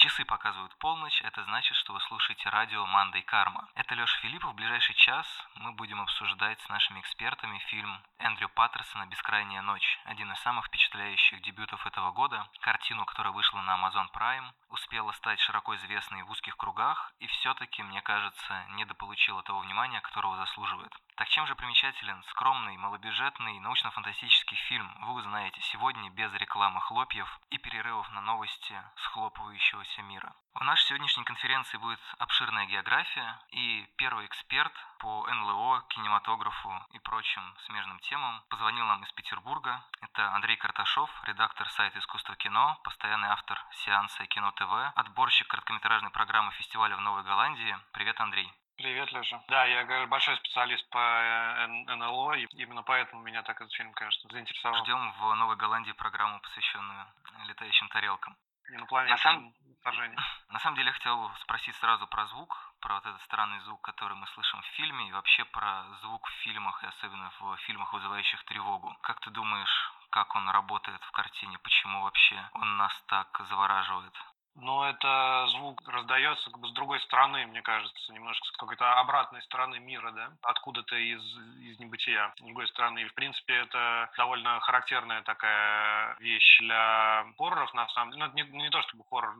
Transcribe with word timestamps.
Часы 0.00 0.24
показывают 0.24 0.74
полночь, 0.78 1.20
это 1.20 1.44
значит, 1.44 1.76
что 1.76 1.92
вы 1.92 2.00
слушаете 2.00 2.48
радио 2.48 2.86
«Мандай 2.86 3.20
Карма». 3.20 3.68
Это 3.74 3.94
Леша 3.94 4.18
Филиппов. 4.20 4.52
В 4.52 4.54
ближайший 4.54 4.94
час 4.94 5.26
мы 5.56 5.72
будем 5.72 6.00
обсуждать 6.00 6.58
с 6.62 6.70
нашими 6.70 7.00
экспертами 7.00 7.58
фильм 7.68 8.00
Эндрю 8.18 8.48
Паттерсона 8.48 9.04
«Бескрайняя 9.04 9.60
ночь». 9.60 10.00
Один 10.04 10.32
из 10.32 10.38
самых 10.38 10.64
впечатляющих 10.68 11.42
дебютов 11.42 11.86
этого 11.86 12.12
года. 12.12 12.48
Картину, 12.60 13.04
которая 13.04 13.34
вышла 13.34 13.60
на 13.60 13.76
Amazon 13.76 14.10
Prime, 14.10 14.50
успела 14.70 15.12
стать 15.12 15.38
широко 15.38 15.76
известной 15.76 16.22
в 16.22 16.30
узких 16.30 16.56
кругах 16.56 17.12
и 17.18 17.26
все-таки, 17.26 17.82
мне 17.82 18.00
кажется, 18.00 18.64
недополучила 18.70 19.42
того 19.42 19.60
внимания, 19.60 20.00
которого 20.00 20.36
заслуживает. 20.36 20.96
Так 21.20 21.28
чем 21.28 21.46
же 21.46 21.54
примечателен 21.54 22.22
скромный, 22.30 22.78
малобюджетный, 22.78 23.60
научно-фантастический 23.60 24.56
фильм, 24.56 24.90
вы 25.02 25.12
узнаете 25.12 25.60
сегодня 25.60 26.08
без 26.08 26.32
рекламы 26.32 26.80
хлопьев 26.80 27.28
и 27.50 27.58
перерывов 27.58 28.10
на 28.12 28.22
новости 28.22 28.82
схлопывающегося 28.96 30.00
мира. 30.00 30.34
В 30.54 30.64
нашей 30.64 30.86
сегодняшней 30.86 31.24
конференции 31.24 31.76
будет 31.76 32.00
обширная 32.18 32.64
география 32.64 33.38
и 33.50 33.86
первый 33.98 34.24
эксперт 34.24 34.72
по 34.98 35.28
НЛО, 35.30 35.84
кинематографу 35.90 36.72
и 36.94 36.98
прочим 37.00 37.42
смежным 37.66 37.98
темам 37.98 38.42
позвонил 38.48 38.86
нам 38.86 39.02
из 39.02 39.12
Петербурга. 39.12 39.84
Это 40.00 40.32
Андрей 40.32 40.56
Карташов, 40.56 41.10
редактор 41.24 41.68
сайта 41.68 41.98
«Искусство 41.98 42.34
кино», 42.36 42.80
постоянный 42.82 43.28
автор 43.28 43.62
сеанса 43.72 44.24
«Кино 44.24 44.52
ТВ», 44.52 44.72
отборщик 44.94 45.48
короткометражной 45.48 46.12
программы 46.12 46.50
фестиваля 46.52 46.96
в 46.96 47.02
Новой 47.02 47.24
Голландии. 47.24 47.76
Привет, 47.92 48.18
Андрей. 48.20 48.50
Привет, 48.80 49.12
Леша. 49.12 49.42
Да, 49.48 49.66
я 49.66 49.84
говорю, 49.84 50.06
большой 50.06 50.36
специалист 50.36 50.88
по 50.88 50.98
э, 50.98 51.66
НЛО, 51.66 52.32
и 52.32 52.46
именно 52.62 52.82
поэтому 52.82 53.20
меня 53.20 53.42
так 53.42 53.60
этот 53.60 53.74
фильм, 53.74 53.92
конечно, 53.92 54.30
заинтересовал. 54.30 54.82
Ждем 54.82 55.12
в 55.20 55.34
Новой 55.34 55.56
Голландии 55.56 55.92
программу, 55.92 56.40
посвященную 56.40 57.06
летающим 57.46 57.88
тарелкам. 57.90 58.38
Инопланетным 58.70 59.16
на 59.16 59.22
самом... 59.22 59.54
вторжением. 59.80 60.18
На 60.48 60.58
самом 60.60 60.76
деле 60.76 60.88
я 60.88 60.92
хотел 60.94 61.30
спросить 61.42 61.76
сразу 61.76 62.06
про 62.06 62.24
звук, 62.26 62.56
про 62.80 62.94
вот 62.94 63.04
этот 63.04 63.20
странный 63.22 63.60
звук, 63.60 63.82
который 63.82 64.16
мы 64.16 64.26
слышим 64.28 64.62
в 64.62 64.66
фильме, 64.76 65.08
и 65.08 65.12
вообще 65.12 65.44
про 65.44 65.84
звук 66.00 66.26
в 66.26 66.32
фильмах, 66.42 66.82
и 66.82 66.86
особенно 66.86 67.30
в 67.38 67.56
фильмах, 67.66 67.92
вызывающих 67.92 68.42
тревогу. 68.44 68.96
Как 69.02 69.20
ты 69.20 69.28
думаешь, 69.30 69.92
как 70.08 70.34
он 70.34 70.48
работает 70.48 71.02
в 71.02 71.10
картине, 71.10 71.58
почему 71.58 72.02
вообще 72.02 72.48
он 72.54 72.78
нас 72.78 72.98
так 73.08 73.28
завораживает? 73.50 74.14
Но 74.56 74.88
это 74.88 75.46
звук 75.52 75.80
раздается 75.86 76.50
как 76.50 76.60
бы 76.60 76.68
с 76.68 76.72
другой 76.72 77.00
стороны, 77.00 77.46
мне 77.46 77.62
кажется, 77.62 78.12
немножко 78.12 78.46
с 78.46 78.50
какой-то 78.52 78.98
обратной 78.98 79.42
стороны 79.42 79.78
мира, 79.78 80.10
да, 80.12 80.32
откуда-то 80.42 80.96
из, 80.96 81.22
из 81.60 81.78
небытия, 81.78 82.32
с 82.36 82.42
другой 82.42 82.66
стороны. 82.68 83.00
И, 83.00 83.08
в 83.08 83.14
принципе, 83.14 83.54
это 83.54 84.10
довольно 84.16 84.60
характерная 84.60 85.22
такая 85.22 86.16
вещь 86.18 86.58
для 86.60 87.24
хорроров, 87.38 87.72
на 87.74 87.88
самом 87.88 88.12
деле. 88.12 88.26
Ну, 88.26 88.32
не, 88.34 88.42
не 88.42 88.70
то 88.70 88.82
чтобы 88.82 89.04
хоррор, 89.08 89.34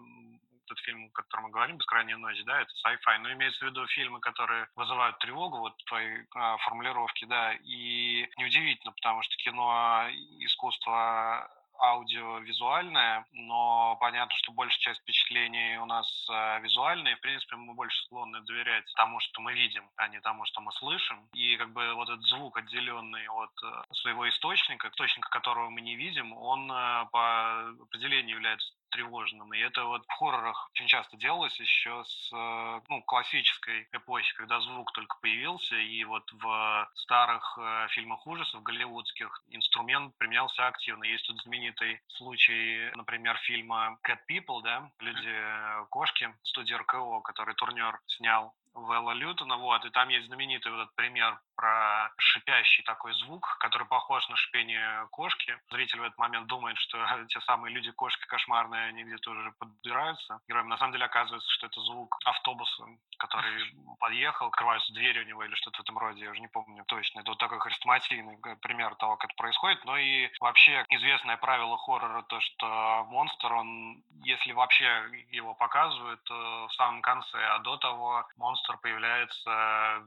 тот 0.70 0.78
фильм, 0.80 1.06
о 1.06 1.10
котором 1.10 1.44
мы 1.44 1.50
говорим, 1.50 1.76
«Бескрайняя 1.76 2.16
ночь», 2.16 2.42
да, 2.44 2.60
это 2.60 2.70
sci-fi, 2.84 3.18
но 3.18 3.32
имеется 3.32 3.58
в 3.64 3.68
виду 3.68 3.86
фильмы, 3.88 4.20
которые 4.20 4.68
вызывают 4.76 5.18
тревогу, 5.18 5.58
вот 5.58 5.76
твои 5.86 6.24
а, 6.36 6.56
формулировки, 6.58 7.24
да, 7.24 7.52
и 7.54 8.28
неудивительно, 8.38 8.92
потому 8.92 9.22
что 9.22 9.36
кино, 9.36 10.06
искусство 10.38 11.50
аудиовизуальное, 11.80 13.24
но 13.32 13.96
понятно, 14.00 14.34
что 14.36 14.52
большая 14.52 14.80
часть 14.80 15.00
впечатлений 15.00 15.78
у 15.78 15.86
нас 15.86 16.06
э, 16.30 16.60
визуальные. 16.60 17.16
В 17.16 17.20
принципе, 17.20 17.56
мы 17.56 17.74
больше 17.74 17.96
склонны 18.04 18.40
доверять 18.42 18.84
тому, 18.96 19.20
что 19.20 19.40
мы 19.40 19.52
видим, 19.52 19.88
а 19.96 20.08
не 20.08 20.20
тому, 20.20 20.44
что 20.44 20.60
мы 20.60 20.72
слышим. 20.72 21.28
И 21.32 21.56
как 21.56 21.72
бы 21.72 21.94
вот 21.94 22.08
этот 22.08 22.24
звук, 22.24 22.56
отделенный 22.56 23.26
от 23.28 23.50
э, 23.62 23.94
своего 23.94 24.28
источника, 24.28 24.88
источника 24.88 25.28
которого 25.30 25.70
мы 25.70 25.80
не 25.80 25.96
видим, 25.96 26.32
он 26.32 26.70
э, 26.70 27.06
по 27.10 27.68
определению 27.82 28.36
является 28.36 28.72
тревожным. 28.90 29.52
И 29.54 29.58
это 29.58 29.84
вот 29.84 30.04
в 30.06 30.12
хоррорах 30.12 30.68
очень 30.74 30.86
часто 30.86 31.16
делалось 31.16 31.58
еще 31.58 32.04
с 32.04 32.32
э, 32.32 32.80
ну, 32.88 33.02
классической 33.02 33.88
эпохи, 33.92 34.34
когда 34.34 34.60
звук 34.60 34.92
только 34.92 35.16
появился, 35.20 35.76
и 35.76 36.04
вот 36.04 36.30
в 36.32 36.90
старых 36.94 37.58
э, 37.60 37.88
фильмах 37.90 38.26
ужасов 38.26 38.62
голливудских 38.62 39.42
инструмент 39.50 40.16
применялся 40.18 40.66
активно. 40.66 41.04
Есть 41.04 41.26
тут 41.26 41.40
знаменитый 41.42 42.00
случай, 42.08 42.90
например, 42.94 43.36
фильма 43.38 43.98
Cat 44.06 44.20
People, 44.28 44.62
да, 44.62 44.90
люди-кошки, 45.00 46.34
студии 46.42 46.74
РКО, 46.74 47.20
который 47.20 47.54
турнер 47.54 47.98
снял 48.06 48.54
Вэлла 48.74 49.12
Лютона, 49.12 49.56
вот, 49.56 49.84
и 49.84 49.90
там 49.90 50.08
есть 50.08 50.26
знаменитый 50.26 50.70
вот 50.70 50.82
этот 50.82 50.94
пример 50.94 51.40
про 51.60 52.10
шипящий 52.16 52.82
такой 52.84 53.12
звук, 53.12 53.58
который 53.60 53.86
похож 53.86 54.26
на 54.28 54.36
шипение 54.36 55.06
кошки. 55.10 55.58
Зритель 55.70 56.00
в 56.00 56.04
этот 56.04 56.18
момент 56.18 56.46
думает, 56.46 56.78
что 56.78 56.98
те 57.28 57.40
самые 57.42 57.74
люди-кошки 57.74 58.26
кошмарные, 58.26 58.88
они 58.88 59.04
где-то 59.04 59.30
уже 59.30 59.52
подбираются. 59.52 60.40
Героям 60.48 60.68
на 60.68 60.78
самом 60.78 60.92
деле 60.92 61.04
оказывается, 61.04 61.50
что 61.50 61.66
это 61.66 61.80
звук 61.82 62.16
автобуса, 62.24 62.84
который 63.18 63.74
подъехал, 64.00 64.46
открываются 64.46 64.92
двери 64.94 65.20
у 65.20 65.26
него 65.26 65.44
или 65.44 65.54
что-то 65.54 65.78
в 65.78 65.80
этом 65.80 65.98
роде, 65.98 66.24
я 66.24 66.30
уже 66.30 66.40
не 66.40 66.48
помню 66.48 66.84
точно. 66.86 67.20
Это 67.20 67.32
вот 67.32 67.38
такой 67.38 67.60
хрестоматийный 67.60 68.38
пример 68.62 68.94
того, 68.94 69.16
как 69.16 69.30
это 69.30 69.36
происходит. 69.36 69.84
Но 69.84 69.98
и 69.98 70.30
вообще 70.40 70.84
известное 70.88 71.36
правило 71.36 71.76
хоррора 71.76 72.22
то, 72.22 72.40
что 72.40 73.04
монстр, 73.08 73.52
он, 73.52 74.02
если 74.22 74.52
вообще 74.52 75.26
его 75.30 75.54
показывают, 75.54 76.22
то 76.24 76.68
в 76.68 76.74
самом 76.74 77.02
конце, 77.02 77.38
а 77.38 77.58
до 77.58 77.76
того 77.76 78.26
монстр 78.36 78.70
монстр 78.70 78.78
появляется 78.78 79.50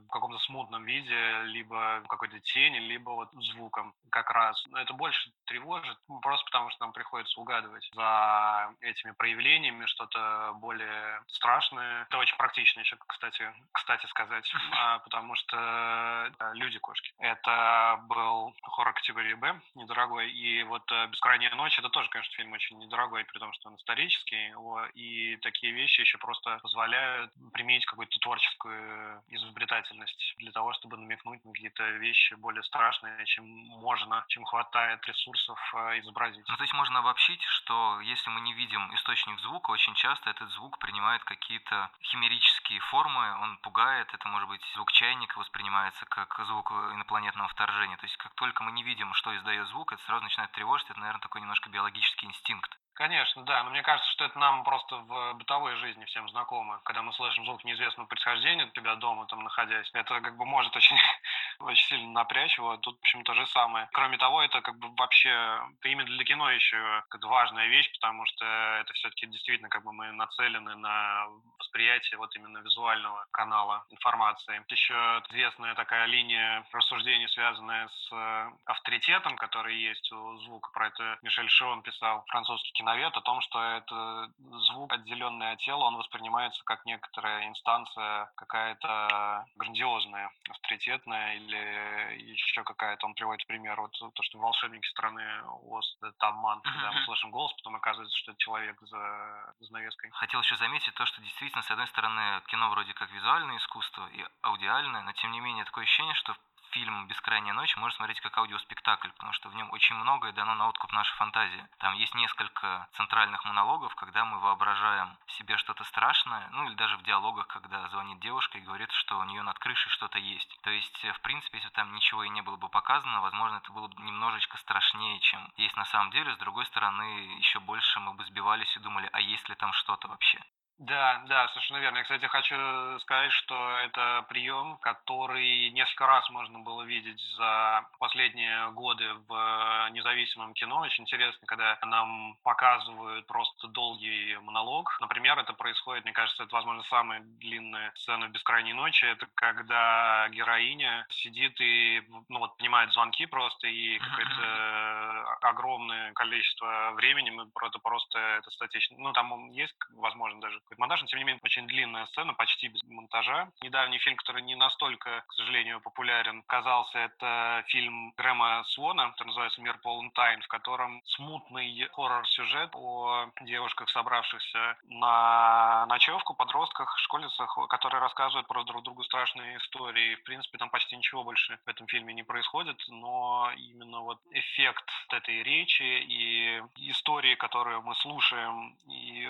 в 0.06 0.08
каком-то 0.09 0.38
смутном 0.40 0.85
виде, 0.85 1.43
либо 1.44 2.02
какой-то 2.08 2.40
тени, 2.40 2.80
либо 2.80 3.12
вот 3.12 3.31
звуком 3.34 3.94
как 4.09 4.30
раз. 4.31 4.64
Это 4.76 4.94
больше 4.94 5.31
тревожит, 5.46 5.98
ну, 6.08 6.20
просто 6.20 6.46
потому 6.46 6.70
что 6.70 6.86
нам 6.86 6.94
приходится 6.94 7.40
угадывать 7.40 7.90
за 7.94 8.74
этими 8.81 9.12
проявлениями 9.12 9.86
что-то 9.86 10.53
более 10.56 11.22
страшное. 11.28 12.03
Это 12.03 12.18
очень 12.18 12.38
практично 12.38 12.82
еще, 12.82 12.98
кстати, 13.08 13.52
кстати 13.72 14.06
сказать, 14.08 14.52
а, 14.78 15.00
потому 15.00 15.36
что 15.36 16.32
люди-кошки. 16.53 17.14
Это 17.20 18.00
был 18.08 18.56
хоррор 18.64 18.94
категории 18.94 19.34
Б, 19.34 19.59
недорогой, 19.76 20.32
и 20.32 20.64
вот 20.64 20.84
э, 20.92 21.08
«Бескрайняя 21.08 21.53
ночь»— 21.56 21.78
это 21.80 21.90
тоже, 21.90 22.09
конечно, 22.09 22.34
фильм 22.36 22.52
очень 22.53 22.78
недорогой, 22.80 23.26
при 23.26 23.40
том, 23.40 23.52
что 23.53 23.70
он 23.70 23.76
исторический, 23.76 24.53
и 24.94 25.38
такие 25.38 25.74
вещи 25.74 26.02
еще 26.02 26.18
просто 26.18 26.59
позволяют 26.62 27.32
применить 27.53 27.86
творческий 28.22 28.53
творческую 28.53 29.24
изобретательность 29.30 30.36
для 30.38 30.52
того, 30.52 30.74
чтобы 30.74 30.98
намекнуть 30.98 31.33
на 31.34 31.54
какие-то 31.54 31.84
вещи 31.98 32.34
более 32.36 32.64
страшные, 32.64 33.26
чем 33.26 33.46
можно, 33.46 34.24
чем 34.30 34.44
хватает 34.46 35.06
ресурсов 35.06 35.60
э, 35.74 36.00
изобразить. 36.00 36.48
Ну, 36.48 36.56
то 36.56 36.64
есть 36.64 36.74
можно 36.74 37.00
обобщить, 37.00 37.42
что 37.44 38.00
если 38.02 38.30
мы 38.30 38.42
не 38.42 38.54
видим 38.54 38.94
источник 38.96 39.40
звука, 39.40 39.72
очень 39.72 39.94
часто 39.96 40.30
этот 40.30 40.50
звук 40.52 40.80
принимает 40.80 41.24
какие-то 41.24 41.90
химерические 42.02 42.80
формы, 42.80 43.38
он 43.40 43.58
пугает, 43.58 44.14
это 44.14 44.28
может 44.28 44.48
быть 44.48 44.62
звук 44.76 44.92
чайника 44.92 45.38
воспринимается 45.40 46.06
как 46.06 46.40
звук 46.48 46.72
инопланетного 46.72 47.48
вторжения. 47.50 47.98
То 47.98 48.06
есть 48.06 48.18
как 48.18 48.34
только 48.36 48.64
мы 48.64 48.72
не 48.72 48.84
видим, 48.84 49.14
что 49.14 49.36
издает 49.36 49.68
звук, 49.68 49.94
это 49.94 50.04
сразу 50.04 50.24
начинает 50.24 50.52
тревожить, 50.52 50.90
это, 50.90 51.00
наверное, 51.00 51.22
такой 51.22 51.42
немножко 51.42 51.70
биологический 51.70 52.28
инстинкт. 52.28 52.78
Конечно, 52.96 53.42
да, 53.44 53.64
но 53.64 53.72
мне 53.72 53.81
кажется, 53.81 54.12
что 54.12 54.26
это 54.26 54.38
нам 54.38 54.64
просто 54.64 54.98
в 54.98 55.34
бытовой 55.34 55.76
жизни 55.78 56.06
всем 56.06 56.30
знакомо. 56.30 56.80
Когда 56.84 57.02
мы 57.02 57.12
слышим 57.14 57.44
звук 57.44 57.64
неизвестного 57.64 58.08
происхождения 58.08 58.66
у 58.66 58.70
тебя 58.70 58.96
дома, 58.96 59.26
там 59.26 59.44
находясь, 59.44 59.90
это 59.94 60.22
как 60.22 60.38
бы 60.38 60.46
может 60.46 60.76
очень, 60.76 60.98
очень 61.59 61.88
сильно 61.88 62.12
напрячь 62.12 62.56
его. 62.56 62.78
Тут, 62.78 62.98
в 62.98 63.02
общем, 63.02 63.24
то 63.24 63.34
же 63.34 63.48
самое. 63.48 63.90
Кроме 63.94 64.18
того, 64.20 64.44
это 64.44 64.62
как 64.62 64.78
бы 64.78 64.90
вообще, 64.96 65.62
именно 65.84 66.06
для 66.06 66.24
кино 66.24 66.52
еще 66.52 67.03
как 67.09 67.24
важная 67.24 67.66
вещь, 67.68 67.92
потому 67.94 68.28
что 68.28 68.46
это 68.46 68.94
все-таки 68.94 69.26
действительно 69.26 69.70
как 69.70 69.84
бы 69.84 69.92
мы 69.92 70.12
нацелены 70.12 70.76
на 70.76 71.26
восприятие 71.58 72.20
вот 72.20 72.36
именно 72.36 72.59
визуального 72.59 73.26
канала 73.32 73.86
информации. 73.90 74.64
Еще 74.68 74.94
известная 75.30 75.74
такая 75.74 76.06
линия 76.06 76.64
рассуждений, 76.72 77.28
связанная 77.30 77.88
с 77.88 78.52
авторитетом, 78.66 79.36
который 79.38 79.76
есть 79.76 80.12
у 80.12 80.38
звука. 80.38 80.70
Про 80.72 80.88
это 80.88 81.18
Мишель 81.24 81.50
Шон 81.50 81.82
писал, 81.82 82.24
французский 82.28 82.83
киновед 82.84 83.16
о 83.16 83.22
том, 83.22 83.40
что 83.42 83.62
это 83.62 84.30
звук, 84.68 84.91
отделенный 84.91 85.52
от 85.53 85.59
тела, 85.59 85.85
он 85.85 85.96
воспринимается 85.96 86.62
как 86.66 86.85
некоторая 86.85 87.47
инстанция 87.47 88.30
какая-то 88.35 89.46
грандиозная, 89.56 90.30
авторитетная 90.50 91.35
или 91.35 92.32
еще 92.32 92.64
какая-то. 92.64 93.06
Он 93.06 93.14
приводит 93.14 93.47
пример, 93.47 93.80
вот 93.80 93.91
то, 93.91 94.24
что 94.24 94.38
волшебники 94.38 94.88
страны 94.88 95.24
Оз, 95.70 95.97
это 96.02 96.28
обман, 96.28 96.59
когда 96.62 96.91
мы 96.91 97.06
слышим 97.06 97.32
голос, 97.32 97.53
потом 97.53 97.78
оказывается, 97.78 98.18
что 98.18 98.32
это 98.32 98.40
человек 98.40 98.78
за 98.82 99.53
занавеской. 99.62 100.09
Хотел 100.12 100.41
еще 100.41 100.58
заметить 100.58 100.94
то, 100.96 101.06
что 101.06 101.22
действительно, 101.22 101.64
с 101.64 101.72
одной 101.72 101.88
стороны, 101.88 102.41
кино 102.47 102.70
вроде 102.70 102.94
как 102.94 103.09
визуальное 103.12 103.58
искусство 103.58 104.08
и 104.12 104.26
аудиальное, 104.41 105.03
но 105.03 105.14
тем 105.14 105.32
не 105.32 105.40
менее 105.40 105.64
такое 105.64 105.86
ощущение, 105.86 106.16
что 106.16 106.36
фильм 106.73 107.08
«Бескрайняя 107.08 107.53
ночь» 107.53 107.75
можно 107.78 107.96
смотреть 107.96 108.20
как 108.22 108.37
аудиоспектакль, 108.37 109.09
потому 109.11 109.31
что 109.34 109.49
в 109.49 109.55
нем 109.55 109.72
очень 109.72 109.96
многое 109.96 110.31
дано 110.34 110.55
на 110.55 110.67
откуп 110.67 110.91
нашей 110.91 111.16
фантазии. 111.16 111.67
Там 111.78 111.93
есть 111.93 112.16
несколько 112.16 112.87
центральных 112.93 113.46
монологов, 113.46 113.96
когда 113.96 114.25
мы 114.25 114.40
воображаем 114.40 115.16
себе 115.28 115.58
что-то 115.58 115.84
страшное, 115.85 116.49
ну 116.52 116.66
или 116.67 116.75
даже 116.75 116.97
в 116.97 117.03
диалогах, 117.03 117.47
когда 117.47 117.87
звонит 117.90 118.20
девушка 118.20 118.58
и 118.58 118.61
говорит, 118.61 118.91
что 118.91 119.20
у 119.20 119.23
нее 119.23 119.43
над 119.43 119.58
крышей 119.59 119.91
что-то 119.91 120.17
есть. 120.20 120.59
То 120.64 120.70
есть, 120.70 121.05
в 121.05 121.22
принципе, 121.22 121.58
если 121.58 121.70
там 121.70 121.93
ничего 121.93 122.23
и 122.23 122.29
не 122.29 122.41
было 122.41 122.58
бы 122.58 122.70
показано, 122.70 123.22
возможно, 123.22 123.58
это 123.58 123.72
было 123.72 123.87
бы 123.87 124.02
немножечко 124.02 124.58
страшнее, 124.58 125.19
чем 125.19 125.52
есть 125.58 125.78
на 125.78 125.85
самом 125.85 126.11
деле. 126.11 126.34
С 126.34 126.37
другой 126.37 126.66
стороны, 126.66 127.37
еще 127.37 127.59
больше 127.59 127.99
мы 127.99 128.14
бы 128.14 128.26
сбивались 128.26 128.76
и 128.76 128.79
думали, 128.79 129.09
а 129.14 129.19
есть 129.19 129.47
ли 129.47 129.55
там 129.55 129.72
что-то 129.73 130.08
вообще. 130.08 130.41
Да, 130.79 131.22
да, 131.28 131.47
совершенно 131.49 131.78
верно. 131.78 131.97
Я, 131.97 132.03
кстати, 132.03 132.25
хочу 132.25 132.55
сказать, 133.02 133.31
что 133.31 133.78
это 133.85 134.25
прием, 134.28 134.78
который 134.81 135.70
несколько 135.70 136.08
раз 136.08 136.28
можно 136.31 136.59
было 136.59 136.81
видеть 136.81 137.22
за 137.37 137.85
последние 137.99 138.72
годы 138.72 139.08
в 139.28 139.90
независимом 139.91 140.53
кино. 140.53 140.79
Очень 140.81 141.03
интересно, 141.03 141.46
когда 141.47 141.78
нам 141.84 142.35
показывают 142.43 143.28
просто 143.28 143.67
долгий 143.67 144.35
монолог. 144.41 144.97
Например, 144.99 145.37
это 145.37 145.53
происходит, 145.53 146.05
мне 146.05 146.14
кажется, 146.14 146.43
это, 146.43 146.55
возможно, 146.55 146.84
самая 146.90 147.22
длинная 147.22 147.91
сцена 147.96 148.26
в 148.28 148.31
«Бескрайней 148.31 148.73
ночи». 148.73 149.05
Это 149.05 149.28
когда 149.35 150.28
героиня 150.29 151.05
сидит 151.09 151.61
и, 151.61 152.02
ну 152.29 152.40
вот, 152.40 152.58
понимает 152.58 152.91
звонки 152.91 153.26
просто, 153.28 153.67
и 153.67 153.99
какое-то 153.99 155.37
огромное 155.43 156.11
количество 156.14 156.91
времени 156.96 157.29
мы 157.29 157.46
просто, 157.52 157.79
просто 157.79 158.17
это 158.19 158.49
статично. 158.52 158.97
Ну, 158.97 159.14
там 159.14 159.52
есть, 159.52 159.76
возможно, 159.96 160.41
даже 160.41 160.59
какой-то 160.64 160.82
монтаж, 160.82 161.02
но 161.02 161.08
тем 161.08 161.20
не 161.20 161.26
менее 161.26 161.40
очень 161.44 161.68
длинная 161.68 162.06
сцена, 162.08 162.34
почти 162.34 162.68
без 162.68 162.82
монтажа. 162.84 163.50
Недавний 163.62 164.00
фильм, 164.00 164.16
который 164.18 164.42
не 164.42 164.56
настолько, 164.56 165.24
к 165.28 165.34
сожалению, 165.34 165.82
популярен, 165.82 166.44
казался, 166.44 167.00
это 167.00 167.64
фильм 167.68 168.14
Грэма 168.18 168.64
Свона, 168.68 169.12
который 169.12 169.28
называется 169.30 169.62
«Мир 169.62 169.78
полон 169.80 170.12
тайн», 170.12 170.42
в 170.42 170.48
котором 170.48 171.02
смутный 171.06 171.88
хоррор-сюжет 171.92 172.72
о 172.74 173.30
девушках, 173.42 173.90
собравшихся 173.90 174.78
на 174.86 175.86
ночевку, 175.88 176.34
подростках, 176.34 176.98
школьницах, 177.00 177.58
которые 177.70 178.02
рассказывают 178.02 178.48
про 178.48 178.64
друг 178.64 178.84
другу 178.84 179.04
страшные 179.04 179.58
истории. 179.58 180.16
В 180.16 180.24
принципе, 180.24 180.58
там 180.58 180.70
почти 180.70 180.96
ничего 180.96 181.24
больше 181.24 181.60
в 181.66 181.68
этом 181.68 181.88
фильме 181.88 182.14
не 182.14 182.24
происходит, 182.24 182.82
но 182.88 183.52
именно 183.56 184.02
вот 184.02 184.20
эффект 184.32 184.90
этой 185.10 185.44
речи 185.44 185.84
и 185.84 186.62
истории, 186.90 187.36
которые 187.36 187.82
мы 187.82 187.96
слушаем, 187.96 188.76
и 188.88 189.30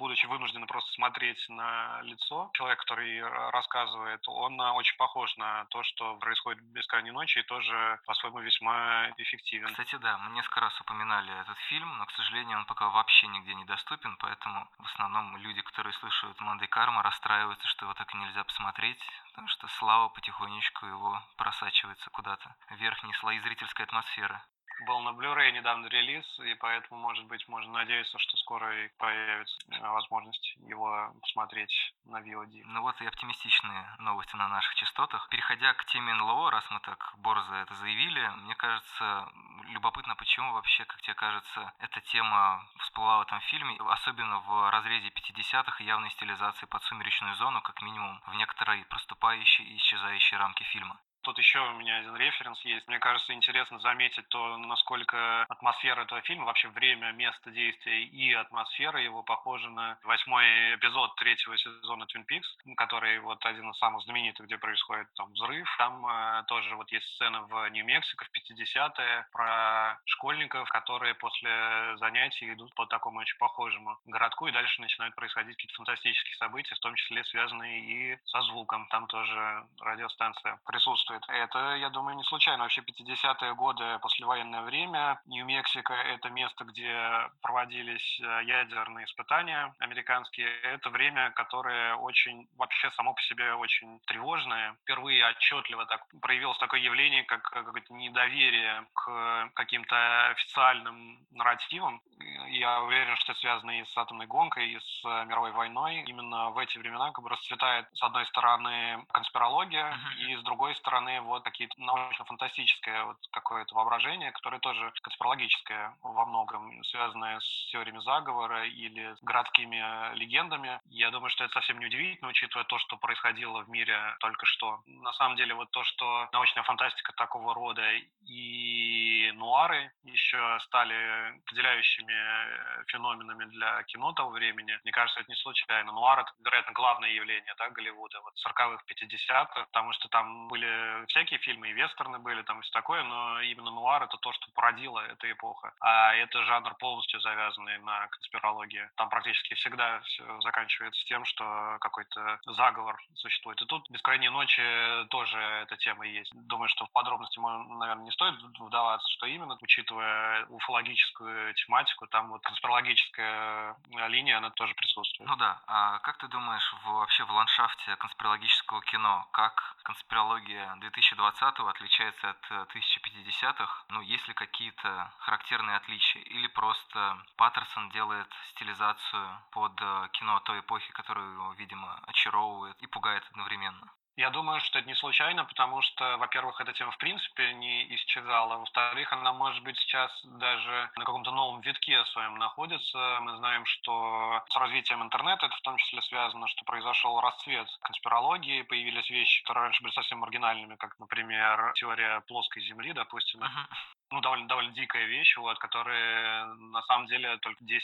будучи 0.00 0.24
вынуждены 0.26 0.66
просто 0.66 0.90
смотреть 0.94 1.38
на 1.48 2.00
лицо 2.02 2.50
человека, 2.54 2.80
который 2.80 3.22
рассказывает, 3.50 4.26
он 4.26 4.58
очень 4.60 4.96
похож 4.96 5.36
на 5.36 5.66
то, 5.66 5.82
что 5.82 6.16
происходит 6.16 6.62
в 6.62 6.72
«Бескрайней 6.72 7.12
ночи», 7.12 7.38
и 7.38 7.42
тоже 7.42 8.00
по-своему 8.06 8.40
весьма 8.40 9.10
эффективен. 9.18 9.68
Кстати, 9.68 9.96
да, 9.96 10.16
мы 10.18 10.30
несколько 10.30 10.60
раз 10.60 10.80
упоминали 10.80 11.32
этот 11.40 11.58
фильм, 11.68 11.98
но, 11.98 12.06
к 12.06 12.12
сожалению, 12.12 12.58
он 12.58 12.64
пока 12.64 12.88
вообще 12.88 13.26
нигде 13.26 13.54
не 13.54 13.66
доступен, 13.66 14.16
поэтому 14.16 14.66
в 14.78 14.86
основном 14.86 15.36
люди, 15.36 15.60
которые 15.60 15.92
слышат 15.92 16.40
«Мандай 16.40 16.66
Карма», 16.66 17.02
расстраиваются, 17.02 17.68
что 17.68 17.84
его 17.84 17.94
так 17.94 18.12
и 18.14 18.16
нельзя 18.16 18.42
посмотреть, 18.44 18.98
потому 19.28 19.48
что 19.48 19.68
слава 19.68 20.08
потихонечку 20.08 20.86
его 20.86 21.22
просачивается 21.36 22.08
куда-то 22.10 22.56
в 22.70 22.76
верхние 22.76 23.14
слои 23.16 23.38
зрительской 23.40 23.84
атмосферы 23.84 24.40
был 24.86 25.00
на 25.00 25.10
Blu-ray 25.10 25.52
недавно 25.52 25.86
релиз, 25.86 26.24
и 26.40 26.54
поэтому, 26.54 27.00
может 27.00 27.24
быть, 27.26 27.46
можно 27.48 27.72
надеяться, 27.72 28.18
что 28.18 28.36
скоро 28.38 28.84
и 28.84 28.88
появится 28.98 29.56
э, 29.70 29.88
возможность 29.88 30.56
его 30.66 31.12
посмотреть 31.20 31.72
на 32.04 32.20
VOD. 32.20 32.62
Ну 32.64 32.82
вот 32.82 33.00
и 33.00 33.06
оптимистичные 33.06 33.96
новости 33.98 34.36
на 34.36 34.48
наших 34.48 34.74
частотах. 34.74 35.28
Переходя 35.28 35.74
к 35.74 35.84
теме 35.86 36.14
НЛО, 36.14 36.50
раз 36.50 36.64
мы 36.70 36.80
так 36.80 37.14
борзо 37.18 37.54
это 37.54 37.74
заявили, 37.74 38.26
мне 38.42 38.54
кажется, 38.54 39.28
любопытно, 39.68 40.14
почему 40.16 40.52
вообще, 40.52 40.84
как 40.84 41.00
тебе 41.02 41.14
кажется, 41.14 41.72
эта 41.78 42.00
тема 42.00 42.64
всплыла 42.78 43.18
в 43.18 43.22
этом 43.22 43.40
фильме, 43.40 43.76
особенно 43.88 44.40
в 44.40 44.70
разрезе 44.70 45.08
50-х 45.08 45.82
и 45.82 45.86
явной 45.86 46.10
стилизации 46.10 46.66
под 46.66 46.82
сумеречную 46.84 47.34
зону, 47.34 47.60
как 47.62 47.82
минимум 47.82 48.20
в 48.26 48.34
некоторой 48.34 48.84
проступающей 48.86 49.64
и 49.64 49.76
исчезающей 49.76 50.36
рамке 50.36 50.64
фильма. 50.64 50.98
Тут 51.22 51.38
еще 51.38 51.60
у 51.60 51.74
меня 51.74 51.98
один 51.98 52.16
референс 52.16 52.60
есть. 52.64 52.88
Мне 52.88 52.98
кажется, 52.98 53.34
интересно 53.34 53.78
заметить 53.80 54.26
то, 54.28 54.56
насколько 54.56 55.44
атмосфера 55.48 56.02
этого 56.02 56.22
фильма, 56.22 56.46
вообще 56.46 56.68
время, 56.68 57.12
место 57.12 57.50
действия 57.50 58.04
и 58.04 58.32
атмосфера 58.32 59.00
его 59.00 59.22
похожа 59.22 59.68
на 59.68 59.98
восьмой 60.02 60.76
эпизод 60.76 61.14
третьего 61.16 61.58
сезона 61.58 62.04
Twin 62.04 62.24
Peaks, 62.24 62.74
который 62.76 63.18
вот 63.20 63.44
один 63.44 63.70
из 63.70 63.78
самых 63.78 64.02
знаменитых, 64.04 64.46
где 64.46 64.56
происходит 64.56 65.12
там 65.14 65.30
взрыв. 65.32 65.68
Там 65.76 66.06
э, 66.06 66.44
тоже 66.46 66.74
вот 66.76 66.90
есть 66.90 67.06
сцена 67.14 67.42
в 67.42 67.68
Нью-Мексико 67.68 68.24
в 68.24 68.28
50-е 68.30 69.26
про 69.32 69.98
школьников, 70.06 70.68
которые 70.70 71.14
после 71.14 71.96
занятий 71.98 72.52
идут 72.54 72.74
по 72.74 72.86
такому 72.86 73.20
очень 73.20 73.38
похожему 73.38 73.98
городку, 74.06 74.46
и 74.46 74.52
дальше 74.52 74.80
начинают 74.80 75.14
происходить 75.14 75.56
какие-то 75.56 75.74
фантастические 75.74 76.36
события, 76.36 76.74
в 76.74 76.80
том 76.80 76.94
числе 76.94 77.24
связанные 77.24 77.80
и 77.80 78.18
со 78.24 78.40
звуком. 78.42 78.86
Там 78.88 79.06
тоже 79.06 79.66
радиостанция 79.80 80.58
присутствует 80.64 81.09
присутствует. 81.10 81.24
Это, 81.28 81.76
я 81.76 81.88
думаю, 81.90 82.16
не 82.16 82.24
случайно. 82.24 82.64
Вообще 82.64 82.82
50-е 82.82 83.54
годы, 83.54 83.98
послевоенное 84.00 84.62
время, 84.62 85.20
Нью-Мексико— 85.26 85.92
это 86.14 86.30
место, 86.30 86.64
где 86.64 87.30
проводились 87.42 88.20
э, 88.20 88.44
ядерные 88.44 89.04
испытания 89.06 89.74
американские. 89.78 90.48
Это 90.62 90.90
время, 90.90 91.30
которое 91.30 91.94
очень, 91.96 92.48
вообще 92.56 92.90
само 92.92 93.14
по 93.14 93.22
себе 93.22 93.54
очень 93.54 94.00
тревожное. 94.06 94.76
Впервые 94.82 95.26
отчетливо 95.28 95.86
так 95.86 96.02
проявилось 96.20 96.58
такое 96.58 96.80
явление, 96.80 97.24
как 97.24 97.42
какое-то 97.42 97.92
недоверие 97.94 98.86
к 98.94 99.50
каким-то 99.54 100.30
официальным 100.30 101.18
нарративам. 101.32 102.00
Я 102.48 102.82
уверен, 102.82 103.16
что 103.16 103.32
это 103.32 103.40
связано 103.40 103.80
и 103.80 103.84
с 103.84 103.96
атомной 103.96 104.26
гонкой, 104.26 104.70
и 104.70 104.78
с 104.78 105.04
мировой 105.26 105.52
войной. 105.52 106.04
Именно 106.06 106.50
в 106.50 106.58
эти 106.58 106.78
времена 106.78 107.10
как 107.12 107.22
бы 107.22 107.30
расцветает, 107.30 107.86
с 107.94 108.02
одной 108.02 108.26
стороны, 108.26 109.04
конспирология, 109.12 109.96
и 110.18 110.36
с 110.36 110.42
другой 110.42 110.74
стороны, 110.74 110.99
стороны, 111.00 111.20
вот 111.22 111.42
какие-то 111.44 111.74
научно-фантастическое 111.78 113.04
вот 113.04 113.16
какое-то 113.32 113.74
воображение, 113.74 114.32
которое 114.32 114.58
тоже 114.60 114.92
конспирологическое 115.02 115.96
во 116.02 116.26
многом, 116.26 116.82
связанное 116.84 117.40
с 117.40 117.70
теориями 117.70 118.00
заговора 118.00 118.66
или 118.66 119.14
с 119.14 119.22
городскими 119.22 120.14
легендами. 120.14 120.80
Я 120.86 121.10
думаю, 121.10 121.30
что 121.30 121.44
это 121.44 121.54
совсем 121.54 121.78
не 121.78 121.86
удивительно, 121.86 122.30
учитывая 122.30 122.64
то, 122.64 122.78
что 122.78 122.96
происходило 122.96 123.62
в 123.62 123.70
мире 123.70 123.96
только 124.20 124.46
что. 124.46 124.80
На 124.86 125.12
самом 125.14 125.36
деле, 125.36 125.54
вот 125.54 125.70
то, 125.70 125.82
что 125.84 126.28
научная 126.32 126.62
фантастика 126.64 127.12
такого 127.12 127.54
рода 127.54 127.82
и 128.26 129.32
нуары 129.34 129.92
еще 130.04 130.58
стали 130.60 131.38
определяющими 131.38 132.84
феноменами 132.86 133.44
для 133.46 133.82
кино 133.84 134.12
того 134.12 134.30
времени, 134.30 134.78
мне 134.82 134.92
кажется, 134.92 135.20
это 135.20 135.30
не 135.30 135.36
случайно. 135.36 135.92
Нуар— 135.92 136.18
это, 136.20 136.30
вероятно, 136.44 136.72
главное 136.72 137.10
явление 137.10 137.54
да, 137.58 137.68
Голливуда 137.70 138.20
вот 138.22 138.34
40-х, 138.46 138.84
50-х, 138.86 139.64
потому 139.66 139.92
что 139.92 140.08
там 140.08 140.48
были 140.48 140.68
всякие 141.08 141.38
фильмы, 141.40 141.68
и 141.68 141.72
вестерны 141.72 142.18
были, 142.18 142.42
там 142.42 142.60
и 142.60 142.62
все 142.62 142.72
такое, 142.72 143.02
но 143.02 143.40
именно 143.40 143.70
нуар— 143.70 144.02
это 144.04 144.16
то, 144.18 144.32
что 144.32 144.50
породило 144.52 145.00
эта 145.00 145.30
эпоха. 145.30 145.72
А 145.80 146.14
это 146.14 146.42
жанр 146.44 146.74
полностью 146.74 147.20
завязанный 147.20 147.78
на 147.78 148.06
конспирологии. 148.08 148.88
Там 148.96 149.08
практически 149.08 149.54
всегда 149.54 150.00
все 150.00 150.40
заканчивается 150.40 151.04
тем, 151.06 151.24
что 151.24 151.76
какой-то 151.80 152.40
заговор 152.46 153.00
существует. 153.14 153.60
И 153.62 153.66
тут 153.66 153.88
«Бескрайние 153.90 154.30
ночи» 154.30 154.62
тоже 155.10 155.38
эта 155.38 155.76
тема 155.76 156.06
есть. 156.06 156.32
Думаю, 156.34 156.68
что 156.68 156.86
в 156.86 156.92
подробности, 156.92 157.38
наверное, 157.38 158.04
не 158.04 158.10
стоит 158.12 158.34
вдаваться, 158.58 159.08
что 159.12 159.26
именно, 159.26 159.56
учитывая 159.60 160.46
уфологическую 160.46 161.54
тематику, 161.54 162.06
там 162.06 162.30
вот 162.30 162.42
конспирологическая 162.42 163.76
линия, 164.08 164.38
она 164.38 164.50
тоже 164.50 164.74
присутствует. 164.74 165.28
Ну 165.28 165.36
да. 165.36 165.60
А 165.66 165.98
как 166.00 166.18
ты 166.18 166.28
думаешь, 166.28 166.74
вообще 166.84 167.24
в 167.24 167.30
ландшафте 167.30 167.96
конспирологического 167.96 168.82
кино, 168.82 169.26
как 169.32 169.76
конспирология 169.82 170.74
2020 170.80 171.60
отличается 171.60 172.30
от 172.30 172.50
1050-х? 172.74 173.84
Э, 173.88 173.92
ну, 173.92 174.00
есть 174.00 174.26
ли 174.28 174.34
какие-то 174.34 175.12
характерные 175.18 175.76
отличия? 175.76 176.22
Или 176.22 176.46
просто 176.48 177.22
Паттерсон 177.36 177.90
делает 177.90 178.28
стилизацию 178.50 179.42
под 179.52 179.72
э, 179.80 180.08
кино 180.12 180.40
той 180.40 180.60
эпохи, 180.60 180.90
которую 180.92 181.32
его, 181.34 181.52
видимо, 181.54 182.00
очаровывает 182.06 182.76
и 182.82 182.86
пугает 182.86 183.24
одновременно? 183.30 183.92
Я 184.20 184.28
думаю, 184.28 184.60
что 184.60 184.78
это 184.78 184.86
не 184.86 184.94
случайно, 184.94 185.46
потому 185.46 185.80
что, 185.80 186.18
во-первых, 186.18 186.60
эта 186.60 186.74
тема 186.74 186.90
в 186.90 186.98
принципе 186.98 187.54
не 187.54 187.94
исчезала. 187.94 188.58
Во-вторых, 188.58 189.10
она, 189.14 189.32
может 189.32 189.64
быть, 189.64 189.78
сейчас 189.78 190.10
даже 190.24 190.90
на 190.96 191.06
каком-то 191.06 191.30
новом 191.30 191.62
витке 191.62 192.04
своем 192.04 192.36
находится. 192.36 193.18
Мы 193.22 193.34
знаем, 193.38 193.64
что 193.64 194.44
с 194.50 194.56
развитием 194.58 195.02
интернета 195.02 195.46
это 195.46 195.56
в 195.56 195.62
том 195.62 195.78
числе 195.78 196.02
связано, 196.02 196.48
что 196.48 196.66
произошел 196.66 197.18
расцвет 197.18 197.66
конспирологии, 197.80 198.60
появились 198.60 199.08
вещи, 199.08 199.40
которые 199.40 199.64
раньше 199.64 199.82
были 199.82 199.94
совсем 199.94 200.18
маргинальными, 200.18 200.76
как, 200.76 200.98
например, 200.98 201.72
теория 201.76 202.20
плоской 202.28 202.60
Земли, 202.60 202.92
допустим. 202.92 203.40
Uh-huh 203.42 203.66
ну, 204.10 204.20
довольно, 204.20 204.48
довольно 204.48 204.72
дикая 204.72 205.04
вещь, 205.04 205.36
вот, 205.36 205.58
которая 205.58 206.46
на 206.54 206.82
самом 206.82 207.06
деле 207.06 207.36
только 207.38 207.62
10-15 207.64 207.80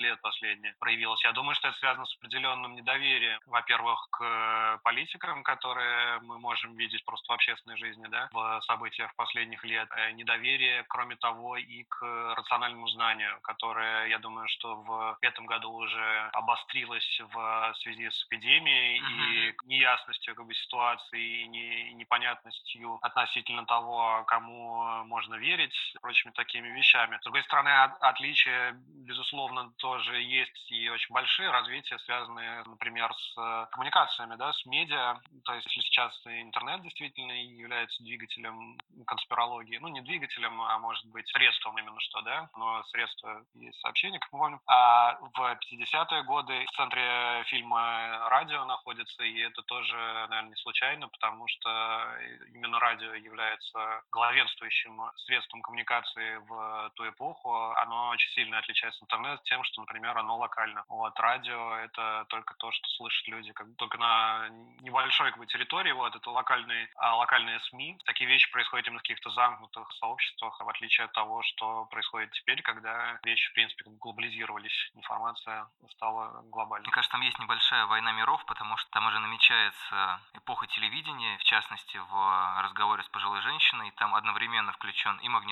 лет 0.00 0.20
последние 0.20 0.74
проявилась. 0.78 1.22
Я 1.24 1.32
думаю, 1.32 1.54
что 1.54 1.68
это 1.68 1.78
связано 1.78 2.06
с 2.06 2.16
определенным 2.16 2.74
недоверием, 2.74 3.40
во-первых, 3.46 4.08
к 4.10 4.80
политикам, 4.84 5.42
которые 5.42 6.20
мы 6.20 6.38
можем 6.38 6.74
видеть 6.76 7.04
просто 7.04 7.32
в 7.32 7.34
общественной 7.34 7.76
жизни, 7.76 8.06
да, 8.08 8.28
в 8.32 8.60
событиях 8.66 9.14
последних 9.16 9.64
лет. 9.64 9.88
Э, 9.96 10.12
недоверие, 10.12 10.84
кроме 10.88 11.16
того, 11.16 11.56
и 11.56 11.84
к 11.84 12.34
рациональному 12.36 12.88
знанию, 12.88 13.40
которое, 13.42 14.06
я 14.06 14.18
думаю, 14.18 14.48
что 14.48 14.76
в 14.76 15.18
этом 15.22 15.46
году 15.46 15.72
уже 15.72 16.30
обострилось 16.32 17.20
в 17.32 17.74
связи 17.80 18.10
с 18.10 18.26
эпидемией 18.26 19.00
mm-hmm. 19.00 19.54
и 19.64 19.66
неясностью 19.66 20.34
как 20.34 20.46
бы, 20.46 20.54
ситуации, 20.54 21.42
и, 21.42 21.48
не, 21.48 21.90
и 21.90 21.94
непонятностью 21.94 22.98
относительно 23.02 23.64
того, 23.66 24.24
кому 24.26 25.04
можно 25.04 25.36
верить, 25.36 25.69
прочими 26.00 26.32
такими 26.32 26.68
вещами. 26.68 27.18
С 27.18 27.24
другой 27.24 27.42
стороны, 27.44 27.68
от, 27.68 28.02
отличия, 28.02 28.72
безусловно, 29.06 29.72
тоже 29.78 30.20
есть 30.20 30.70
и 30.70 30.88
очень 30.88 31.12
большие 31.12 31.50
развития, 31.50 31.98
связанные, 32.00 32.62
например, 32.64 33.12
с 33.14 33.68
коммуникациями, 33.72 34.36
да, 34.36 34.52
с 34.52 34.64
медиа. 34.66 35.20
То 35.44 35.54
есть, 35.54 35.66
если 35.66 35.80
сейчас 35.80 36.20
интернет 36.26 36.82
действительно 36.82 37.32
является 37.32 38.02
двигателем 38.02 38.78
конспирологии, 39.06 39.78
ну, 39.78 39.88
не 39.88 40.00
двигателем, 40.00 40.60
а 40.60 40.78
может 40.78 41.04
быть 41.06 41.28
средством 41.28 41.78
именно 41.78 42.00
что, 42.00 42.20
да, 42.22 42.48
но 42.56 42.82
средство 42.84 43.44
и 43.54 43.72
сообщения, 43.80 44.18
как 44.18 44.32
мы 44.32 44.38
помним. 44.38 44.60
А 44.66 45.18
в 45.20 45.58
50-е 45.72 46.22
годы 46.24 46.64
в 46.66 46.76
центре 46.76 47.44
фильма 47.46 48.28
радио 48.28 48.64
находится, 48.64 49.22
и 49.22 49.38
это 49.40 49.62
тоже, 49.62 49.94
наверное, 50.28 50.50
не 50.50 50.56
случайно, 50.56 51.08
потому 51.08 51.46
что 51.48 52.18
именно 52.54 52.78
радио 52.78 53.14
является 53.14 54.02
главенствующим 54.10 55.00
средством 55.16 55.59
коммуникации 55.62 56.36
в 56.48 56.90
ту 56.94 57.08
эпоху. 57.08 57.72
Оно 57.76 58.10
очень 58.10 58.30
сильно 58.30 58.58
отличается 58.58 58.98
от 58.98 59.04
интернета 59.04 59.42
тем, 59.44 59.64
что, 59.64 59.80
например, 59.80 60.16
оно 60.18 60.36
локально. 60.36 60.84
Вот 60.88 61.18
радио— 61.18 61.76
это 61.84 62.26
только 62.28 62.54
то, 62.54 62.70
что 62.72 62.88
слышат 62.88 63.26
люди 63.28 63.52
как 63.52 63.66
только 63.76 63.98
на 63.98 64.48
небольшой 64.80 65.30
как 65.30 65.38
бы, 65.38 65.46
территории, 65.46 65.92
вот, 65.92 66.14
это 66.14 66.30
локальные, 66.30 66.88
а, 66.96 67.16
локальные 67.16 67.60
СМИ. 67.60 67.98
Такие 68.04 68.28
вещи 68.28 68.50
происходят 68.50 68.86
именно 68.86 68.98
в 68.98 69.02
каких-то 69.02 69.30
замкнутых 69.30 69.90
сообществах, 69.92 70.58
в 70.60 70.68
отличие 70.68 71.06
от 71.06 71.12
того, 71.12 71.42
что 71.42 71.86
происходит 71.86 72.30
теперь, 72.32 72.62
когда 72.62 73.18
вещи, 73.24 73.50
в 73.50 73.54
принципе, 73.54 73.84
глобализировались, 73.86 74.90
информация 74.94 75.66
стала 75.92 76.42
глобальной. 76.50 76.86
Мне 76.86 76.92
кажется, 76.92 77.12
там 77.12 77.22
есть 77.22 77.38
небольшая 77.38 77.86
война 77.86 78.12
миров, 78.12 78.44
потому 78.46 78.76
что 78.76 78.90
там 78.90 79.06
уже 79.06 79.18
намечается 79.18 80.20
эпоха 80.34 80.66
телевидения, 80.68 81.38
в 81.38 81.44
частности, 81.44 81.96
в 81.96 82.62
разговоре 82.62 83.02
с 83.02 83.08
пожилой 83.08 83.40
женщиной, 83.42 83.90
там 83.92 84.14
одновременно 84.14 84.72
включен 84.72 85.16
и 85.18 85.28
магнитофон, 85.28 85.49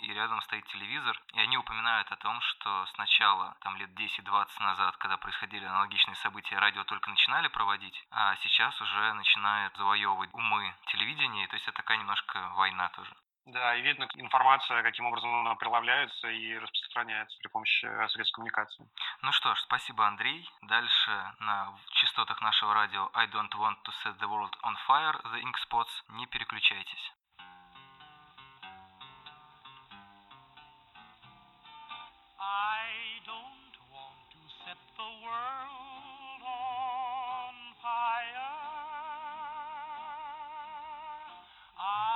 и 0.00 0.12
рядом 0.12 0.40
стоит 0.42 0.64
телевизор, 0.66 1.20
и 1.34 1.40
они 1.40 1.56
упоминают 1.56 2.10
о 2.12 2.16
том, 2.16 2.40
что 2.40 2.86
сначала, 2.94 3.56
там 3.60 3.76
лет 3.76 3.90
10-20 3.90 4.46
назад, 4.60 4.96
когда 4.98 5.16
происходили 5.16 5.64
аналогичные 5.64 6.16
события, 6.16 6.58
радио 6.58 6.84
только 6.84 7.10
начинали 7.10 7.48
проводить, 7.48 8.06
а 8.10 8.36
сейчас 8.36 8.80
уже 8.80 9.12
начинает 9.14 9.74
завоевывать 9.76 10.30
умы 10.32 10.74
телевидения, 10.86 11.46
то 11.48 11.54
есть 11.54 11.68
это 11.68 11.76
такая 11.76 11.98
немножко 11.98 12.50
война 12.56 12.88
тоже. 12.90 13.14
Да, 13.46 13.76
и 13.76 13.82
видно 13.82 14.08
информация, 14.14 14.82
каким 14.82 15.06
образом 15.06 15.32
она 15.32 15.54
прилавляется 15.54 16.28
и 16.28 16.58
распространяется 16.58 17.38
при 17.38 17.48
помощи 17.48 17.86
э, 17.86 18.08
средств 18.08 18.34
коммуникации. 18.34 18.88
Ну 19.22 19.30
что 19.30 19.54
ж, 19.54 19.60
спасибо, 19.60 20.04
Андрей. 20.04 20.50
Дальше 20.62 21.32
на 21.38 21.72
частотах 21.92 22.42
нашего 22.42 22.74
радио 22.74 23.08
I 23.14 23.26
don't 23.28 23.54
want 23.54 23.76
to 23.84 23.92
set 24.02 24.18
the 24.18 24.26
world 24.26 24.52
on 24.64 24.74
fire, 24.88 25.14
the 25.32 25.40
ink 25.42 25.54
spots. 25.64 25.90
Не 26.08 26.26
переключайтесь. 26.26 27.12
The 34.96 35.02
world 35.02 36.40
on 36.40 37.54
fire. 37.82 38.56
have 41.76 42.15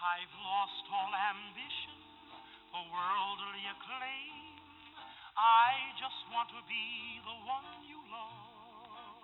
I've 0.00 0.32
lost 0.40 0.88
all 0.88 1.12
ambition 1.12 2.00
for 2.72 2.80
worldly 2.88 3.68
acclaim. 3.68 4.56
I 5.36 5.76
just 6.00 6.24
want 6.32 6.48
to 6.56 6.64
be 6.64 7.20
the 7.20 7.36
one 7.44 7.68
you 7.84 8.00
love. 8.08 9.20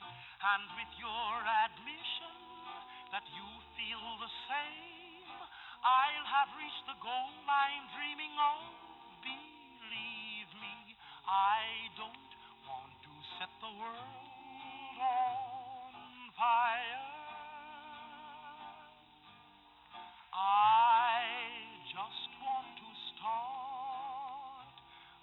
And 0.00 0.64
with 0.80 0.88
your 0.96 1.32
admission 1.68 2.32
that 3.12 3.28
you 3.36 3.44
feel 3.76 4.00
the 4.16 4.32
same, 4.48 5.28
I'll 5.84 6.24
have 6.24 6.56
reached 6.56 6.88
the 6.88 6.96
goal 7.04 7.36
I'm 7.44 7.84
dreaming 7.92 8.32
of. 8.32 8.64
Believe 9.20 10.50
me, 10.56 10.96
I 11.28 11.92
don't 12.00 12.32
want 12.64 12.96
to 13.04 13.12
set 13.36 13.52
the 13.60 13.76
world 13.76 14.96
on 15.04 16.32
fire. 16.32 17.15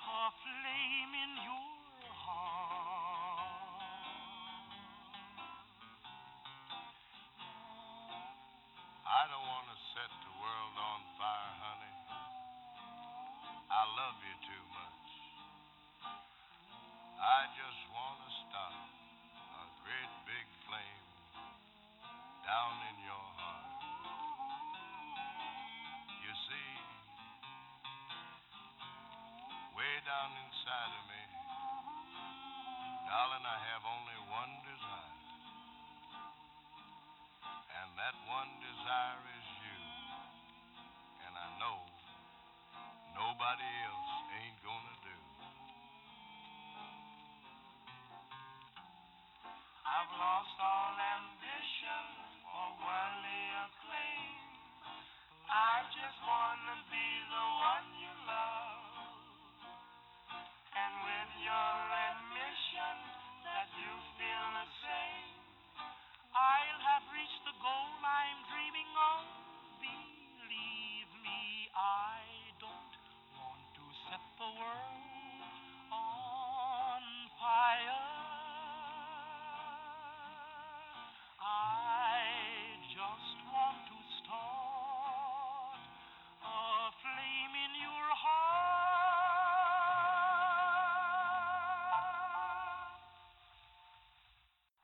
A 0.02 0.32
flame 0.42 1.14
in 1.14 1.34
your 1.46 2.10
I 2.26 3.23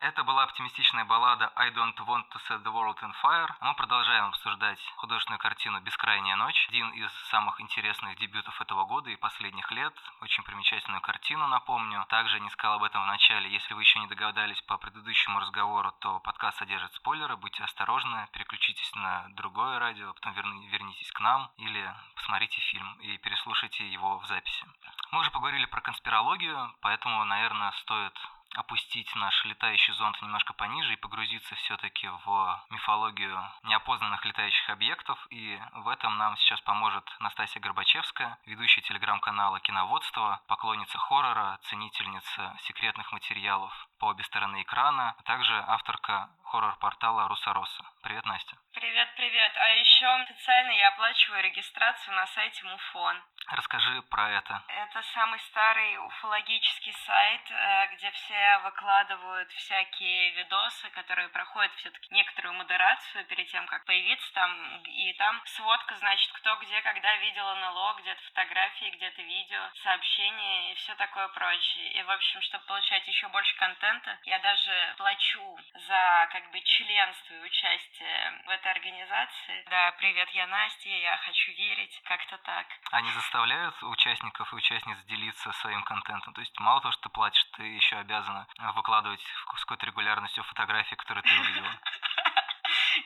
Это 0.01 0.23
была 0.23 0.43
оптимистичная 0.43 1.03
баллада 1.03 1.51
«I 1.57 1.71
don't 1.71 1.97
want 2.05 2.29
to 2.29 2.39
set 2.47 2.63
the 2.63 2.71
world 2.71 2.97
on 3.01 3.11
fire». 3.21 3.53
Мы 3.59 3.73
продолжаем 3.73 4.27
обсуждать 4.27 4.79
художественную 4.95 5.39
картину 5.39 5.81
«Бескрайняя 5.81 6.37
ночь». 6.37 6.67
Один 6.69 6.89
из 6.91 7.11
самых 7.29 7.59
интересных 7.59 8.17
дебютов 8.17 8.61
этого 8.61 8.85
года 8.85 9.09
и 9.09 9.17
последних 9.17 9.69
лет. 9.71 9.93
Очень 10.21 10.43
примечательную 10.43 11.01
картину, 11.01 11.49
напомню. 11.49 12.05
Также 12.07 12.39
не 12.39 12.49
сказал 12.49 12.77
об 12.77 12.83
этом 12.83 13.03
в 13.03 13.07
начале. 13.07 13.51
Если 13.51 13.73
вы 13.73 13.81
еще 13.81 13.99
не 13.99 14.07
догадались 14.07 14.61
по 14.61 14.77
предыдущему 14.77 15.41
разговору, 15.41 15.91
то 15.99 16.21
подкаст 16.21 16.59
содержит 16.59 16.93
спойлеры. 16.93 17.35
Будьте 17.35 17.65
осторожны, 17.65 18.29
переключитесь 18.31 18.95
на 18.95 19.27
другое 19.31 19.79
радио, 19.79 20.13
потом 20.13 20.31
вернитесь 20.31 21.11
к 21.11 21.19
нам 21.19 21.51
или 21.57 21.93
посмотрите 22.15 22.61
фильм 22.61 22.93
и 23.01 23.17
переслушайте 23.17 23.85
его 23.85 24.17
в 24.19 24.25
записи. 24.27 24.65
Мы 25.11 25.19
уже 25.19 25.31
поговорили 25.31 25.65
про 25.65 25.81
конспирологию, 25.81 26.73
поэтому, 26.79 27.25
наверное, 27.25 27.71
стоит 27.71 28.17
опустить 28.55 29.13
наш 29.15 29.45
летающий 29.45 29.93
зонд 29.93 30.21
немножко 30.21 30.53
пониже 30.53 30.93
и 30.93 30.97
погрузиться 30.97 31.55
все-таки 31.55 32.07
в 32.07 32.65
мифологию 32.69 33.41
неопознанных 33.63 34.25
летающих 34.25 34.69
объектов. 34.69 35.27
И 35.29 35.59
в 35.73 35.87
этом 35.87 36.17
нам 36.17 36.37
сейчас 36.37 36.61
поможет 36.61 37.03
Настасья 37.19 37.59
Горбачевская, 37.59 38.37
ведущая 38.45 38.81
телеграм-канала 38.81 39.59
«Киноводство», 39.59 40.41
поклонница 40.47 40.97
хоррора, 40.97 41.59
ценительница 41.63 42.55
секретных 42.61 43.11
материалов 43.11 43.88
по 43.99 44.05
обе 44.05 44.23
стороны 44.23 44.61
экрана, 44.61 45.15
а 45.17 45.23
также 45.23 45.53
авторка 45.67 46.29
хоррор-портала 46.45 47.27
Русароса. 47.27 47.83
Привет, 48.01 48.25
Настя. 48.25 48.57
Привет, 48.73 49.09
привет. 49.15 49.51
А 49.55 49.69
еще 49.69 50.25
специально 50.25 50.71
я 50.71 50.87
оплачиваю 50.89 51.43
регистрацию 51.43 52.15
на 52.15 52.25
сайте 52.27 52.65
Муфон. 52.65 53.21
Расскажи 53.51 54.01
про 54.03 54.29
это. 54.31 54.61
Это 54.67 55.01
самый 55.13 55.39
старый 55.39 55.97
уфологический 56.05 56.93
сайт, 56.93 57.41
э, 57.49 57.95
где 57.95 58.11
все 58.11 58.59
выкладывают 58.63 59.51
всякие 59.51 60.31
видосы, 60.31 60.89
которые 60.91 61.29
проходят 61.29 61.71
все-таки 61.77 62.13
некоторую 62.13 62.53
модерацию 62.53 63.25
перед 63.25 63.47
тем, 63.47 63.65
как 63.67 63.85
появиться 63.85 64.33
там. 64.33 64.83
И 64.83 65.13
там 65.13 65.41
сводка, 65.45 65.95
значит, 65.95 66.31
кто 66.33 66.55
где, 66.57 66.81
когда 66.81 67.15
видел 67.17 67.55
НЛО, 67.55 67.95
где-то 68.01 68.21
фотографии, 68.21 68.91
где-то 68.91 69.21
видео, 69.23 69.61
сообщения 69.83 70.71
и 70.71 70.75
все 70.75 70.93
такое 70.95 71.27
прочее. 71.29 71.91
И, 71.93 72.03
в 72.03 72.11
общем, 72.11 72.41
чтобы 72.41 72.65
получать 72.65 73.07
еще 73.07 73.27
больше 73.29 73.55
контента, 73.57 73.88
я 74.23 74.39
даже 74.39 74.93
плачу 74.97 75.57
за 75.73 76.29
как 76.31 76.51
бы 76.51 76.61
членство 76.61 77.33
и 77.33 77.45
участие 77.45 78.43
в 78.45 78.49
этой 78.49 78.71
организации. 78.71 79.63
Да, 79.69 79.91
привет, 79.93 80.29
я 80.29 80.47
Настя, 80.47 80.89
я 80.89 81.17
хочу 81.17 81.51
верить, 81.51 82.01
как-то 82.03 82.37
так. 82.39 82.67
Они 82.91 83.11
заставляют 83.11 83.81
участников 83.83 84.51
и 84.51 84.55
участниц 84.55 84.97
делиться 85.05 85.51
своим 85.53 85.83
контентом. 85.83 86.33
То 86.33 86.41
есть 86.41 86.59
мало 86.59 86.81
того, 86.81 86.91
что 86.91 87.03
ты 87.03 87.09
платишь, 87.09 87.43
ты 87.57 87.63
еще 87.63 87.97
обязана 87.97 88.47
выкладывать 88.75 89.21
с 89.21 89.61
какой-то 89.61 89.85
регулярностью 89.85 90.43
фотографии, 90.43 90.95
которые 90.95 91.23
ты 91.23 91.39
увидела. 91.39 91.71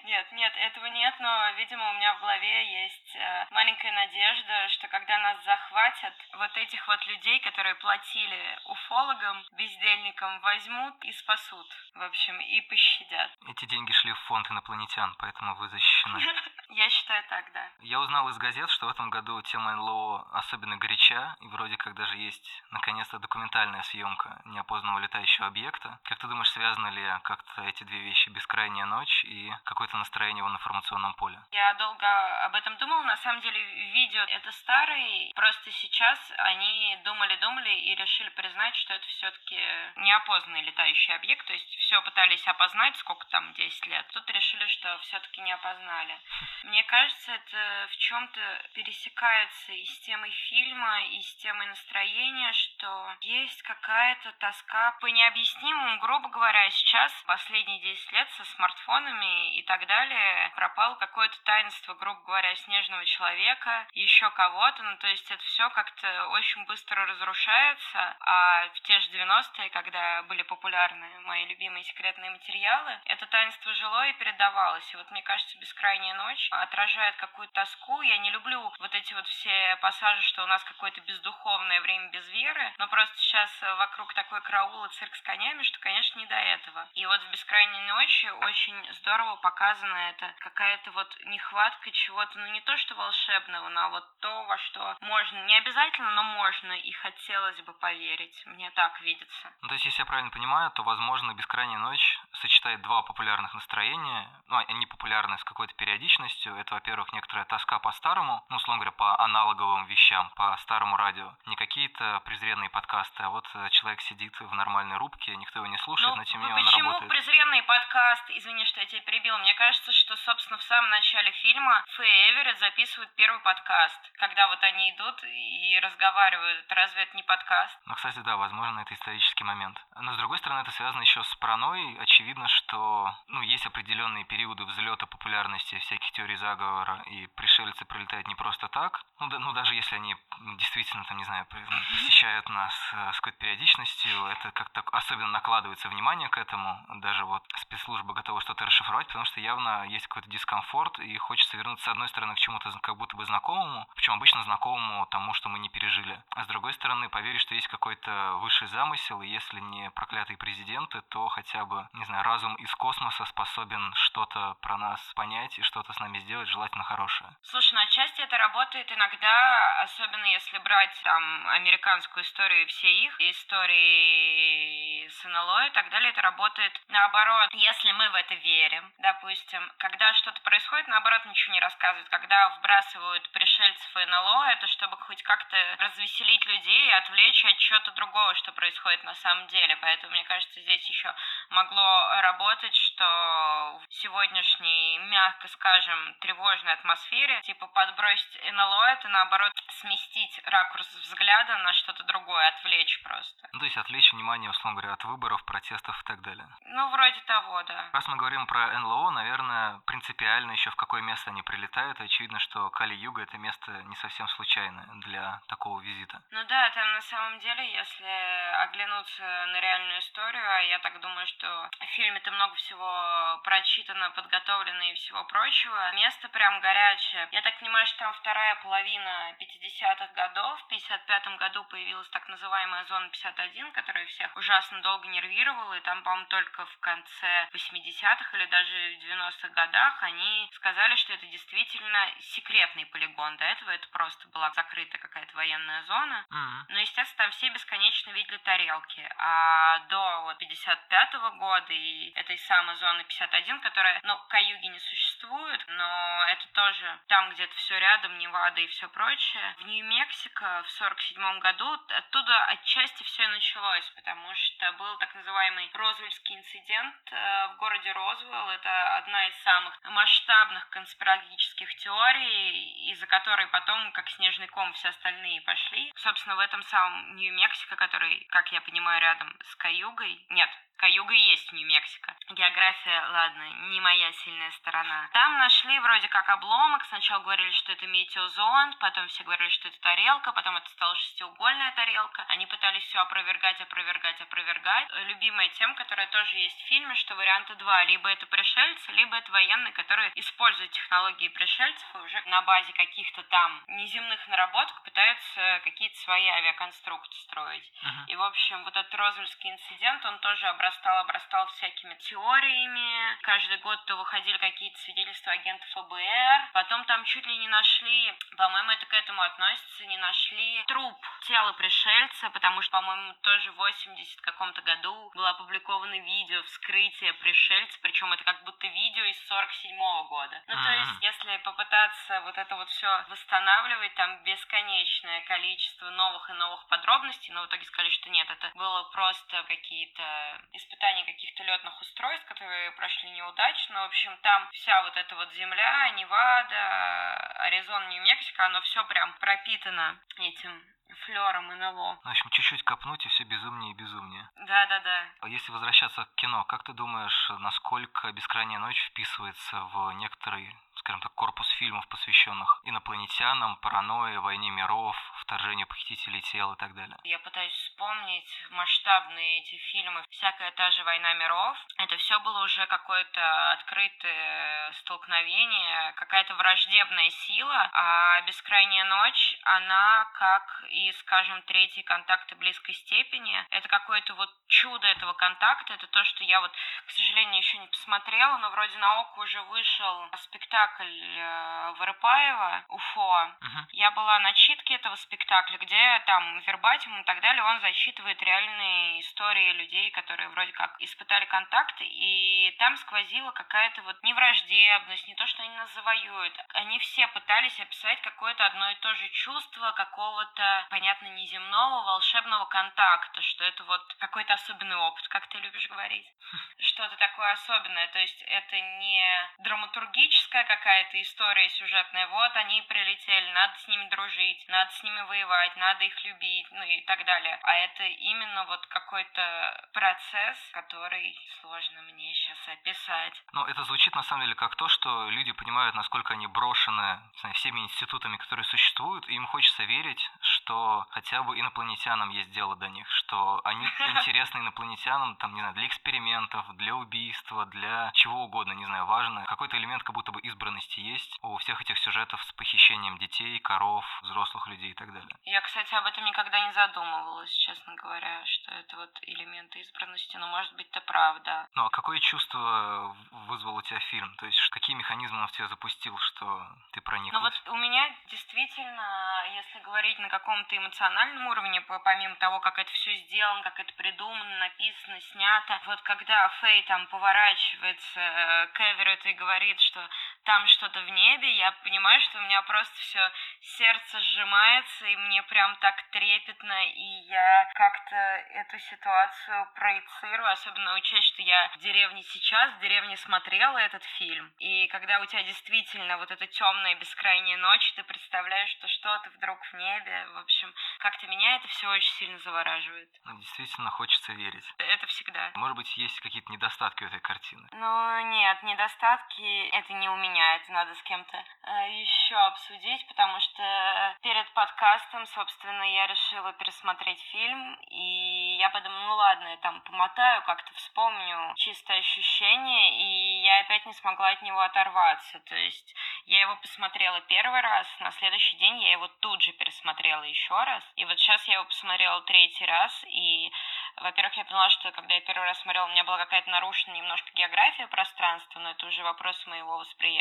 Нет, 0.04 0.32
нет, 0.32 0.54
этого 0.58 0.86
нет, 0.88 1.14
но, 1.20 1.50
видимо, 1.58 1.90
у 1.90 1.94
меня 1.94 2.14
в 2.16 2.20
голове 2.20 2.84
есть 2.84 3.16
э, 3.16 3.46
маленькая 3.52 3.92
надежда, 3.92 4.70
что 4.70 4.88
когда 4.88 5.18
нас 5.20 5.44
захватят, 5.44 6.14
вот 6.34 6.58
этих 6.58 6.86
вот 6.88 7.06
людей, 7.08 7.40
которые 7.40 7.76
платили 7.76 8.60
уфологам, 8.66 9.44
бездельникам, 9.54 10.40
возьмут 10.42 10.73
и 11.04 11.12
спасут, 11.12 11.68
в 11.94 12.02
общем, 12.02 12.40
и 12.40 12.62
пощадят. 12.62 13.32
Эти 13.48 13.66
деньги 13.66 13.92
шли 13.92 14.14
в 14.14 14.20
фонд 14.22 14.50
инопланетян, 14.50 15.16
поэтому 15.20 15.56
вы 15.56 15.68
защищены. 15.70 16.20
Я 16.70 16.90
считаю 16.90 17.24
так, 17.30 17.52
да. 17.54 17.70
Я 17.82 18.00
узнал 18.00 18.30
из 18.30 18.38
газет, 18.38 18.70
что 18.72 18.88
в 18.88 18.90
этом 18.90 19.10
году 19.10 19.42
тема 19.44 19.76
НЛО 19.76 20.28
особенно 20.34 20.78
горяча, 20.78 21.36
и 21.42 21.48
вроде 21.48 21.78
как 21.78 21.94
даже 21.94 22.18
есть, 22.18 22.64
наконец-то, 22.72 23.20
документальная 23.20 23.84
съемка 23.84 24.42
неопознанного 24.46 25.00
летающего 25.00 25.48
объекта. 25.48 26.00
Как 26.04 26.18
ты 26.18 26.28
думаешь, 26.28 26.50
связаны 26.50 26.88
ли 26.88 27.04
как-то 27.24 27.62
эти 27.64 27.84
две 27.84 28.00
вещи 28.00 28.30
«Бескрайняя 28.30 28.86
ночь» 28.86 29.24
и 29.26 29.54
какое-то 29.66 29.98
настроение 29.98 30.44
в 30.44 30.50
информационном 30.50 31.14
поле? 31.14 31.40
Я 31.52 31.74
долго 31.76 32.46
об 32.46 32.56
этом 32.56 32.76
думала. 32.78 33.04
На 33.04 33.18
самом 33.18 33.42
деле, 33.42 33.62
видео 33.94 34.22
это 34.22 34.52
старый. 34.52 35.32
Просто 35.36 35.72
сейчас 35.72 36.20
они 36.38 36.98
думали-думали 37.04 37.70
и 37.70 37.96
решили 37.96 38.30
признать, 38.30 38.76
что 38.76 38.94
это 38.94 39.06
все-таки 39.08 39.60
неопознанный 39.98 40.63
летающий 40.64 41.14
объект. 41.16 41.46
То 41.46 41.54
есть 41.54 41.76
все 41.78 42.02
пытались 42.02 42.48
опознать, 42.48 42.96
сколько 42.98 43.26
там, 43.28 43.54
10 43.54 43.88
лет. 43.88 44.06
Тут 44.14 44.30
решили, 44.32 44.66
что 44.68 44.98
все-таки 45.00 45.42
не 45.42 45.52
опознали. 45.52 46.18
Мне 46.64 46.84
кажется, 46.84 47.34
это 47.34 47.88
в 47.92 47.98
чем-то 47.98 48.70
пересекается 48.74 49.72
и 49.74 49.86
с 49.86 50.00
темой 50.00 50.32
фильма, 50.32 51.04
и 51.08 51.22
с 51.22 51.36
темой 51.36 51.68
настроения, 51.68 52.52
что 52.54 53.16
есть 53.22 53.62
какая-то 53.64 54.32
тоска 54.34 54.92
по 55.00 55.08
необъяснимому, 55.08 56.00
грубо 56.00 56.30
говоря, 56.30 56.70
сейчас, 56.72 57.12
последние 57.28 57.80
10 57.80 58.12
лет 58.14 58.30
со 58.32 58.46
смартфонами 58.46 59.58
и 59.58 59.64
так 59.64 59.86
далее, 59.88 60.52
пропало 60.56 60.96
какое-то 60.96 61.38
таинство, 61.44 61.94
грубо 61.96 62.22
говоря, 62.22 62.56
снежного 62.56 63.06
человека, 63.06 63.88
еще 63.94 64.30
кого-то, 64.32 64.84
ну 64.84 64.98
то 64.98 65.08
есть 65.08 65.30
это 65.30 65.44
все 65.44 65.70
как-то 65.72 66.28
очень 66.30 66.66
быстро 66.66 67.06
разрушается, 67.06 68.16
а 68.22 68.68
в 68.70 68.82
те 68.82 69.00
же 69.00 69.10
90-е, 69.10 69.70
когда 69.70 70.24
были 70.24 70.44
популярны 70.56 71.08
мои 71.26 71.46
любимые 71.46 71.84
секретные 71.84 72.30
материалы, 72.32 73.00
это 73.06 73.26
таинство 73.28 73.74
жило 73.74 74.08
и 74.08 74.14
передавалось. 74.14 74.94
И 74.94 74.98
вот 74.98 75.10
мне 75.12 75.22
кажется, 75.24 75.58
«Бескрайняя 75.58 76.14
ночь» 76.16 76.48
отражает 76.52 77.16
какую-то 77.16 77.54
тоску. 77.54 78.02
Я 78.02 78.18
не 78.20 78.32
люблю 78.32 78.72
вот 78.80 78.94
эти 78.94 79.14
вот 79.14 79.26
все 79.28 79.78
пассажи, 79.82 80.22
что 80.24 80.44
у 80.44 80.48
нас 80.48 80.64
какое-то 80.64 81.02
бездуховное 81.02 81.82
время 81.82 82.10
без 82.10 82.28
веры, 82.32 82.74
но 82.78 82.88
просто 82.88 83.18
сейчас 83.18 83.52
вокруг 83.62 84.14
такой 84.14 84.42
караул 84.42 84.86
и 84.86 84.90
цирк 84.90 85.16
с 85.16 85.22
конями, 85.22 85.64
что, 85.64 85.80
конечно, 85.80 86.20
не 86.20 86.26
до 86.28 86.36
этого. 86.36 86.88
И 86.94 87.06
вот 87.06 87.22
в 87.22 87.32
«Бескрайней 87.32 87.82
ночи» 87.88 88.28
очень 88.28 88.94
здорово 88.94 89.36
показано 89.38 89.96
это, 90.10 90.34
какая-то 90.40 90.92
вот 90.92 91.10
нехватка 91.26 91.92
чего-то, 91.92 92.38
ну 92.40 92.48
не 92.48 92.62
то 92.62 92.78
что 92.78 92.96
волшебного, 92.96 93.70
но 93.70 93.90
вот 93.90 94.20
то, 94.20 94.44
во 94.44 94.58
что 94.58 94.98
можно, 95.02 95.38
не 95.46 95.58
обязательно, 95.58 96.12
но 96.12 96.24
можно 96.24 96.74
и 96.74 96.92
хотелось 96.92 97.60
бы 97.62 97.74
поверить. 97.74 98.46
Мне 98.46 98.70
так 98.72 99.00
видится. 99.02 99.52
Ну, 99.62 99.68
то 99.68 99.74
есть, 99.74 99.86
если 99.86 100.02
я 100.02 100.06
правильно 100.06 100.32
понимаю, 100.34 100.72
то, 100.72 100.84
возможно, 100.84 101.34
«Бескрайняя 101.34 101.80
ночь» 101.80 102.20
сочетает 102.42 102.82
два 102.82 103.04
популярных 103.04 103.54
настроения, 103.54 104.28
ну, 104.48 104.58
они 104.58 104.86
популярны 104.86 105.38
с 105.38 105.44
какой-то 105.44 105.74
периодичностью. 105.76 106.56
Это, 106.56 106.74
во-первых, 106.74 107.14
некоторая 107.14 107.46
тоска 107.46 107.80
по 107.80 107.92
старому, 107.92 108.44
ну, 108.50 108.58
условно 108.58 108.84
говоря, 108.84 108.92
по 108.92 109.20
аналоговым 109.20 109.86
вещам, 109.86 110.30
по 110.36 110.58
старому 110.58 110.98
радио. 110.98 111.32
Не 111.46 111.56
какие-то 111.56 112.22
презренные 112.26 112.70
подкасты, 112.70 113.24
а 113.24 113.30
вот 113.30 113.48
э, 113.54 113.70
человек 113.70 114.02
сидит 114.02 114.38
в 114.40 114.54
нормальной 114.54 114.98
рубке, 114.98 115.36
никто 115.36 115.60
его 115.60 115.68
не 115.68 115.78
слушает, 115.78 116.10
ну, 116.10 116.16
но 116.18 116.24
тем 116.26 116.42
не 116.42 116.48
менее 116.48 116.66
он 116.66 116.82
работает. 116.82 117.00
Почему 117.00 117.10
презренный 117.10 117.64
подкаст? 117.64 118.30
Извини, 118.32 118.66
что 118.66 118.80
я 118.80 118.86
тебя 118.88 119.02
перебил. 119.02 119.38
Мне 119.38 119.54
кажется, 119.54 119.92
что, 119.94 120.16
собственно, 120.18 120.58
в 120.58 120.64
самом 120.64 120.90
начале 120.90 121.32
фильма 121.32 121.86
Фэй 121.96 122.32
Эверетт 122.32 122.60
записывают 122.60 123.14
первый 123.16 123.40
подкаст, 123.42 124.02
когда 124.18 124.48
вот 124.48 124.62
они 124.64 124.92
идут 124.92 125.24
и 125.24 125.80
разговаривают. 125.82 126.66
Разве 126.70 127.04
это 127.04 127.16
не 127.16 127.24
подкаст? 127.24 127.80
Ну, 127.86 127.94
кстати, 127.96 128.20
да, 128.20 128.36
возможно, 128.38 128.80
это 128.80 128.94
исторический 128.94 129.44
момент. 129.44 129.80
Но, 130.02 130.14
с 130.14 130.18
другой 130.24 130.38
стороны, 130.38 130.62
это 130.62 130.72
связано 130.72 131.02
еще 131.02 131.22
с 131.22 131.36
паранойей. 131.36 131.98
Очевидно, 132.00 132.48
что 132.48 133.14
ну, 133.28 133.42
есть 133.42 133.66
определенные 133.66 134.24
периоды 134.24 134.64
взлета 134.64 135.06
популярности 135.06 135.78
всяких 135.80 136.10
теорий 136.14 136.38
заговора, 136.38 137.04
и 137.08 137.28
пришельцы 137.36 137.84
прилетают 137.84 138.30
не 138.30 138.36
просто 138.36 138.70
так. 138.70 139.04
Ну, 139.20 139.28
да, 139.28 139.40
ну 139.40 139.52
даже 139.52 139.76
если 139.76 139.96
они 139.96 140.16
действительно, 140.58 141.04
там, 141.04 141.18
не 141.18 141.26
знаю, 141.26 141.46
посещают 141.92 142.48
нас 142.50 142.74
э, 142.94 143.12
с 143.12 143.20
какой-то 143.20 143.38
периодичностью, 143.38 144.26
это 144.28 144.52
как-то 144.52 144.82
особенно 144.94 145.30
накладывается 145.30 145.90
внимание 145.90 146.30
к 146.30 146.38
этому. 146.38 146.86
Даже 147.02 147.26
вот 147.26 147.44
спецслужбы 147.58 148.14
готовы 148.14 148.40
что-то 148.40 148.66
расшифровать, 148.66 149.08
потому 149.08 149.26
что 149.26 149.42
явно 149.42 149.84
есть 149.88 150.08
какой-то 150.08 150.30
дискомфорт, 150.30 151.00
и 151.00 151.18
хочется 151.18 151.58
вернуться, 151.58 151.84
с 151.84 151.88
одной 151.90 152.08
стороны, 152.08 152.36
к 152.36 152.40
чему-то 152.40 152.72
как 152.82 152.96
будто 152.96 153.18
бы 153.18 153.26
знакомому, 153.26 153.90
причем 153.96 154.14
обычно 154.14 154.42
знакомому 154.44 155.06
тому, 155.08 155.34
что 155.34 155.50
мы 155.50 155.60
не 155.60 155.68
пережили. 155.68 156.24
А 156.30 156.46
с 156.46 156.48
другой 156.48 156.72
стороны, 156.72 157.10
поверить, 157.10 157.42
что 157.42 157.56
есть 157.56 157.68
какой-то 157.68 158.38
высший 158.40 158.70
замысел, 158.70 159.22
и 159.22 159.28
если 159.28 159.60
не 159.60 159.92
проклятые 160.14 160.38
президенты, 160.38 161.02
то 161.10 161.28
хотя 161.30 161.66
бы, 161.66 161.88
не 161.94 162.06
знаю, 162.06 162.24
разум 162.24 162.54
из 162.56 162.72
космоса 162.76 163.26
способен 163.26 163.94
что-то 163.96 164.56
про 164.62 164.78
нас 164.78 165.02
понять 165.16 165.58
и 165.58 165.64
что-то 165.64 165.92
с 165.92 166.00
нами 166.00 166.20
сделать, 166.20 166.48
желательно 166.50 166.84
хорошее. 166.84 167.32
Слушай, 167.42 167.74
ну 167.74 167.82
отчасти 167.82 168.22
это 168.22 168.38
работает 168.38 168.92
иногда, 168.92 169.82
особенно 169.82 170.26
если 170.26 170.60
брать 170.60 170.96
там 171.04 171.48
американскую 171.48 172.24
историю 172.24 172.62
и 172.62 172.66
все 172.66 172.94
их 172.94 173.20
истории 173.22 175.08
с 175.08 175.26
НЛО 175.26 175.68
и 175.68 175.70
так 175.72 175.90
далее, 175.90 176.12
это 176.12 176.22
работает 176.22 176.80
наоборот. 176.90 177.50
Если 177.54 177.92
мы 177.92 178.08
в 178.10 178.16
это 178.16 178.36
верим, 178.36 178.94
допустим, 179.00 179.72
когда 179.80 180.14
что-то 180.14 180.40
происходит, 180.42 180.88
наоборот, 180.90 181.26
ничего 181.26 181.54
не 181.54 181.60
рассказывают. 181.60 182.10
Когда 182.10 182.50
вбрасывают 182.50 183.28
пришельцев 183.32 183.98
и 183.98 184.06
НЛО, 184.06 184.46
это 184.52 184.68
чтобы 184.68 184.96
хоть 184.98 185.24
как-то 185.24 185.58
развеселить 185.80 186.46
людей 186.46 186.88
и 186.88 186.92
отвлечь 186.92 187.46
от 187.46 187.58
чего-то 187.58 187.92
другого, 187.94 188.36
что 188.36 188.52
происходит 188.52 189.04
на 189.04 189.16
самом 189.16 189.48
деле. 189.48 189.76
Поэтому, 189.78 190.03
мне 190.10 190.24
кажется, 190.26 190.60
здесь 190.62 190.88
еще 190.90 191.14
могло 191.50 192.22
работать, 192.22 192.76
что 192.76 193.80
в 193.90 193.94
сегодняшней, 193.94 195.00
мягко 195.10 195.48
скажем, 195.48 196.16
тревожной 196.22 196.74
атмосфере, 196.74 197.42
типа 197.42 197.68
подбросить 197.68 198.52
НЛО, 198.52 198.86
это 198.92 199.08
наоборот 199.10 199.52
сместить 199.70 200.42
ракурс 200.46 200.88
взгляда 200.96 201.58
на 201.60 201.74
что-то 201.74 202.04
другое, 202.04 202.48
отвлечь 202.48 203.02
просто. 203.04 203.50
Ну, 203.54 203.60
то 203.60 203.66
есть 203.66 203.78
отвлечь 203.78 204.12
внимание, 204.14 204.50
условно 204.50 204.80
говоря, 204.80 204.94
от 204.94 205.04
выборов, 205.06 205.44
протестов 205.46 206.00
и 206.00 206.04
так 206.06 206.22
далее. 206.22 206.48
Ну, 206.66 206.90
вроде 206.92 207.20
того, 207.22 207.64
да. 207.64 207.90
Раз 207.94 208.08
мы 208.08 208.18
говорим 208.18 208.46
про 208.48 208.80
НЛО, 208.80 209.12
наверное, 209.12 209.80
принципиально 209.86 210.52
еще 210.52 210.70
в 210.70 210.76
какое 210.76 211.02
место 211.02 211.32
они 211.32 211.42
прилетают. 211.42 212.00
Очевидно, 212.00 212.40
что 212.40 212.70
Кали-Юга 212.72 213.24
это 213.24 213.38
место 213.38 213.72
не 213.84 213.96
совсем 213.98 214.28
случайное 214.30 214.88
для 215.06 215.42
такого 215.48 215.82
визита. 215.82 216.22
Ну 216.32 216.44
да, 216.46 216.70
там 216.72 216.92
на 216.94 217.02
самом 217.02 217.40
деле, 217.40 217.72
если 217.74 218.54
оглянуться 218.64 219.24
на 219.24 219.60
реальную 219.60 219.93
историю, 220.00 220.44
а 220.50 220.62
я 220.62 220.80
так 220.80 221.00
думаю, 221.00 221.26
что 221.28 221.70
в 221.80 221.86
фильме-то 221.96 222.32
много 222.32 222.56
всего 222.56 223.42
прочитано, 223.44 224.12
подготовлено 224.12 224.84
и 224.84 224.94
всего 224.96 225.24
прочего, 225.26 225.92
место 225.94 226.30
прям 226.30 226.60
горячее. 226.62 227.28
Я 227.32 227.42
так 227.42 227.58
понимаю, 227.60 227.86
что 227.88 228.00
там 228.00 228.14
вторая 228.14 228.56
половина 228.56 229.36
50-х 229.40 230.08
годов. 230.16 230.62
В 230.62 230.68
55 230.68 231.28
году 231.38 231.64
появилась 231.66 232.10
так 232.10 232.28
называемая 232.28 232.86
зона 232.86 233.10
51, 233.10 233.72
которая 233.72 234.06
всех 234.08 234.36
ужасно 234.36 234.82
долго 234.82 235.08
нервировала, 235.08 235.74
и 235.74 235.82
там, 235.82 236.04
по-моему, 236.04 236.28
только 236.28 236.66
в 236.66 236.80
конце 236.80 237.48
80-х 237.54 238.38
или 238.38 238.46
даже 238.48 238.98
в 239.00 239.04
90-х 239.04 239.50
годах 239.50 240.04
они 240.04 240.50
сказали, 240.54 240.96
что 240.96 241.14
это 241.14 241.26
действительно 241.28 242.10
секретный 242.20 242.86
полигон. 242.86 243.38
До 243.38 243.46
этого 243.46 243.72
это 243.72 243.88
просто 243.90 244.28
была 244.30 244.52
закрытая 244.52 245.02
какая-то 245.02 245.36
военная 245.36 245.84
зона. 245.84 246.26
Mm-hmm. 246.30 246.66
Но, 246.70 246.80
естественно, 246.80 247.18
там 247.18 247.32
все 247.32 247.50
бесконечно 247.50 248.12
видели 248.12 248.38
тарелки. 248.38 249.10
А 249.18 249.80
до 249.90 250.22
вот 250.24 250.38
55 250.38 251.14
-го 251.16 251.32
года 251.38 251.74
и 251.74 252.12
этой 252.16 252.38
самой 252.38 252.76
зоны 252.76 253.04
51, 253.04 253.60
которая, 253.62 254.00
ну, 254.04 254.18
Каюги 254.30 254.68
не 254.68 254.80
существует, 254.80 255.62
но 255.68 256.26
это 256.30 256.48
тоже 256.54 257.00
там 257.08 257.30
где-то 257.32 257.56
все 257.56 257.80
рядом, 257.80 258.18
Невада 258.18 258.62
и 258.62 258.68
все 258.68 258.88
прочее. 258.90 259.56
В 259.58 259.66
Нью-Мексико 259.66 260.64
в 260.64 260.72
47 260.72 261.40
году 261.40 261.80
оттуда 261.98 262.46
отчасти 262.46 263.04
все 263.04 263.28
началось, 263.28 263.90
потому 263.96 264.34
что 264.36 264.72
был 264.74 264.98
так 264.98 265.14
называемый 265.16 265.70
Розвельский 265.74 266.36
инцидент 266.36 266.96
э, 267.12 267.48
в 267.48 267.58
городе 267.58 267.92
Розвелл. 267.92 268.50
Это 268.50 268.98
одна 268.98 269.28
из 269.28 269.36
самых 269.44 269.80
масштабных 269.84 270.70
конспирологических 270.70 271.76
теорий, 271.76 272.92
из-за 272.92 273.08
которой 273.08 273.48
потом, 273.48 273.92
как 273.92 274.10
снежный 274.10 274.48
ком, 274.48 274.72
все 274.74 274.90
остальные 274.90 275.42
пошли. 275.42 275.92
Собственно, 275.96 276.36
в 276.36 276.40
этом 276.40 276.64
самом 276.64 277.16
Нью-Мексико, 277.16 277.76
который, 277.76 278.26
как 278.30 278.52
я 278.52 278.62
понимаю, 278.62 279.02
рядом 279.02 279.36
с 279.44 279.56
Каюгой. 279.74 280.24
Нет, 280.30 280.50
Каюга 280.78 281.14
есть 281.14 281.52
Нью-Мексико. 281.54 282.14
География, 282.32 283.02
ладно, 283.10 283.44
не 283.70 283.80
моя 283.80 284.12
сильная 284.12 284.52
сторона. 284.52 285.10
Там 285.14 285.38
нашли 285.38 285.80
вроде 285.80 286.08
как 286.10 286.28
обломок. 286.30 286.84
Сначала 286.86 287.24
говорили, 287.24 287.52
что 287.52 287.72
это 287.72 287.88
метеозонд, 287.88 288.78
потом 288.80 289.08
все 289.08 289.24
говорили, 289.24 289.50
что 289.50 289.70
это 289.70 289.80
тарелка, 289.80 290.32
потом 290.34 290.58
это 290.58 290.70
стала 290.70 290.94
шестиугольная 290.96 291.72
тарелка. 291.72 292.26
Они 292.28 292.46
пытались 292.48 292.84
все 292.84 293.00
опровергать, 293.00 293.62
опровергать, 293.62 294.20
опровергать. 294.22 294.90
Любимая 295.08 295.50
тема, 295.50 295.74
которая 295.76 296.08
тоже 296.08 296.38
есть 296.38 296.60
в 296.62 296.68
фильме, 296.68 296.94
что 296.96 297.16
варианта 297.16 297.56
два. 297.56 297.86
Либо 297.86 298.10
это 298.10 298.26
пришельцы, 298.28 298.92
либо 298.92 299.16
это 299.16 299.32
военные, 299.32 299.72
которые 299.74 300.12
используют 300.16 300.72
технологии 300.72 301.30
пришельцев 301.30 301.96
и 301.96 302.00
уже 302.00 302.22
на 302.26 302.42
базе 302.42 302.74
каких-то 302.74 303.24
там 303.24 303.64
неземных 303.70 304.28
наработок 304.28 304.84
пытаются 304.84 305.62
какие-то 305.64 305.98
свои 306.00 306.28
авиаконструкты 306.28 307.16
строить. 307.20 307.72
Uh-huh. 307.84 308.06
И, 308.08 308.16
в 308.16 308.24
общем, 308.24 308.64
вот 308.66 308.76
этот 308.76 308.94
Розвельский 308.96 309.50
инцидент, 309.50 309.63
он 310.06 310.20
тоже 310.20 310.48
обрастал, 310.48 310.98
обрастал 311.00 311.48
всякими 311.48 311.96
теориями. 311.96 313.18
Каждый 313.22 313.58
год 313.58 313.84
то 313.86 313.96
выходили 313.96 314.38
какие-то 314.38 314.78
свидетельства 314.80 315.32
агентов 315.34 315.68
ФБР. 315.70 316.52
Потом 316.54 316.84
там 316.86 317.04
чуть 317.06 317.26
ли 317.26 317.38
не 317.38 317.48
нашли, 317.48 318.14
по-моему, 318.38 318.72
это 318.72 318.86
к 318.86 318.94
этому 318.94 319.22
относится, 319.22 319.86
не 319.86 319.98
нашли 319.98 320.64
труп 320.68 320.98
тела 321.22 321.54
пришельца, 321.54 322.30
потому 322.32 322.62
что, 322.62 322.72
по-моему, 322.72 323.14
тоже 323.22 323.52
в 323.52 323.56
80 323.56 324.22
каком-то 324.22 324.62
году 324.62 325.12
было 325.16 325.30
опубликовано 325.30 326.00
видео 326.00 326.42
вскрытия 326.44 327.14
пришельца, 327.14 327.80
причем 327.82 328.12
это 328.14 328.24
как 328.24 328.44
будто 328.44 328.68
видео 328.68 329.04
из 329.06 329.28
47 329.28 329.78
-го 329.78 330.08
года. 330.08 330.42
Ну, 330.48 330.56
то 330.56 330.72
есть, 330.72 331.02
если 331.02 331.38
попытаться 331.38 332.22
вот 332.22 332.38
это 332.38 332.56
вот 332.56 332.70
все 332.70 333.06
восстанавливать, 333.10 333.94
там 333.96 334.24
бесконечное 334.24 335.22
количество 335.22 335.90
новых 335.90 336.30
и 336.30 336.34
новых 336.34 336.68
подробностей, 336.68 337.34
но 337.34 337.44
в 337.44 337.48
итоге 337.48 337.66
сказали, 337.66 337.90
что 337.92 338.10
нет, 338.10 338.30
это 338.30 338.52
было 338.56 338.84
просто 338.92 339.44
какие-то 339.56 340.42
испытания 340.54 341.06
каких-то 341.06 341.44
летных 341.44 341.80
устройств, 341.82 342.26
которые 342.28 342.72
прошли 342.72 343.10
неудачно. 343.12 343.82
В 343.82 343.86
общем, 343.86 344.18
там 344.22 344.50
вся 344.52 344.82
вот 344.84 344.98
эта 344.98 345.16
вот 345.16 345.32
земля, 345.34 345.90
Невада, 345.92 347.18
Аризона, 347.46 347.88
Нью-Мексико, 347.88 348.46
оно 348.46 348.62
все 348.62 348.84
прям 348.86 349.14
пропитано 349.20 350.00
этим 350.18 350.64
флером 351.06 351.48
НЛО. 351.48 352.00
В 352.04 352.08
общем, 352.08 352.30
чуть-чуть 352.30 352.64
копнуть, 352.64 353.06
и 353.06 353.10
все 353.10 353.24
безумнее 353.24 353.72
и 353.72 353.76
безумнее. 353.76 354.30
Да-да-да. 354.36 355.06
А 355.22 355.28
Если 355.28 355.52
возвращаться 355.52 356.06
к 356.06 356.16
кино, 356.16 356.44
как 356.46 356.64
ты 356.64 356.74
думаешь, 356.74 357.32
насколько 357.40 358.12
«Бескрайняя 358.12 358.60
ночь» 358.60 358.82
вписывается 358.90 359.60
в 359.74 359.92
некоторый 359.94 360.56
скажем 360.84 361.00
так, 361.00 361.16
корпус 361.16 361.50
фильмов, 361.60 361.88
посвященных 361.88 362.62
инопланетянам, 362.66 363.56
паранойи, 363.58 364.18
войне 364.18 364.50
миров, 364.52 364.98
вторжению 365.22 365.66
похитителей 365.66 366.20
тел 366.22 366.52
и 366.52 366.58
так 366.58 366.76
далее. 366.76 366.98
Я 367.06 367.20
пытаюсь 367.20 367.54
вспомнить 367.54 368.30
масштабные 368.52 369.40
эти 369.40 369.56
фильмы. 369.72 370.04
Всякая 370.10 370.52
та 370.52 370.72
же 370.72 370.84
«Война 370.84 371.14
миров». 371.14 371.58
Это 371.78 371.96
все 371.98 372.20
было 372.20 372.44
уже 372.44 372.66
какое-то 372.68 373.52
открытое 373.54 374.74
столкновение, 374.82 375.94
какая-то 375.94 376.36
враждебная 376.36 377.10
сила. 377.12 377.70
А 377.72 378.22
«Бескрайняя 378.24 378.84
ночь», 378.84 379.38
она, 379.44 380.06
как 380.16 380.66
и, 380.70 380.92
скажем, 381.00 381.42
«Третий 381.44 381.84
контакт 381.84 382.30
и 382.34 382.36
близкой 382.36 382.74
степени», 382.76 383.46
это 383.52 383.70
какое-то 383.70 384.16
вот 384.16 384.30
чудо 384.48 384.86
этого 384.88 385.14
контакта. 385.14 385.76
Это 385.76 385.88
то, 385.88 386.04
что 386.04 386.26
я 386.26 386.42
вот, 386.42 386.52
к 386.88 386.92
сожалению, 386.92 387.38
еще 387.38 387.58
не 387.60 387.68
посмотрела, 387.68 388.38
но 388.40 388.50
вроде 388.50 388.78
на 388.80 389.00
око 389.02 389.20
уже 389.22 389.42
вышел 389.44 390.10
спектакль 390.18 390.73
спектакль 390.74 391.78
Воропаева 391.80 392.64
«Уфо». 392.70 393.32
Мгм. 393.42 393.68
Я 393.72 393.92
была 393.92 394.20
на 394.20 394.34
читке 394.34 394.76
этого 394.76 394.96
спектакля, 394.96 395.58
где 395.58 396.00
там 396.06 396.40
вербатим 396.42 397.00
и 397.00 397.04
так 397.04 397.22
далее, 397.22 397.44
он 397.44 397.60
зачитывает 397.62 398.22
реальные 398.22 399.02
истории 399.02 399.54
людей, 399.54 399.90
которые 399.92 400.30
вроде 400.30 400.52
как 400.54 400.76
испытали 400.80 401.26
контакты, 401.26 401.86
и 401.86 402.56
там 402.60 402.78
сквозила 402.78 403.32
какая-то 403.32 403.82
вот 403.84 404.02
невраждебность, 404.04 405.08
не 405.08 405.16
то, 405.16 405.26
что 405.28 405.44
они 405.44 405.56
нас 405.56 405.74
завоюют. 405.74 406.34
Они 406.54 406.80
все 406.80 407.08
пытались 407.08 407.60
описать 407.60 408.02
какое-то 408.02 408.46
одно 408.46 408.70
и 408.70 408.76
то 408.76 408.94
же 408.94 409.10
чувство 409.10 409.72
какого-то, 409.72 410.68
понятно, 410.70 411.08
неземного, 411.08 411.84
волшебного 411.84 412.46
контакта, 412.46 413.22
что 413.22 413.44
это 413.46 413.64
вот 413.64 413.82
какой-то 414.00 414.34
особенный 414.34 414.76
опыт, 414.76 415.08
как 415.08 415.28
ты 415.28 415.40
любишь 415.40 415.68
говорить. 415.70 416.06
Что-то 416.60 416.96
такое 416.98 417.32
особенное, 417.32 417.88
то 417.88 418.00
есть 418.00 418.22
это 418.22 418.60
не 418.60 419.30
драматургическая 419.40 420.44
какая-то 420.64 421.02
история 421.02 421.50
сюжетная, 421.50 422.08
вот 422.08 422.32
они 422.38 422.62
прилетели, 422.62 423.32
надо 423.34 423.54
с 423.58 423.68
ними 423.68 423.90
дружить, 423.90 424.48
надо 424.48 424.72
с 424.72 424.82
ними 424.84 425.02
воевать, 425.02 425.58
надо 425.58 425.84
их 425.84 426.06
любить, 426.06 426.48
ну 426.52 426.64
и 426.64 426.80
так 426.86 427.04
далее. 427.04 427.38
А 427.44 427.54
это 427.54 427.84
именно 427.84 428.46
вот 428.46 428.66
какой-то 428.68 429.68
процесс, 429.74 430.38
который 430.54 431.14
сложно 431.42 431.82
мне 431.82 432.14
сейчас 432.14 432.48
описать. 432.48 433.14
Но 433.34 433.46
это 433.46 433.64
звучит 433.66 433.94
на 433.94 434.04
самом 434.04 434.24
деле 434.24 434.36
как 434.36 434.56
то, 434.56 434.70
что 434.70 435.10
люди 435.10 435.34
понимают, 435.34 435.76
насколько 435.76 436.14
они 436.14 436.28
брошены 436.28 437.02
знаю, 437.20 437.36
всеми 437.36 437.60
институтами, 437.62 438.18
которые 438.18 438.46
существуют, 438.46 439.08
и 439.10 439.16
им 439.16 439.26
хочется 439.28 439.64
верить, 439.64 440.12
что 440.22 440.86
хотя 440.92 441.24
бы 441.24 441.40
инопланетянам 441.40 442.10
есть 442.10 442.32
дело 442.32 442.56
до 442.56 442.70
них, 442.70 442.90
что 442.90 443.42
они 443.44 443.66
интересны 443.96 444.40
инопланетянам, 444.40 445.16
там, 445.18 445.34
не 445.34 445.42
знаю, 445.42 445.56
для 445.56 445.68
экспериментов, 445.68 446.46
для 446.58 446.76
убийства, 446.76 447.46
для 447.48 447.92
чего 447.94 448.24
угодно, 448.26 448.54
не 448.54 448.66
знаю, 448.66 448.86
важно. 448.86 449.26
Какой-то 449.26 449.58
элемент 449.58 449.84
как 449.84 449.96
будто 449.96 450.12
бы 450.12 450.20
избранности 450.54 450.80
есть 450.80 451.18
у 451.22 451.38
всех 451.38 451.62
этих 451.62 451.78
сюжетов 451.80 452.22
с 452.24 452.32
похищением 452.34 452.98
детей, 452.98 453.40
коров, 453.40 453.86
взрослых 454.04 454.48
людей 454.48 454.72
и 454.72 454.74
так 454.74 454.92
далее. 454.94 455.10
Я, 455.26 455.42
кстати, 455.42 455.74
об 455.76 455.86
этом 455.86 456.06
никогда 456.06 456.48
не 456.48 456.54
задумывалась, 456.54 457.34
честно 457.38 457.76
говоря, 457.76 458.26
что 458.26 458.52
это 458.52 458.76
вот 458.78 458.90
элементы 459.02 459.60
избранности, 459.60 460.18
но 460.18 460.28
может 460.28 460.54
быть 460.56 460.68
это 460.72 460.82
правда. 460.82 461.48
Ну 461.56 461.66
а 461.66 461.70
какое 461.70 462.00
чувство 462.00 462.96
вызвал 463.28 463.56
у 463.56 463.62
тебя 463.62 463.80
фильм? 463.80 464.14
То 464.16 464.26
есть 464.26 464.50
какие 464.50 464.76
механизмы 464.76 465.22
он 465.22 465.28
в 465.28 465.32
тебя 465.32 465.48
запустил, 465.48 465.98
что 465.98 466.48
ты 466.72 466.82
прониклась? 466.82 467.14
Ну 467.14 467.20
вот 467.22 467.56
у 467.56 467.58
меня 467.58 467.90
действительно, 468.10 469.24
если 469.36 469.60
говорить 469.60 470.00
на 470.00 470.10
каком 470.10 470.44
каком-то 470.44 470.58
эмоциональном 470.58 471.28
уровне, 471.28 471.62
помимо 471.62 472.16
того, 472.16 472.40
как 472.40 472.58
это 472.58 472.72
все 472.72 472.98
сделано, 473.06 473.44
как 473.44 473.60
это 473.60 473.74
придумано, 473.74 474.38
написано, 474.40 475.00
снято. 475.12 475.60
Вот 475.68 475.82
когда 475.82 476.28
Фэй 476.42 476.64
там 476.64 476.88
поворачивается 476.88 478.00
э, 478.00 478.48
к 478.48 478.60
Эверетту 478.60 479.10
и 479.10 479.14
говорит, 479.14 479.60
что 479.62 479.88
там 480.24 480.48
что-то 480.48 480.80
в 480.82 480.90
небе, 480.90 481.32
я 481.38 481.52
понимаю, 481.64 482.00
что 482.02 482.20
у 482.20 482.22
меня 482.22 482.42
просто 482.44 482.76
все 482.80 483.12
сердце 483.42 484.00
сжимается, 484.00 484.88
и 484.88 484.96
мне 484.96 485.24
прям 485.24 485.56
так 485.58 485.82
трепетно, 485.92 486.66
и 486.68 487.08
я 487.10 487.50
как-то 487.54 487.96
эту 487.96 488.60
ситуацию 488.60 489.48
проецирую, 489.56 490.30
особенно 490.32 490.76
учесть, 490.76 491.08
что 491.14 491.22
я 491.22 491.50
в 491.56 491.58
деревне 491.60 492.04
сейчас, 492.04 492.54
в 492.54 492.60
деревне 492.60 492.98
смотрела 492.98 493.58
этот 493.58 493.84
фильм, 493.98 494.32
и 494.40 494.68
когда 494.68 495.00
у 495.00 495.06
тебя 495.06 495.24
действительно 495.24 495.98
вот 495.98 496.12
эта 496.12 496.28
темная 496.28 496.76
бескрайняя 496.76 497.38
ночь, 497.38 497.74
ты 497.74 497.84
представляешь, 497.84 498.50
что 498.52 498.68
что-то 498.68 499.10
вдруг 499.12 499.40
в 499.46 499.54
небе, 499.54 500.08
в 500.14 500.18
общем, 500.20 500.54
как-то 500.80 501.08
меня 501.08 501.36
это 501.36 501.48
все 501.48 501.68
очень 501.70 501.94
сильно 501.94 502.20
завораживает. 502.20 502.90
Ну, 503.06 503.18
действительно 503.20 503.70
хочется 503.70 504.14
верить. 504.14 504.46
Это 504.58 504.88
всегда. 504.88 505.32
Может 505.36 505.58
быть, 505.58 505.78
есть 505.78 506.00
какие-то 506.02 506.32
недостатки 506.32 506.84
у 506.84 506.88
этой 506.88 507.00
картины? 507.00 507.48
Ну, 507.54 508.00
нет, 508.12 508.44
недостатки 508.44 509.50
это 509.50 509.74
не 509.74 509.90
у 509.90 509.96
меня, 510.04 510.36
это 510.36 510.52
надо 510.52 510.76
с 510.76 510.82
кем-то 510.84 511.18
э, 511.18 511.80
еще 511.80 512.16
обсудить, 512.16 512.86
потому 512.88 513.20
что 513.20 513.96
перед 514.02 514.30
подкастом, 514.34 515.06
собственно, 515.08 515.64
я 515.64 515.88
решила 515.88 516.34
пересмотреть 516.34 517.02
фильм, 517.12 517.58
и 517.72 518.38
я 518.40 518.50
подумала, 518.50 518.88
ну 518.88 518.96
ладно, 518.96 519.28
я 519.30 519.38
там 519.38 519.62
помотаю, 519.62 520.22
как-то 520.24 520.54
вспомню 520.56 521.34
чистое 521.36 521.80
ощущение, 521.80 522.82
и 522.82 523.24
я 523.24 523.40
опять 523.40 523.66
не 523.66 523.74
смогла 523.74 524.10
от 524.10 524.22
него 524.22 524.42
оторваться. 524.42 525.20
То 525.22 525.36
есть 525.36 525.74
я 526.06 526.22
его 526.22 526.36
посмотрела 526.36 527.00
первый 527.02 527.42
раз, 527.42 527.68
на 527.80 527.92
следующий 527.92 528.38
день 528.38 528.62
я 528.62 528.74
его 528.74 528.88
тут 529.00 529.22
же 529.22 529.32
пересмотрела 529.34 530.04
еще 530.04 530.36
раз, 530.44 530.64
и 530.76 530.86
вот 530.86 531.00
сейчас 531.00 531.26
я 531.28 531.36
его 531.36 531.46
посмотрела 531.46 532.02
третий 532.02 532.46
раз, 532.46 532.84
и 532.88 533.32
во-первых, 533.78 534.16
я 534.18 534.26
поняла, 534.26 534.50
что 534.50 534.72
когда 534.72 534.94
я 534.96 535.02
первый 535.02 535.26
раз 535.26 535.40
смотрела, 535.40 535.66
у 535.66 535.70
меня 535.70 535.84
была 535.84 535.98
какая-то 535.98 536.30
нарушена 536.30 536.74
немножко 536.74 537.10
география 537.16 537.68
пространства, 537.68 538.40
но 538.40 538.52
это 538.52 538.68
уже 538.68 538.84
вопрос 538.84 539.26
моего 539.28 539.58
восприятия. 539.58 539.93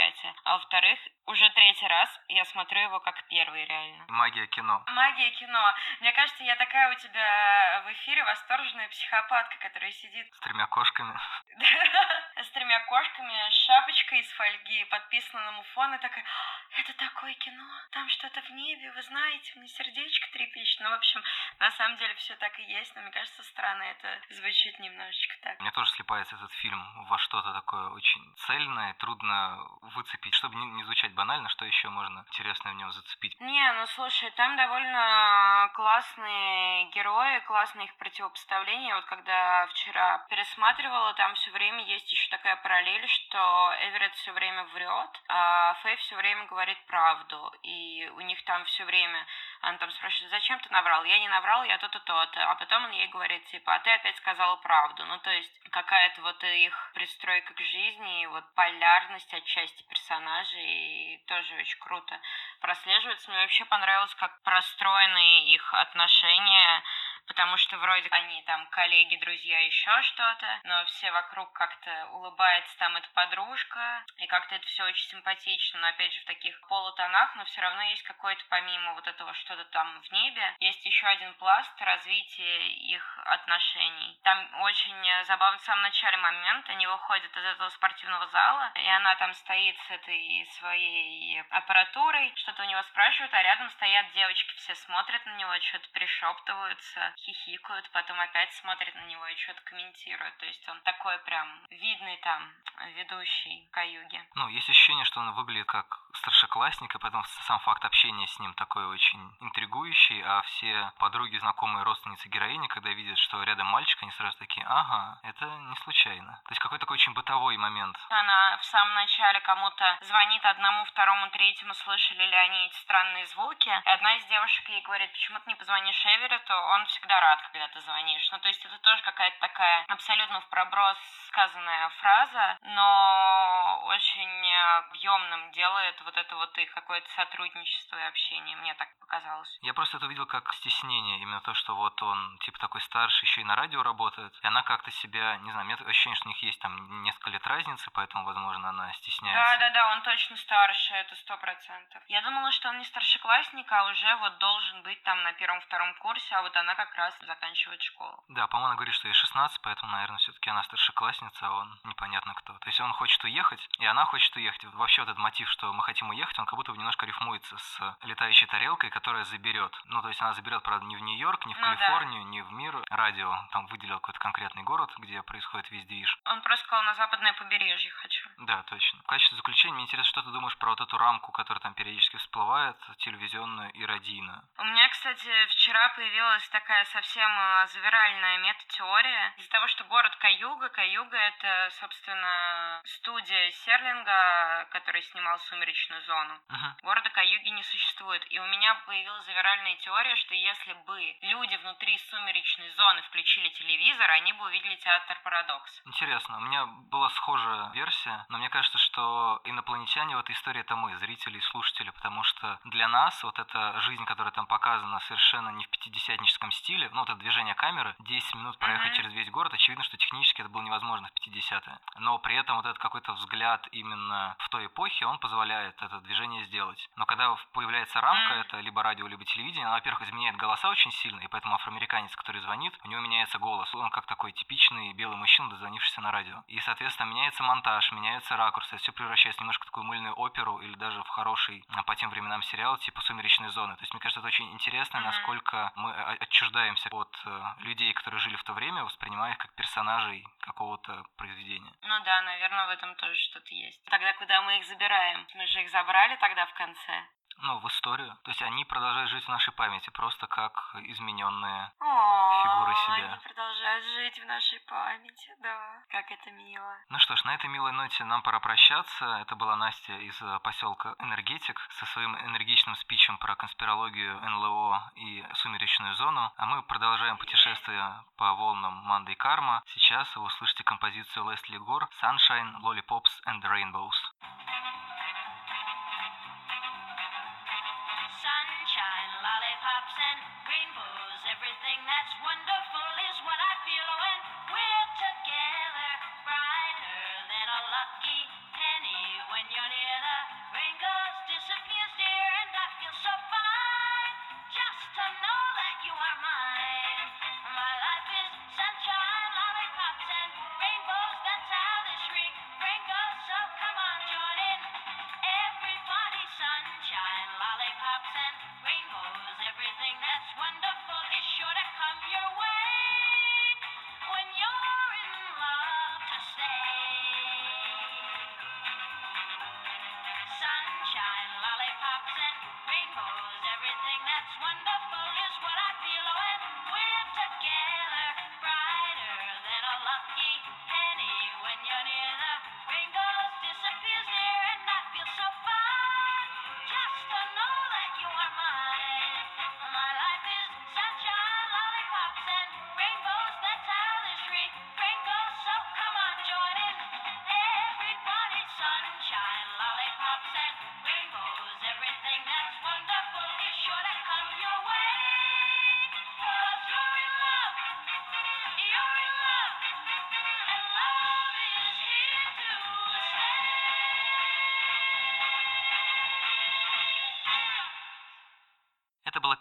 А 0.45 0.55
во-вторых, 0.55 0.99
уже 1.27 1.49
третий 1.51 1.87
раз 1.87 2.21
я 2.29 2.45
смотрю 2.45 2.81
его 2.81 3.01
как 3.01 3.23
первый, 3.29 3.65
реально. 3.65 4.05
Магия 4.09 4.47
кино. 4.49 4.83
Магия 4.89 5.31
кино. 5.31 5.75
Мне 6.01 6.13
кажется, 6.13 6.43
я 6.45 6.57
такая 6.57 6.91
у 6.91 6.95
тебя 6.99 7.83
в 7.87 7.93
эфире 7.93 8.25
восторженная 8.25 8.89
психопатка, 8.89 9.57
которая 9.61 9.93
сидит 9.93 10.27
С 10.35 10.41
тремя 10.41 10.67
кошками. 10.67 11.15
с 12.43 12.51
тремя 12.51 12.81
кошками, 12.87 13.51
с 13.51 13.67
шапочкой 13.67 14.21
из 14.21 14.33
фольги, 14.33 14.85
подписана 14.85 15.45
на 15.45 15.53
муфон, 15.53 15.95
и 15.95 15.99
такая, 15.99 16.25
«А, 16.25 16.81
это 16.81 16.93
такое 16.95 17.35
кино, 17.35 17.69
там 17.93 18.09
что-то 18.09 18.41
в 18.41 18.51
небе, 18.51 18.91
вы 18.93 19.03
знаете, 19.03 19.53
мне 19.57 19.69
сердечко 19.69 20.31
трепещет. 20.33 20.81
Ну, 20.81 20.91
в 20.91 20.95
общем, 20.95 21.23
на 21.59 21.71
самом 21.73 21.97
деле 21.99 22.15
все 22.15 22.35
так 22.37 22.59
и 22.59 22.65
есть, 22.65 22.95
но 22.97 23.03
мне 23.03 23.11
кажется, 23.11 23.43
странно 23.43 23.83
это 23.83 24.21
звучит 24.31 24.79
немножечко 24.81 25.35
так. 25.43 25.61
Мне 25.61 25.71
тоже 25.71 25.91
слепается 25.93 26.37
этот 26.37 26.53
фильм 26.55 27.05
во 27.07 27.19
что-то 27.19 27.53
такое 27.53 27.89
очень 27.91 28.37
цельное, 28.39 28.95
трудно 28.95 29.59
выцепить. 29.83 30.35
Чтобы 30.35 30.57
не, 30.57 30.67
не 30.67 30.85
звучать 30.85 31.13
банально, 31.15 31.49
что 31.49 31.65
еще 31.65 31.89
можно 31.89 32.21
интересное 32.21 32.73
в 32.73 32.77
нем 32.77 32.91
зацепить? 32.93 33.39
Не, 33.41 33.73
ну 33.75 33.87
слушай, 33.89 34.31
там 34.33 34.57
довольно 34.57 35.71
классные 35.75 36.87
герои, 36.91 37.41
классные 37.41 37.87
их 37.87 37.97
противопоставления. 37.97 38.95
Вот 38.95 39.05
когда 39.07 39.67
вчера 39.69 40.19
пересматривала, 40.31 41.15
там 41.15 41.35
все 41.35 41.51
время 41.51 41.85
есть 41.85 42.11
еще 42.11 42.31
такая 42.31 42.57
параллель, 42.57 43.07
что 43.09 43.75
Эверетт 43.81 44.15
все 44.15 44.33
время 44.33 44.65
врет, 44.75 45.23
а 45.29 45.75
Фэй 45.83 45.97
все 45.97 46.17
время 46.17 46.47
говорит 46.47 46.79
правду. 46.87 47.53
И 47.63 48.09
у 48.17 48.21
них 48.21 48.43
там 48.45 48.65
все 48.67 48.85
время, 48.85 49.27
она 49.63 49.79
там 49.79 49.91
спрашивает, 49.93 50.31
зачем 50.33 50.59
ты 50.59 50.69
наврал? 50.71 51.05
Я 51.05 51.19
не 51.21 51.29
наврал, 51.29 51.63
я 51.63 51.79
то-то, 51.79 52.01
то-то. 52.01 52.51
А 52.51 52.57
потом 52.57 52.85
он 52.85 52.91
ей 52.91 53.07
говорит, 53.07 53.45
типа, 53.45 53.75
а 53.75 53.79
ты 53.79 53.91
опять 53.93 54.17
сказала 54.17 54.57
правду. 54.57 55.05
Ну, 55.07 55.19
то 55.19 55.31
есть 55.31 55.53
какая-то 55.71 56.21
вот 56.23 56.43
их 56.43 56.91
пристройка 56.95 57.55
к 57.55 57.61
жизни, 57.61 58.23
и 58.23 58.27
вот 58.27 58.45
полярность 58.55 59.33
отчасти 59.33 59.85
персонажей, 59.85 61.23
тоже 61.29 61.55
очень 61.55 61.79
круто 61.79 62.19
прослеживается. 62.61 63.31
Мне 63.31 63.41
вообще 63.41 63.65
понравилось, 63.65 64.15
как 64.17 64.43
простроены 64.43 65.45
их 65.47 65.75
отношения, 65.75 66.83
потому 67.27 67.57
что 67.57 67.79
вроде 67.79 68.09
они 68.11 68.43
там 68.43 68.67
коллеги, 68.69 69.17
друзья, 69.17 69.59
еще 69.61 70.03
что-то, 70.03 70.61
но 70.65 70.85
все 70.87 71.11
вокруг 71.13 71.53
как-то 71.53 72.09
улыбается 72.13 72.77
там 72.79 72.97
эта 72.97 73.09
подружка, 73.11 74.05
и 74.19 74.27
как-то 74.27 74.55
это 74.55 74.67
все 74.67 74.85
очень 74.85 75.09
симпатично, 75.11 75.81
но 75.81 75.89
опять 75.89 76.13
же 76.13 76.21
в 76.21 76.27
таких 76.27 76.61
полутонах, 76.69 77.35
но 77.37 77.45
все 77.45 77.61
равно 77.61 77.83
есть 77.83 78.03
какое-то 78.03 78.43
помимо 78.49 78.95
вот 78.95 79.07
этого 79.07 79.33
что-то 79.35 79.65
там 79.67 80.01
в 80.01 80.13
небе, 80.13 80.55
есть 80.61 80.85
еще 80.85 81.07
один 81.07 81.35
пласт 81.35 81.81
развития 81.81 82.69
их 82.69 83.19
отношений. 83.25 84.19
Там 84.25 84.63
очень 84.63 85.25
забавно 85.25 85.59
в 85.59 85.63
самом 85.63 85.83
начале 85.83 86.17
момент, 86.17 86.69
они 86.69 86.87
выходят 86.87 87.37
из 87.37 87.45
этого 87.45 87.69
спортивного 87.71 88.27
зала, 88.29 88.73
и 88.75 88.89
она 88.89 89.15
там 89.17 89.33
стоит 89.35 89.77
с 89.89 89.91
этой 89.91 90.47
своей 90.59 91.41
аппаратурой, 91.51 92.33
что-то 92.37 92.63
у 92.63 92.67
него 92.67 92.83
спрашивают, 92.85 93.33
а 93.35 93.43
рядом 93.43 93.71
стоят 93.71 94.13
девочки, 94.13 94.55
все 94.57 94.75
смотрят 94.75 95.25
на 95.27 95.37
него, 95.37 95.59
что-то 95.61 95.89
перешептываются, 95.89 97.02
хихикают, 97.19 97.91
потом 97.93 98.19
опять 98.21 98.53
смотрят 98.55 98.95
на 98.95 99.07
него 99.07 99.27
и 99.27 99.37
что-то 99.37 99.61
комментируют. 99.63 100.37
То 100.39 100.47
есть 100.47 100.69
он 100.69 100.81
такой 100.83 101.19
прям 101.21 101.49
видный 101.71 102.17
там 102.19 102.53
ведущий 102.97 103.69
Каюги. 103.73 104.23
Ну, 104.35 104.49
есть 104.49 104.69
ощущение, 104.69 105.05
что 105.05 105.21
он 105.21 105.33
выглядит 105.33 105.67
как 105.67 105.87
старшеклассник, 106.15 106.95
и 106.95 106.99
поэтому 106.99 107.25
сам 107.25 107.59
факт 107.61 107.85
общения 107.85 108.27
с 108.27 108.39
ним 108.39 108.55
такой 108.55 108.87
очень 108.87 109.37
интригующий, 109.41 110.23
а 110.23 110.43
все 110.43 110.93
подруги, 110.99 111.37
знакомые, 111.39 111.85
родственницы 111.85 112.29
героини, 112.29 112.67
когда 112.69 112.91
видят, 112.91 113.19
что 113.19 113.43
рядом 113.43 113.67
мальчик, 113.67 114.03
они 114.03 114.11
сразу 114.13 114.37
такие, 114.39 114.67
ага, 114.67 115.21
это 115.23 115.47
не 115.47 115.77
случайно. 115.77 116.41
То 116.45 116.51
есть 116.51 116.61
какой-то 116.61 116.83
такой 116.83 116.97
очень 116.97 117.13
бытовой 117.13 117.57
момент. 117.57 117.97
Она 118.11 118.59
в 118.59 118.65
самом 118.65 118.95
начале 118.95 119.41
кому-то 119.41 119.99
звонит 120.03 120.45
одному, 120.45 120.85
второму, 120.85 121.31
третьему, 121.31 121.75
слышали 121.75 122.27
ли 122.27 122.37
они 122.37 122.67
эти 122.67 122.77
странные 122.77 123.27
звуки. 123.27 123.69
И 123.69 123.89
одна 123.89 124.17
из 124.17 124.25
девушек 124.27 124.69
ей 124.69 124.83
говорит, 124.83 125.13
почему 125.13 125.39
ты 125.41 125.51
не 125.51 125.55
позвонишь 125.55 126.07
Эверетту, 126.07 126.55
он 126.55 126.87
всегда 126.93 127.21
рад, 127.21 127.41
когда 127.43 127.69
ты 127.69 127.81
звонишь. 127.81 128.29
Ну, 128.31 128.39
то 128.39 128.49
есть 128.49 128.65
это 128.65 128.79
тоже 128.79 129.03
какая-то 129.03 129.39
такая 129.41 129.85
абсолютно 129.89 130.41
в 130.41 130.49
проброс 130.49 130.99
сказанная 131.29 131.89
фраза, 131.89 132.59
но 132.63 133.83
очень 133.87 134.55
объемным 134.79 135.51
делает 135.53 135.99
вот 136.05 136.17
это 136.17 136.37
вот 136.37 136.57
их 136.59 136.71
какое-то 136.75 137.09
сотрудничество 137.13 137.97
и 137.97 138.09
общение, 138.09 138.57
мне 138.57 138.75
так 138.75 138.89
показалось. 139.01 139.59
Я 139.63 139.73
просто 139.73 139.97
это 139.97 140.07
увидел 140.07 140.27
как 140.27 140.53
стеснение, 140.55 141.21
именно 141.21 141.41
то, 141.41 141.55
что 141.55 141.75
вот 141.75 142.03
он 142.03 142.39
типа 142.41 142.59
такой 142.59 142.83
старший, 142.83 143.25
еще 143.25 143.41
и 143.41 143.45
на 143.45 143.57
радио 143.57 143.83
работает, 143.83 144.39
и 144.43 144.47
она 144.47 144.63
как-то 144.63 144.91
себя, 144.91 145.39
не 145.39 145.51
знаю, 145.51 145.65
у 145.65 145.69
меня 145.69 145.79
ощущение, 145.87 146.17
что 146.17 146.27
у 146.27 146.33
них 146.33 146.43
есть 146.43 146.61
там 146.61 147.03
несколько 147.03 147.31
лет 147.31 147.47
разницы, 147.47 147.91
поэтому, 147.93 148.25
возможно, 148.25 148.69
она 148.69 148.93
стесняется. 148.93 149.59
Да-да-да, 149.59 149.93
он 149.93 150.03
точно 150.03 150.37
старше, 150.37 150.95
это 150.95 151.17
сто 151.17 151.37
процентов. 151.39 152.03
Я 152.09 152.21
думала, 152.23 152.51
что 152.53 152.69
он 152.69 152.79
не 152.79 152.85
старшеклассник, 152.85 153.71
а 153.73 153.85
уже 153.85 154.17
вот 154.17 154.37
должен 154.39 154.83
быть 154.83 155.03
там 155.05 155.23
на 155.23 155.33
первом-втором 155.33 155.95
курсе, 155.95 156.35
а 156.35 156.43
вот 156.43 156.55
она 156.57 156.75
как 156.75 156.82
раз 156.97 157.15
заканчивает 157.21 157.83
школу. 157.83 158.25
Да, 158.29 158.47
по-моему, 158.47 158.69
она 158.69 158.77
говорит, 158.77 158.95
что 158.95 159.09
ей 159.09 159.15
16, 159.15 159.61
поэтому, 159.63 159.93
наверное, 159.93 160.19
все-таки 160.19 160.51
она 160.51 160.63
старшеклассница, 160.65 161.47
а 161.47 161.51
он 161.51 161.79
непонятно 161.85 162.35
кто. 162.35 162.53
То 162.55 162.67
есть 162.69 162.81
он 162.81 162.93
хочет 162.93 163.23
уехать, 163.25 163.69
и 163.79 163.85
она 163.87 164.05
хочет 164.05 164.35
уехать. 164.37 164.65
Вообще 164.75 165.03
вот 165.03 165.09
этот 165.09 165.19
мотив, 165.19 165.49
что 165.51 165.73
мы 165.73 165.83
хотим 165.83 166.11
уехать, 166.11 166.39
он 166.39 166.47
как 166.47 166.57
будто 166.57 166.73
бы 166.73 166.79
немножко 166.79 167.07
рифмуется 167.07 167.57
с 167.57 167.97
летающей 168.03 168.47
тарелкой, 168.47 168.91
которая 168.91 169.25
заберет. 169.25 169.73
Ну, 169.87 170.03
то 170.03 170.09
есть 170.09 170.21
она 170.21 170.33
заберет, 170.33 170.63
правда, 170.63 170.87
не 170.87 170.97
в 170.97 171.01
Нью-Йорк, 171.01 171.47
не 171.47 171.55
в 171.55 171.59
Ну 171.59 171.67
да. 171.67 171.75
Калифорнию, 171.77 172.25
не 172.27 172.43
в 172.43 172.53
мир. 172.53 172.83
Радио 172.91 173.37
там 173.53 173.67
выделил 173.67 173.97
какой-то 173.97 174.19
конкретный 174.19 174.63
город, 174.63 174.91
где 174.99 175.23
происходит 175.23 175.71
весь 175.71 175.85
движ. 175.87 176.19
Он 176.25 176.41
просто 176.43 176.67
сказал, 176.67 176.85
на 176.85 176.95
западное 176.95 177.33
побережье 177.35 177.91
хочу. 177.91 178.29
Да, 178.39 178.63
точно. 178.65 179.01
В 179.01 179.07
качестве 179.07 179.37
заключения 179.37 179.75
мне 179.75 179.85
интересно, 179.85 180.09
что 180.11 180.23
ты 180.23 180.31
думаешь 180.31 180.57
про 180.57 180.71
вот 180.71 180.81
эту 180.81 180.99
рамку, 180.99 181.33
которая 181.33 181.61
там 181.61 181.75
периодически 181.75 182.17
всплывает, 182.17 182.77
телевизионную 182.99 183.71
и 183.73 183.85
радийную. 183.85 184.43
У 184.59 184.65
меня, 184.65 184.89
кстати, 184.89 185.31
вчера 185.51 185.89
появилась 185.91 186.49
такая 186.49 186.72
совсем 186.93 187.31
э, 187.31 187.67
завиральная 187.69 188.39
мета-теория. 188.39 189.35
Из-за 189.39 189.51
того, 189.51 189.67
что 189.69 189.85
город 189.85 190.15
Каюга, 190.17 190.69
Каюга— 190.69 191.17
это, 191.19 191.69
собственно, 191.81 192.81
студия 192.85 193.51
Серлинга, 193.51 194.67
который 194.71 195.03
снимал 195.03 195.39
«Сумеречную 195.41 196.03
зону». 196.03 196.41
Мгм. 196.49 196.77
Города 196.83 197.11
Каюги 197.11 197.49
не 197.49 197.63
существует. 197.63 198.25
И 198.31 198.39
у 198.39 198.47
меня 198.47 198.75
появилась 198.87 199.25
завиральная 199.27 199.77
теория, 199.77 200.17
что 200.17 200.35
если 200.35 200.73
бы 200.87 201.17
люди 201.23 201.57
внутри 201.57 201.99
сумеречной 201.99 202.71
зоны 202.71 203.03
включили 203.03 203.49
телевизор, 203.51 204.11
они 204.11 204.33
бы 204.33 204.45
увидели 204.45 204.77
театр 204.77 205.19
Парадокс. 205.23 205.83
Интересно, 205.87 206.39
у 206.39 206.41
меня 206.41 206.67
была 206.67 207.09
схожая 207.11 207.71
версия, 207.73 208.25
но 208.29 208.39
мне 208.39 208.49
кажется, 208.49 208.79
что 208.79 209.41
инопланетяне 209.45 210.17
в 210.17 210.21
этой 210.21 210.35
истории 210.35 210.61
это 210.61 210.77
мы, 210.77 210.97
зрители 210.97 211.39
и 211.39 211.41
слушатели, 211.41 211.91
потому 211.91 212.23
что 212.25 212.59
для 212.65 212.89
нас 212.89 213.23
вот 213.23 213.39
эта 213.39 213.81
жизнь, 213.81 214.05
которая 214.05 214.33
там 214.33 214.47
показана, 214.47 215.01
совершенно 215.01 215.51
не 215.51 215.65
в 215.65 215.71
пятидесятническом 215.71 216.51
стиле, 216.63 216.89
ну, 216.93 217.01
вот 217.01 217.11
это 217.11 217.19
движение 217.19 217.55
камеры, 217.55 217.95
10 218.01 218.35
минут 218.37 218.59
проехать 218.59 218.93
Мгм. 218.93 218.97
через 218.97 219.13
весь 219.13 219.31
город, 219.31 219.53
очевидно, 219.53 219.85
что 219.85 219.97
технически 219.97 220.41
это 220.43 220.51
было 220.51 220.63
невозможно 220.63 221.09
в 221.09 221.13
50-е. 221.13 221.79
Но 221.99 222.19
при 222.19 222.37
этом 222.37 222.57
вот 222.57 222.67
этот 222.67 222.79
какой-то 222.79 223.13
взгляд 223.15 223.69
именно 223.73 224.37
в 224.39 224.49
той 224.49 224.67
эпохе, 224.67 225.07
он 225.07 225.19
позволяет 225.19 225.81
это 225.83 226.01
движение 226.01 226.45
сделать. 226.45 226.89
Но 226.97 227.05
когда 227.07 227.35
появляется 227.53 228.01
рамка, 228.01 228.35
Мгм. 228.35 228.41
это 228.41 228.61
либо 228.61 228.83
радио, 228.83 229.07
либо 229.07 229.25
телевидение, 229.25 229.67
она, 229.67 229.75
во-первых, 229.77 230.03
изменяет 230.03 230.37
голоса 230.37 230.69
очень 230.69 230.93
сильно, 230.93 231.21
и 231.21 231.27
поэтому 231.29 231.55
афроамериканец, 231.55 232.15
который 232.17 232.41
звонит, 232.41 232.79
у 232.85 232.89
него 232.89 233.01
меняется 233.01 233.39
голос. 233.39 233.75
Он 233.75 233.91
как 233.91 234.07
такой 234.07 234.33
типичный 234.33 234.93
белый 234.93 235.17
мужчина, 235.17 235.51
дозвонившийся 235.51 236.01
на 236.01 236.11
радио. 236.13 236.45
И, 236.47 236.61
соответственно, 236.61 237.09
меняется 237.09 237.43
монтаж, 237.43 237.91
меняются 237.93 238.37
ракурсы, 238.37 238.77
все 238.77 238.93
превращается 238.93 239.41
немножко 239.43 239.65
в 239.65 239.67
такую 239.67 239.85
мыльную 239.85 240.15
оперу 240.15 240.59
или 240.59 240.75
даже 240.77 241.03
в 241.03 241.09
хороший 241.09 241.65
а, 241.71 241.83
по 241.83 241.97
тем 241.97 242.11
временам 242.11 242.43
сериал 242.43 242.77
типа 242.79 243.01
«Сумеречные 243.01 243.51
зоны». 243.51 243.75
То 243.77 243.83
есть, 243.83 243.93
мне 243.93 244.01
кажется, 244.01 244.21
это 244.21 244.29
очень 244.29 244.51
интересно, 244.53 245.01
насколько 245.01 245.73
мы 245.77 245.91
а, 245.91 246.17
отчуждаемся 246.53 246.89
от 246.93 247.17
э, 247.27 247.43
людей, 247.65 247.93
которые 247.95 248.21
жили 248.21 248.37
в 248.37 248.45
то 248.45 248.53
время, 248.53 248.85
воспринимая 248.85 249.33
их 249.33 249.39
как 249.39 249.55
персонажей 249.55 250.25
какого-то 250.41 251.05
произведения. 251.17 251.73
Ну 251.83 252.05
да, 252.05 252.23
наверное, 252.23 252.67
в 252.67 252.71
этом 252.71 252.95
тоже 252.97 253.15
что-то 253.31 253.55
есть. 253.55 253.83
Тогда 253.85 254.13
куда 254.15 254.43
мы 254.43 254.59
их 254.59 254.67
забираем? 254.67 255.27
Мы 255.35 255.47
же 255.47 255.63
их 255.63 255.71
забрали 255.71 256.17
тогда 256.17 256.47
в 256.47 256.55
конце. 256.55 257.07
Ну, 257.43 257.59
в 257.59 257.67
историю. 257.67 258.17
То 258.23 258.31
есть 258.31 258.41
они 258.43 258.65
продолжают 258.65 259.11
жить 259.11 259.25
в 259.25 259.29
нашей 259.29 259.53
памяти, 259.53 259.91
просто 259.91 260.29
как 260.29 260.77
измененные. 260.77 261.73
О, 261.81 262.43
Фигуры 262.45 262.75
себя. 262.75 263.13
Они 263.13 263.23
продолжают 263.25 263.85
жить 263.85 264.23
в 264.23 264.27
нашей 264.27 264.61
памяти, 264.61 265.35
да. 265.41 265.83
Как 265.91 266.09
это 266.13 266.31
мило. 266.31 266.79
Ну 266.89 266.99
что 267.01 267.17
ж, 267.17 267.25
на 267.25 267.35
этой 267.35 267.51
милой 267.51 267.73
ноте 267.73 268.05
нам 268.05 268.23
пора 268.23 268.39
прощаться. 268.39 269.05
Это 269.23 269.35
была 269.35 269.57
Настя 269.57 269.93
из 269.99 270.23
э, 270.23 270.39
поселка 270.45 270.95
Энергетик 271.01 271.59
со 271.71 271.87
своим 271.87 272.17
энергичным 272.17 272.77
спичем 272.77 273.19
про 273.19 273.35
конспирологию 273.35 274.21
НЛО 274.21 274.93
и 274.95 275.27
сумеречную 275.35 275.97
зону. 275.97 276.33
А 276.37 276.47
мы 276.47 276.63
продолжаем 276.63 277.17
путешествие 277.17 278.05
по 278.19 278.35
волнам 278.35 278.75
Манды 278.87 279.13
и 279.13 279.17
Карма. 279.17 279.65
Сейчас 279.75 280.15
вы 280.15 280.23
услышите 280.23 280.63
композицию 280.63 281.29
Лесли 281.29 281.57
Гор 281.57 281.89
Sunshine, 282.01 282.61
Lollipops 282.61 283.21
and 283.27 283.43
Rainbows. 283.43 283.99
Sunshine, 284.21 284.92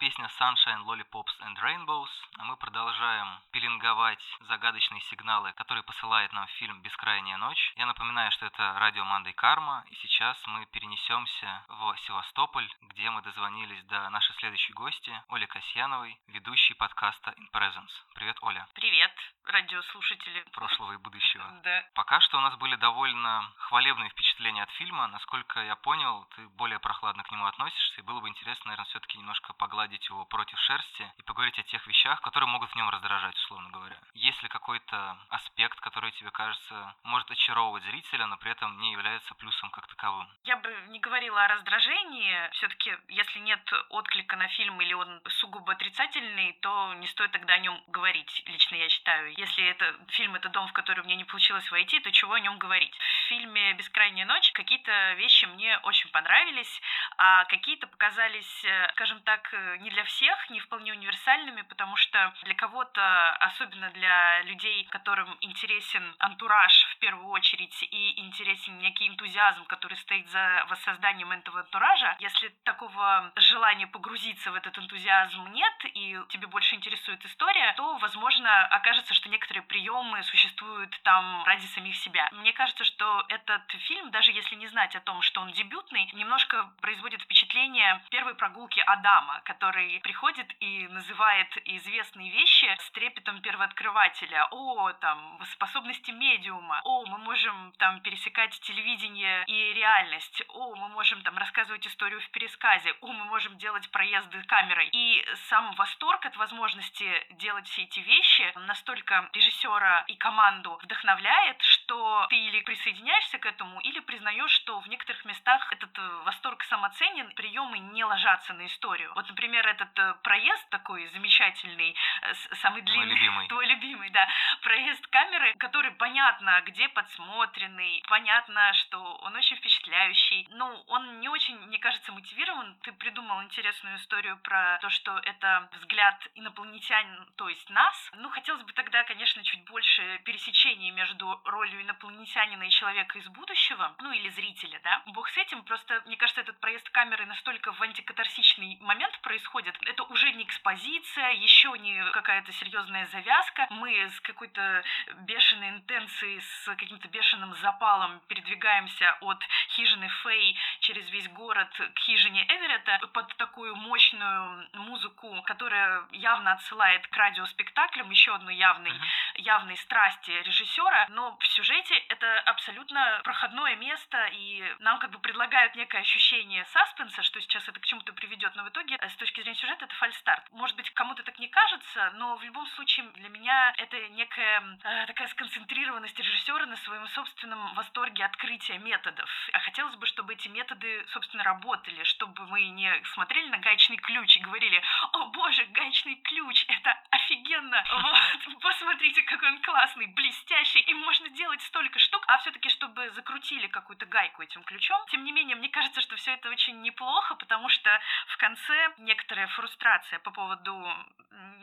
песня 0.02 0.26
Sunshine, 0.40 0.56
Lollipops 0.70 1.34
and 1.42 1.58
Rainbows, 1.60 2.10
а 2.38 2.44
мы 2.44 2.56
продолжаем 2.56 3.28
пеленговать 3.52 4.22
загадочные 4.42 5.02
сигналы, 5.02 5.52
которые 5.54 5.84
посылает 5.84 6.32
нам 6.34 6.46
фильм 6.60 6.82
«Бескрайняя 6.84 7.38
ночь». 7.38 7.74
Я 7.78 7.88
напоминаю, 7.88 8.32
что 8.32 8.46
это 8.46 8.78
радио 8.78 9.04
Мандай 9.04 9.34
Карма, 9.34 9.84
и 9.90 9.96
сейчас 9.96 10.38
мы 10.46 10.66
перенесемся 10.68 11.66
в 11.68 11.96
Севастополь, 12.06 12.70
где 12.82 13.10
мы 13.10 13.22
дозвонились 13.24 13.84
до 13.86 14.08
нашей 14.10 14.34
следующей 14.36 14.74
гости, 14.74 15.12
Оли 15.30 15.46
Касьяновой, 15.48 16.20
ведущей 16.28 16.76
подкаста 16.76 17.32
In 17.32 17.50
Presence. 17.52 17.92
Привет, 18.14 18.38
Оля, 18.42 18.68
Привет, 18.76 19.12
радиослушатели. 19.46 20.46
прошлого 20.54 20.94
и 20.94 20.98
будущего. 20.98 21.44
Да. 21.64 21.84
Пока 21.94 22.20
что 22.22 22.38
у 22.38 22.42
нас 22.42 22.56
были 22.56 22.76
довольно 22.76 23.52
хвалебные 23.58 24.10
впечатления 24.10 24.64
от 24.64 24.72
фильма. 24.72 25.08
Насколько 25.08 25.60
я 25.62 25.76
понял, 25.76 26.26
ты 26.36 26.48
более 26.50 26.80
прохладно 26.80 27.24
к 27.24 27.32
нему 27.32 27.46
относишься, 27.46 28.02
и 28.02 28.04
было 28.04 28.20
бы 28.20 28.30
интересно, 28.30 28.70
наверное, 28.70 28.90
все-таки 28.90 29.18
немножко 29.20 29.54
погладить 29.54 30.06
его 30.08 30.26
против 30.26 30.51
шерсти 30.60 31.12
и 31.18 31.24
поговорить 31.24 31.58
о 31.60 31.64
тех 31.64 31.86
вещах, 31.88 32.22
которые 32.22 32.48
могут 32.48 32.70
в 32.72 32.76
нем 32.76 32.90
раздражать, 32.90 33.36
условно 33.36 33.70
говоря. 33.70 33.98
Есть 34.14 34.42
ли 34.44 34.50
какой-то 34.50 35.18
аспект, 35.30 35.80
который 35.80 36.12
тебе 36.12 36.32
кажется 36.32 36.96
может 37.04 37.30
очаровывать 37.32 37.84
зрителя, 37.84 38.28
но 38.28 38.38
при 38.38 38.52
этом 38.52 38.80
не 38.80 38.92
является 38.92 39.34
плюсом 39.36 39.70
как 39.72 39.88
таковым? 39.88 40.28
Я 40.44 40.58
бы 40.58 40.70
не 40.90 41.00
говорила 41.00 41.44
о 41.44 41.48
раздражении. 41.48 42.50
Все-таки, 42.54 42.96
если 43.08 43.40
нет 43.40 43.62
отклика 43.90 44.36
на 44.36 44.48
фильм 44.50 44.82
или 44.82 44.94
он 44.94 45.22
сугубо 45.28 45.74
отрицательный, 45.74 46.54
то 46.62 46.94
не 46.96 47.08
стоит 47.08 47.32
тогда 47.32 47.54
о 47.54 47.60
нем 47.60 47.82
говорить, 47.88 48.44
лично 48.46 48.76
я 48.76 48.90
считаю. 48.90 49.34
Если 49.38 49.64
это 49.66 49.96
фильм 50.10 50.36
это 50.36 50.50
дом, 50.50 50.68
в 50.68 50.74
который 50.74 51.04
мне 51.04 51.16
не 51.16 51.26
получилось 51.26 51.70
войти, 51.72 52.00
то 52.00 52.12
чего 52.12 52.34
о 52.34 52.40
нем 52.40 52.58
говорить? 52.58 52.96
В 52.98 53.28
фильме 53.30 53.74
«Бескрайняя 53.74 54.26
ночь» 54.26 54.52
какие-то 54.52 55.14
вещи 55.14 55.46
мне 55.46 55.78
очень 55.80 56.10
понравились, 56.10 56.82
а 57.18 57.46
какие-то 57.46 57.88
показались, 57.88 58.66
э, 58.66 58.90
скажем 58.94 59.22
так, 59.22 59.54
э, 59.54 59.78
не 59.78 59.90
для 59.90 60.04
всех, 60.04 60.41
не 60.50 60.60
вполне 60.60 60.94
универсальными, 60.94 61.62
потому 61.62 61.96
что 61.96 62.34
для 62.44 62.56
кого-то, 62.56 63.32
особенно 63.36 63.90
для 63.92 64.42
людей, 64.44 64.86
которым 64.86 65.38
интересен 65.42 66.16
антураж 66.20 66.84
в 66.92 66.98
первую 66.98 67.28
очередь 67.28 67.84
и 67.84 68.20
интересен 68.20 68.78
некий 68.80 69.08
энтузиазм, 69.08 69.66
который 69.66 69.98
стоит 69.98 70.28
за 70.30 70.66
воссозданием 70.70 71.32
этого 71.32 71.62
антуража, 71.62 72.16
если 72.20 72.50
такого 72.64 73.32
желания 73.36 73.88
погрузиться 73.88 74.52
в 74.52 74.56
этот 74.56 74.78
энтузиазм 74.78 75.52
нет, 75.52 75.74
и 75.86 76.20
тебе 76.30 76.48
больше 76.48 76.76
интересует 76.76 77.24
история, 77.26 77.74
то, 77.78 77.98
возможно, 77.98 78.66
окажется, 78.68 79.14
что 79.14 79.30
некоторые 79.30 79.64
приемы 79.64 80.24
существуют 80.24 81.00
там 81.04 81.44
ради 81.46 81.66
самих 81.66 81.96
себя. 81.96 82.30
Мне 82.32 82.54
кажется, 82.54 82.84
что 82.84 83.26
этот 83.30 83.70
фильм, 83.72 84.12
даже 84.12 84.32
если 84.32 84.56
не 84.56 84.68
знать 84.68 84.96
о 84.96 85.02
том, 85.02 85.22
что 85.22 85.42
он 85.42 85.52
дебютный, 85.52 86.10
немножко 86.14 86.72
производит 86.82 87.22
впечатление 87.22 88.02
первой 88.10 88.36
прогулки 88.36 88.80
Адама, 88.80 89.42
который 89.46 90.00
приходит 90.02 90.31
и 90.60 90.88
называет 90.88 91.48
известные 91.66 92.32
вещи 92.32 92.76
с 92.80 92.92
трепетом 92.92 93.42
первооткрывателя. 93.42 94.48
О, 94.52 94.92
там, 94.94 95.40
способности 95.52 96.12
медиума. 96.12 96.82
О, 96.84 97.06
мы 97.06 97.18
можем 97.18 97.74
там 97.78 98.02
пересекать 98.02 98.60
телевидение 98.62 99.44
и 99.48 99.74
реальность. 99.74 100.44
О, 100.50 100.76
мы 100.76 100.90
можем 100.90 101.22
там 101.24 101.38
рассказывать 101.38 101.86
историю 101.88 102.22
в 102.22 102.30
пересказе. 102.30 102.94
О, 103.02 103.08
мы 103.08 103.26
можем 103.26 103.58
делать 103.58 103.90
проезды 103.92 104.42
камерой. 104.44 104.90
И 104.92 105.26
сам 105.50 105.74
восторг 105.76 106.26
от 106.26 106.36
возможности 106.38 107.10
делать 107.32 107.68
все 107.68 107.84
эти 107.84 108.00
вещи 108.00 108.52
настолько 108.56 109.30
режиссера 109.34 110.04
и 110.08 110.16
команду 110.16 110.80
вдохновляет, 110.84 111.62
что 111.92 112.26
ты 112.30 112.38
или 112.38 112.62
присоединяешься 112.62 113.38
к 113.38 113.46
этому, 113.46 113.82
или 113.82 114.00
признаешь, 114.00 114.52
что 114.52 114.80
в 114.80 114.88
некоторых 114.88 115.26
местах 115.26 115.68
этот 115.74 115.98
э, 115.98 116.22
восторг 116.24 116.64
самоценен, 116.64 117.30
приемы 117.34 117.80
не 117.80 118.06
ложатся 118.06 118.54
на 118.54 118.66
историю. 118.66 119.12
Вот, 119.16 119.28
например, 119.28 119.68
этот 119.68 120.00
э, 120.00 120.14
проезд 120.24 120.70
такой 120.70 121.06
замечательный, 121.08 121.94
э, 122.22 122.34
самый 122.62 122.82
длинный. 122.82 123.08
Мой 123.08 123.16
любимый. 123.16 123.48
Твой 123.50 123.66
любимый, 123.66 124.10
да. 124.12 124.26
Проезд 124.62 125.06
камеры, 125.08 125.54
который 125.56 125.92
понятно, 125.92 126.62
где 126.66 126.88
подсмотренный, 126.88 128.04
понятно, 128.08 128.72
что 128.74 129.16
он 129.24 129.36
очень 129.36 129.58
впечатляющий. 129.58 130.48
Ну, 130.52 130.84
он 130.88 131.20
не 131.20 131.28
очень, 131.28 131.58
мне 131.68 131.80
кажется, 131.80 132.14
мотивирован. 132.14 132.78
Ты 132.84 132.94
придумал 132.94 133.44
интересную 133.44 133.98
историю 133.98 134.38
про 134.44 134.78
то, 134.82 134.90
что 134.90 135.18
это 135.24 135.70
взгляд 135.74 136.26
инопланетян, 136.36 137.28
то 137.36 137.50
есть 137.50 137.70
нас. 137.70 138.12
Ну, 138.16 138.30
хотелось 138.30 138.64
бы 138.64 138.72
тогда, 138.72 139.04
конечно, 139.04 139.44
чуть 139.44 139.66
больше 139.66 140.22
пересечений 140.24 140.92
между 140.92 141.42
ролью 141.44 141.81
инопланетянина 141.82 142.64
и 142.64 142.70
человека 142.70 143.18
из 143.18 143.28
будущего, 143.30 143.96
ну 144.00 144.12
или 144.12 144.30
зрителя, 144.30 144.80
да. 144.84 145.02
Бог 145.08 145.28
с 145.30 145.38
этим, 145.38 145.64
просто, 145.64 146.02
мне 146.06 146.16
кажется, 146.18 146.42
этот 146.42 146.60
проезд 146.60 146.90
камеры 146.92 147.26
настолько 147.26 147.72
в 147.74 147.82
антикатарсичный 147.82 148.78
момент 148.82 149.20
происходит. 149.22 149.76
Это 149.86 150.04
уже 150.04 150.32
не 150.34 150.44
экспозиция, 150.44 151.32
еще 151.32 151.72
не 151.80 152.04
какая-то 152.12 152.52
серьезная 152.54 153.08
завязка. 153.08 153.68
Мы 153.72 154.10
с 154.10 154.20
какой-то 154.22 154.84
бешеной 155.22 155.70
интенцией, 155.70 156.40
с 156.40 156.66
каким-то 156.76 157.08
бешеным 157.08 157.54
запалом 157.56 158.22
передвигаемся 158.28 159.18
от 159.22 159.44
хижины 159.70 160.08
Фэй 160.08 160.58
через 160.82 161.10
весь 161.12 161.28
город 161.30 161.70
к 161.96 162.00
хижине 162.00 162.46
Эверетта 162.48 163.00
под 163.14 163.36
такую 163.38 163.76
мощную 163.76 164.70
музыку, 164.74 165.42
которая 165.44 166.06
явно 166.12 166.52
отсылает 166.54 167.08
к 167.08 167.18
радиоспектаклям, 167.18 168.10
еще 168.10 168.36
одной 168.36 168.56
явной, 168.56 168.92
Мгм. 168.92 169.02
явной 169.36 169.78
страсти 169.78 170.32
режиссера, 170.32 171.08
но 171.10 171.38
в 171.40 171.48
сюжете 171.48 171.71
это 172.10 172.40
абсолютно 172.42 173.22
проходное 173.24 173.76
место, 173.76 174.30
и 174.34 174.64
нам 174.80 175.00
как 175.00 175.12
бы 175.12 175.20
предлагают 175.20 175.76
некое 175.76 176.00
ощущение 176.00 176.66
саспенса, 176.66 177.24
что 177.24 177.40
сейчас 177.42 177.68
это 177.68 177.80
к 177.80 177.86
чему-то 177.86 178.14
приведет, 178.14 178.56
но 178.56 178.64
в 178.64 178.70
итоге 178.70 178.96
э, 178.96 179.10
с 179.10 179.16
точки 179.16 179.42
зрения 179.42 179.58
сюжета 179.58 179.86
это 179.86 179.96
фальстарт. 179.96 180.52
Может 180.52 180.76
быть, 180.76 180.90
кому-то 180.92 181.24
так 181.24 181.40
не 181.40 181.48
кажется, 181.48 182.12
но 182.16 182.36
в 182.36 182.44
любом 182.44 182.68
случае 182.68 183.06
для 183.16 183.30
меня 183.30 183.74
это 183.78 183.98
некая 184.10 184.78
э, 184.84 185.06
такая 185.08 185.28
сконцентрированность 185.30 186.18
режиссера 186.20 186.66
на 186.66 186.76
своем 186.78 187.08
собственном 187.08 187.74
восторге 187.74 188.26
открытия 188.26 188.78
методов. 188.78 189.30
А 189.54 189.60
хотелось 189.60 189.96
бы, 189.96 190.06
чтобы 190.06 190.34
эти 190.34 190.48
методы, 190.50 191.06
собственно, 191.10 191.44
работали, 191.44 192.04
чтобы 192.04 192.46
мы 192.48 192.68
не 192.70 192.92
смотрели 193.14 193.48
на 193.50 193.58
гаечный 193.58 193.98
ключ 193.98 194.38
и 194.38 194.42
говорили, 194.42 194.82
о 195.14 195.26
боже, 195.28 195.66
гаечный 195.66 196.16
ключ, 196.16 196.66
это 196.68 197.00
офигенно, 197.12 197.84
вот, 197.90 198.60
посмотрите, 198.62 199.22
какой 199.24 199.50
он 199.50 199.62
классный, 199.62 200.08
блестящий, 200.08 200.80
и 200.82 200.94
можно 200.94 201.30
делать 201.30 201.61
столько 201.62 202.00
штук, 202.00 202.24
а 202.28 202.38
все-таки, 202.40 202.70
чтобы 202.70 203.10
закрутили 203.12 203.68
какую-то 203.68 204.06
гайку 204.06 204.42
этим 204.42 204.64
ключом. 204.64 205.04
Тем 205.08 205.24
не 205.24 205.32
менее, 205.32 205.56
мне 205.56 205.70
кажется, 205.70 206.02
что 206.02 206.16
все 206.16 206.34
это 206.34 206.50
очень 206.50 206.82
неплохо, 206.82 207.36
потому 207.36 207.70
что 207.70 208.00
в 208.28 208.38
конце 208.38 208.94
некоторая 209.00 209.48
фрустрация 209.48 210.20
по 210.20 210.32
поводу 210.32 210.74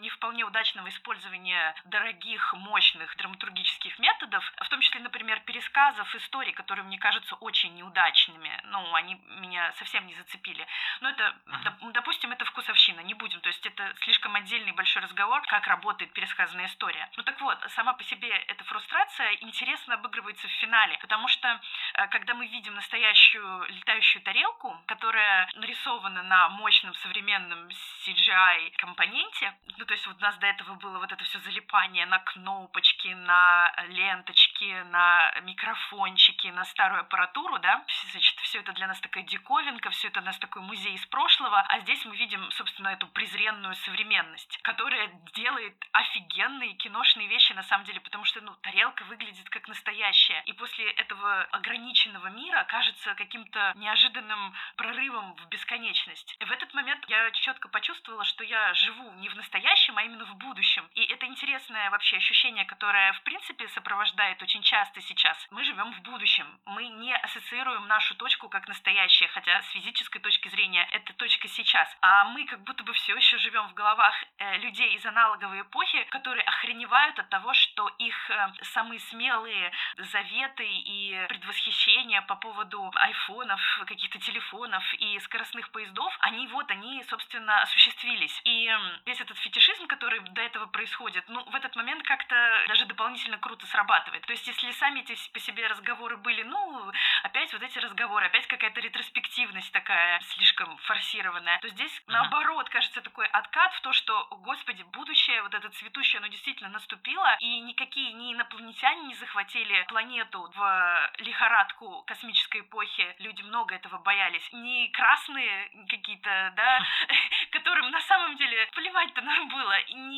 не 0.01 0.09
вполне 0.11 0.45
удачного 0.45 0.89
использования 0.89 1.75
дорогих, 1.85 2.55
мощных 2.55 3.17
драматургических 3.17 3.99
методов, 3.99 4.45
в 4.57 4.69
том 4.69 4.81
числе, 4.81 5.01
например, 5.01 5.41
пересказов 5.41 6.15
историй, 6.15 6.53
которые 6.53 6.85
мне 6.85 6.99
кажутся 6.99 7.35
очень 7.37 7.75
неудачными. 7.75 8.51
Ну, 8.65 8.95
они 8.95 9.15
меня 9.41 9.73
совсем 9.73 10.07
не 10.07 10.15
зацепили. 10.15 10.67
Но 11.01 11.11
это, 11.11 11.37
доп- 11.65 11.93
допустим, 11.93 12.33
это 12.33 12.45
вкусовщина, 12.45 13.01
не 13.01 13.15
будем. 13.15 13.41
То 13.41 13.49
есть 13.49 13.65
это 13.67 13.95
слишком 14.03 14.35
отдельный 14.37 14.73
большой 14.73 15.03
разговор, 15.03 15.43
как 15.47 15.67
работает 15.67 16.13
пересказанная 16.13 16.67
история. 16.67 17.11
Ну 17.17 17.23
так 17.23 17.41
вот, 17.41 17.59
сама 17.71 17.93
по 17.93 18.05
себе 18.05 18.29
эта 18.29 18.65
фрустрация 18.65 19.33
интересно 19.79 19.95
обыгрывается 19.95 20.49
в 20.49 20.51
финале, 20.61 20.99
потому 21.01 21.29
что 21.29 21.49
э, 21.49 22.09
когда 22.09 22.35
мы 22.35 22.47
видим 22.47 22.75
настоящую 22.75 23.65
летающую 23.69 24.23
тарелку, 24.23 24.77
которая 24.87 25.49
нарисована 25.55 26.23
на 26.23 26.49
мощном 26.49 26.95
современном 26.95 27.69
CGI 28.05 28.73
компоненте, 28.77 29.55
ну 29.77 29.85
то 29.85 29.95
есть 29.95 30.07
вот 30.07 30.17
у 30.17 30.21
нас 30.21 30.37
до 30.39 30.47
этого 30.47 30.75
было 30.75 30.99
вот 30.99 31.13
это 31.13 31.25
все 31.25 31.39
залипание 31.41 32.07
на 32.07 32.19
кнопочки, 32.19 33.09
на 33.09 33.73
ленточки, 33.89 34.83
на 34.91 35.33
микрофончики, 35.43 36.49
на 36.49 36.65
старую 36.65 37.01
аппаратуру, 37.01 37.59
да, 37.59 37.85
значит, 38.13 38.39
все 38.41 38.61
это 38.61 38.73
для 38.73 38.87
нас 38.87 39.01
такая 39.01 39.25
диковинка, 39.25 39.91
все 39.91 40.09
это 40.09 40.21
у 40.21 40.25
нас 40.25 40.39
такой 40.39 40.63
музей 40.63 40.95
из 40.95 41.07
прошлого, 41.07 41.61
а 41.69 41.81
здесь 41.81 42.05
мы 42.05 42.17
видим, 42.17 42.51
собственно, 42.51 42.89
эту 42.89 43.07
презренную 43.09 43.75
современность, 43.75 44.59
которая 44.63 45.09
делает 45.35 45.77
офигенные 45.93 46.75
киношные 46.75 47.29
вещи 47.29 47.53
на 47.53 47.63
самом 47.63 47.85
деле, 47.85 48.01
потому 48.01 48.25
что, 48.25 48.41
ну, 48.41 48.55
тарелка 48.63 49.05
выглядит 49.05 49.49
как 49.51 49.68
настоящая, 49.69 50.43
и 50.47 50.53
после 50.53 50.91
этого 50.93 51.43
ограниченного 51.53 52.29
мира 52.29 52.65
кажется 52.69 53.15
каким-то 53.15 53.73
неожиданным 53.77 54.55
прорывом 54.77 55.35
в 55.37 55.47
бесконечность. 55.49 56.37
В 56.41 56.51
этот 56.51 56.73
момент 56.75 57.05
я 57.09 57.31
четко 57.33 57.69
почувствовала, 57.69 58.25
что 58.25 58.45
я 58.45 58.75
живу 58.75 59.11
не 59.13 59.29
в 59.29 59.37
настоящем, 59.37 59.97
а 59.99 60.03
именно 60.03 60.25
в 60.25 60.37
будущем. 60.37 60.89
И 60.95 61.03
это 61.05 61.27
интересное 61.27 61.91
вообще 61.91 62.17
ощущение, 62.17 62.65
которое, 62.65 63.13
в 63.13 63.23
принципе, 63.23 63.69
сопровождает 63.69 64.43
очень 64.43 64.63
часто 64.63 65.01
сейчас. 65.01 65.47
Мы 65.51 65.65
живем 65.65 65.93
в 65.93 66.01
будущем. 66.03 66.47
Мы 66.67 66.89
не 66.89 67.15
ассоциируем 67.17 67.87
нашу 67.87 68.15
точку 68.17 68.49
как 68.49 68.69
настоящее, 68.69 69.29
хотя 69.29 69.63
с 69.63 69.69
физической 69.69 70.19
точки 70.21 70.49
зрения 70.49 70.89
это 70.93 71.13
точка 71.15 71.49
сейчас. 71.49 71.89
А 72.01 72.25
мы 72.25 72.45
как 72.47 72.61
будто 72.63 72.85
бы 72.85 72.93
все 72.93 73.15
еще 73.17 73.39
живем 73.39 73.69
в 73.69 73.75
головах 73.75 74.15
э, 74.39 74.59
людей 74.59 74.95
из 74.95 75.05
аналоговой 75.05 75.63
эпохи, 75.63 76.05
которые 76.11 76.45
охреневают 76.45 77.19
от 77.19 77.29
того, 77.29 77.53
что 77.55 77.89
их 77.99 78.31
э, 78.31 78.53
самые 78.63 79.01
смелые 79.01 79.58
заветы 79.99 80.65
и 80.67 81.27
предвосхищения 81.29 82.23
по 82.23 82.37
поводу 82.37 82.91
айфонов, 82.95 83.61
каких-то 83.87 84.19
телефонов 84.19 84.83
и 84.95 85.19
скоростных 85.21 85.71
поездов, 85.71 86.17
они 86.21 86.47
вот, 86.49 86.71
они, 86.71 87.03
собственно, 87.05 87.63
осуществились. 87.63 88.41
И 88.45 88.71
весь 89.07 89.21
этот 89.21 89.39
фетишизм, 89.39 89.87
который 89.87 90.21
до 90.21 90.43
этого 90.43 90.67
происходит, 90.67 91.25
ну, 91.29 91.43
в 91.45 91.55
этот 91.55 91.75
момент 91.77 92.03
как-то 92.05 92.65
даже 92.69 92.87
дополнительно 92.87 93.39
круто 93.39 93.67
срабатывает. 93.67 94.23
То 94.27 94.33
есть, 94.33 94.47
если 94.47 94.71
сами 94.73 95.01
эти 95.01 95.17
по 95.33 95.41
себе 95.41 95.67
разговоры 95.67 96.17
были, 96.17 96.43
ну, 96.43 96.93
опять 97.23 97.53
вот 97.53 97.63
эти 97.63 97.79
разговоры, 97.79 98.27
опять 98.27 98.47
какая-то 98.47 98.81
ретроспективность 98.81 99.73
такая 99.73 100.21
слишком 100.21 100.77
форсированная, 100.79 101.59
то 101.61 101.69
здесь, 101.69 102.03
Мгм. 102.07 102.13
наоборот, 102.13 102.69
кажется 102.69 103.01
такой 103.01 103.27
откат 103.27 103.73
в 103.75 103.81
то, 103.81 103.93
что, 103.93 104.27
господи, 104.43 104.83
будущее, 104.93 105.43
вот 105.43 105.55
это 105.55 105.69
цветущее, 105.71 106.19
оно 106.19 106.29
действительно 106.29 106.71
наступило, 106.71 107.37
и 107.41 107.61
никакие 107.61 108.13
ни 108.13 108.33
инопланетяне 108.33 109.03
не 109.03 109.15
захватили 109.15 109.48
планету 109.89 110.51
в 110.55 111.11
лихорадку 111.19 112.03
космической 112.07 112.61
эпохи, 112.61 113.15
люди 113.19 113.43
много 113.43 113.75
этого 113.75 113.99
боялись, 113.99 114.49
ни 114.53 114.89
красные 114.89 115.71
какие-то, 115.89 116.53
да, 116.57 116.83
которым 117.51 117.91
на 117.91 118.01
самом 118.03 118.37
деле 118.37 118.67
плевать-то 118.75 119.21
нам 119.23 119.49
было, 119.49 119.75
ни 119.95 120.18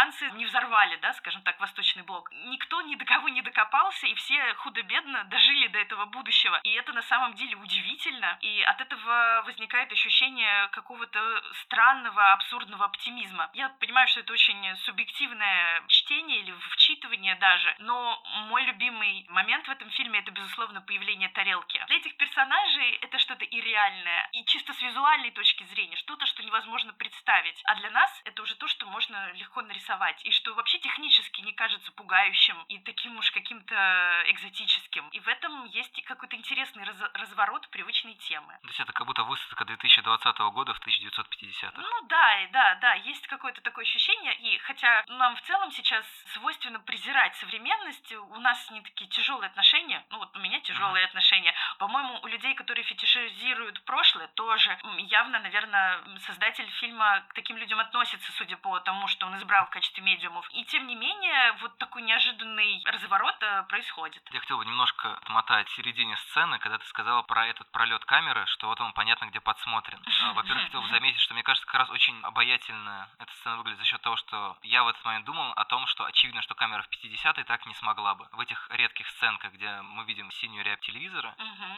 американцы 0.00 0.30
не 0.36 0.46
взорвали, 0.46 0.96
да, 0.96 1.12
скажем 1.14 1.42
так, 1.42 1.60
Восточный 1.60 2.02
блок. 2.02 2.30
Никто 2.46 2.80
ни 2.82 2.94
до 2.94 3.04
кого 3.04 3.28
не 3.28 3.42
докопался, 3.42 4.06
и 4.06 4.14
все 4.14 4.54
худо-бедно 4.54 5.24
дожили 5.24 5.66
до 5.68 5.78
этого 5.78 6.06
будущего. 6.06 6.60
И 6.64 6.70
это 6.72 6.92
на 6.92 7.02
самом 7.02 7.34
деле 7.34 7.56
удивительно, 7.56 8.38
и 8.40 8.62
от 8.62 8.80
этого 8.80 9.42
возникает 9.46 9.92
ощущение 9.92 10.68
какого-то 10.68 11.20
странного, 11.62 12.32
абсурдного 12.32 12.86
оптимизма. 12.86 13.50
Я 13.54 13.68
понимаю, 13.80 14.08
что 14.08 14.20
это 14.20 14.32
очень 14.32 14.76
субъективное 14.76 15.82
чтение 15.88 16.40
или 16.40 16.52
вчитывание 16.70 17.34
даже, 17.36 17.74
но 17.78 18.22
мой 18.48 18.64
любимый 18.64 19.26
момент 19.28 19.66
в 19.66 19.70
этом 19.70 19.90
фильме 19.90 20.20
это, 20.20 20.30
безусловно, 20.30 20.80
появление 20.80 21.28
тарелки. 21.28 21.82
Для 21.88 21.96
этих 21.96 22.16
персонажей 22.16 22.92
это 23.02 23.18
что-то 23.18 23.44
ирреальное, 23.44 24.28
и 24.32 24.44
чисто 24.44 24.72
с 24.72 24.82
визуальной 24.82 25.30
точки 25.30 25.64
зрения, 25.64 25.96
что-то, 25.96 26.26
что 26.26 26.42
невозможно 26.42 26.92
представить. 26.92 27.60
А 27.64 27.74
для 27.76 27.90
нас 27.90 28.10
это 28.24 28.42
уже 28.42 28.54
то, 28.54 28.66
что 28.66 28.86
можно 28.86 29.32
легко 29.34 29.62
нарисовать, 29.62 29.89
и 30.24 30.30
что 30.30 30.54
вообще 30.54 30.78
технически 30.78 31.40
не 31.42 31.52
кажется 31.52 31.90
пугающим 31.92 32.56
и 32.68 32.78
таким 32.78 33.16
уж 33.18 33.30
каким-то 33.30 34.22
экзотическим. 34.26 35.08
И 35.08 35.20
в 35.20 35.28
этом 35.28 35.64
есть 35.66 36.02
какой-то 36.04 36.36
интересный 36.36 36.84
раз- 36.84 37.10
разворот 37.14 37.68
привычной 37.70 38.14
темы. 38.14 38.56
То 38.62 38.68
есть 38.68 38.80
это 38.80 38.92
как 38.92 39.06
будто 39.06 39.24
высадка 39.24 39.64
2020 39.64 40.50
года 40.50 40.74
в 40.74 40.80
1950-х. 40.80 41.72
Ну 41.80 42.06
да, 42.08 42.48
да, 42.52 42.74
да, 42.76 42.94
есть 42.94 43.26
какое-то 43.26 43.60
такое 43.62 43.84
ощущение, 43.84 44.34
и 44.36 44.58
хотя 44.58 45.04
нам 45.08 45.36
в 45.36 45.42
целом 45.42 45.70
сейчас 45.72 46.04
свойственно 46.32 46.80
презирать 46.80 47.34
современность, 47.36 48.12
у 48.12 48.38
нас 48.40 48.66
с 48.66 48.70
ней 48.70 48.82
такие 48.82 49.08
тяжелые 49.10 49.48
отношения, 49.48 50.04
ну 50.10 50.18
вот 50.18 50.36
у 50.36 50.40
меня 50.40 50.60
тяжелые 50.60 51.04
отношения, 51.04 51.54
по-моему, 51.78 52.20
у 52.22 52.26
людей, 52.26 52.54
которые 52.54 52.84
фетишизируют 52.84 53.82
прошлое, 53.84 54.28
тоже 54.28 54.78
явно, 54.98 55.40
наверное, 55.40 56.00
создатель 56.20 56.68
фильма 56.80 57.24
к 57.28 57.34
таким 57.34 57.56
людям 57.56 57.80
относится, 57.80 58.10
относится, 58.10 58.32
судя 58.32 58.56
по 58.56 58.78
тому, 58.80 59.06
что 59.08 59.26
он 59.26 59.36
избрал 59.36 59.66
в 59.66 59.70
качестве 59.80 60.04
медиумов. 60.04 60.46
И 60.52 60.62
тем 60.66 60.86
не 60.86 60.94
менее, 60.94 61.52
вот 61.62 61.76
такой 61.78 62.02
неожиданный 62.02 62.82
разворот 62.84 63.36
э, 63.40 63.62
происходит. 63.62 64.22
Я 64.30 64.40
хотел 64.40 64.58
бы 64.58 64.66
немножко 64.66 65.14
отмотать 65.14 65.68
в 65.68 65.74
середине 65.74 66.16
сцены, 66.16 66.58
когда 66.58 66.76
ты 66.76 66.84
сказала 66.86 67.22
про 67.22 67.46
этот 67.46 67.70
пролет 67.72 68.04
камеры, 68.04 68.44
что 68.46 68.68
вот 68.68 68.78
он 68.82 68.92
понятно 68.92 69.24
где 69.26 69.40
подсмотрен. 69.40 69.98
А, 70.22 70.32
Во-первых, 70.34 70.64
хотел 70.64 70.82
бы 70.82 70.88
заметить, 70.88 71.20
что 71.20 71.32
мне 71.32 71.42
кажется, 71.42 71.66
как 71.66 71.80
раз 71.80 71.90
очень 71.90 72.14
обаятельно 72.22 73.08
эта 73.18 73.32
сцена 73.36 73.56
выглядит 73.56 73.78
за 73.78 73.86
счет 73.86 74.02
того, 74.02 74.16
что 74.16 74.58
я 74.62 74.84
в 74.84 74.88
этот 74.88 75.02
момент 75.02 75.24
думал 75.24 75.50
о 75.52 75.64
том, 75.64 75.86
что 75.86 76.04
очевидно, 76.04 76.42
что 76.42 76.54
камера 76.54 76.82
в 76.82 76.90
50-й 76.90 77.44
так 77.44 77.64
не 77.64 77.74
смогла 77.74 78.14
бы. 78.14 78.28
В 78.32 78.40
этих 78.40 78.68
редких 78.70 79.08
сценках, 79.08 79.52
где 79.54 79.80
мы 79.80 80.04
видим 80.04 80.30
синюю 80.30 80.62
рябь 80.62 80.80
телевизора, 80.80 81.34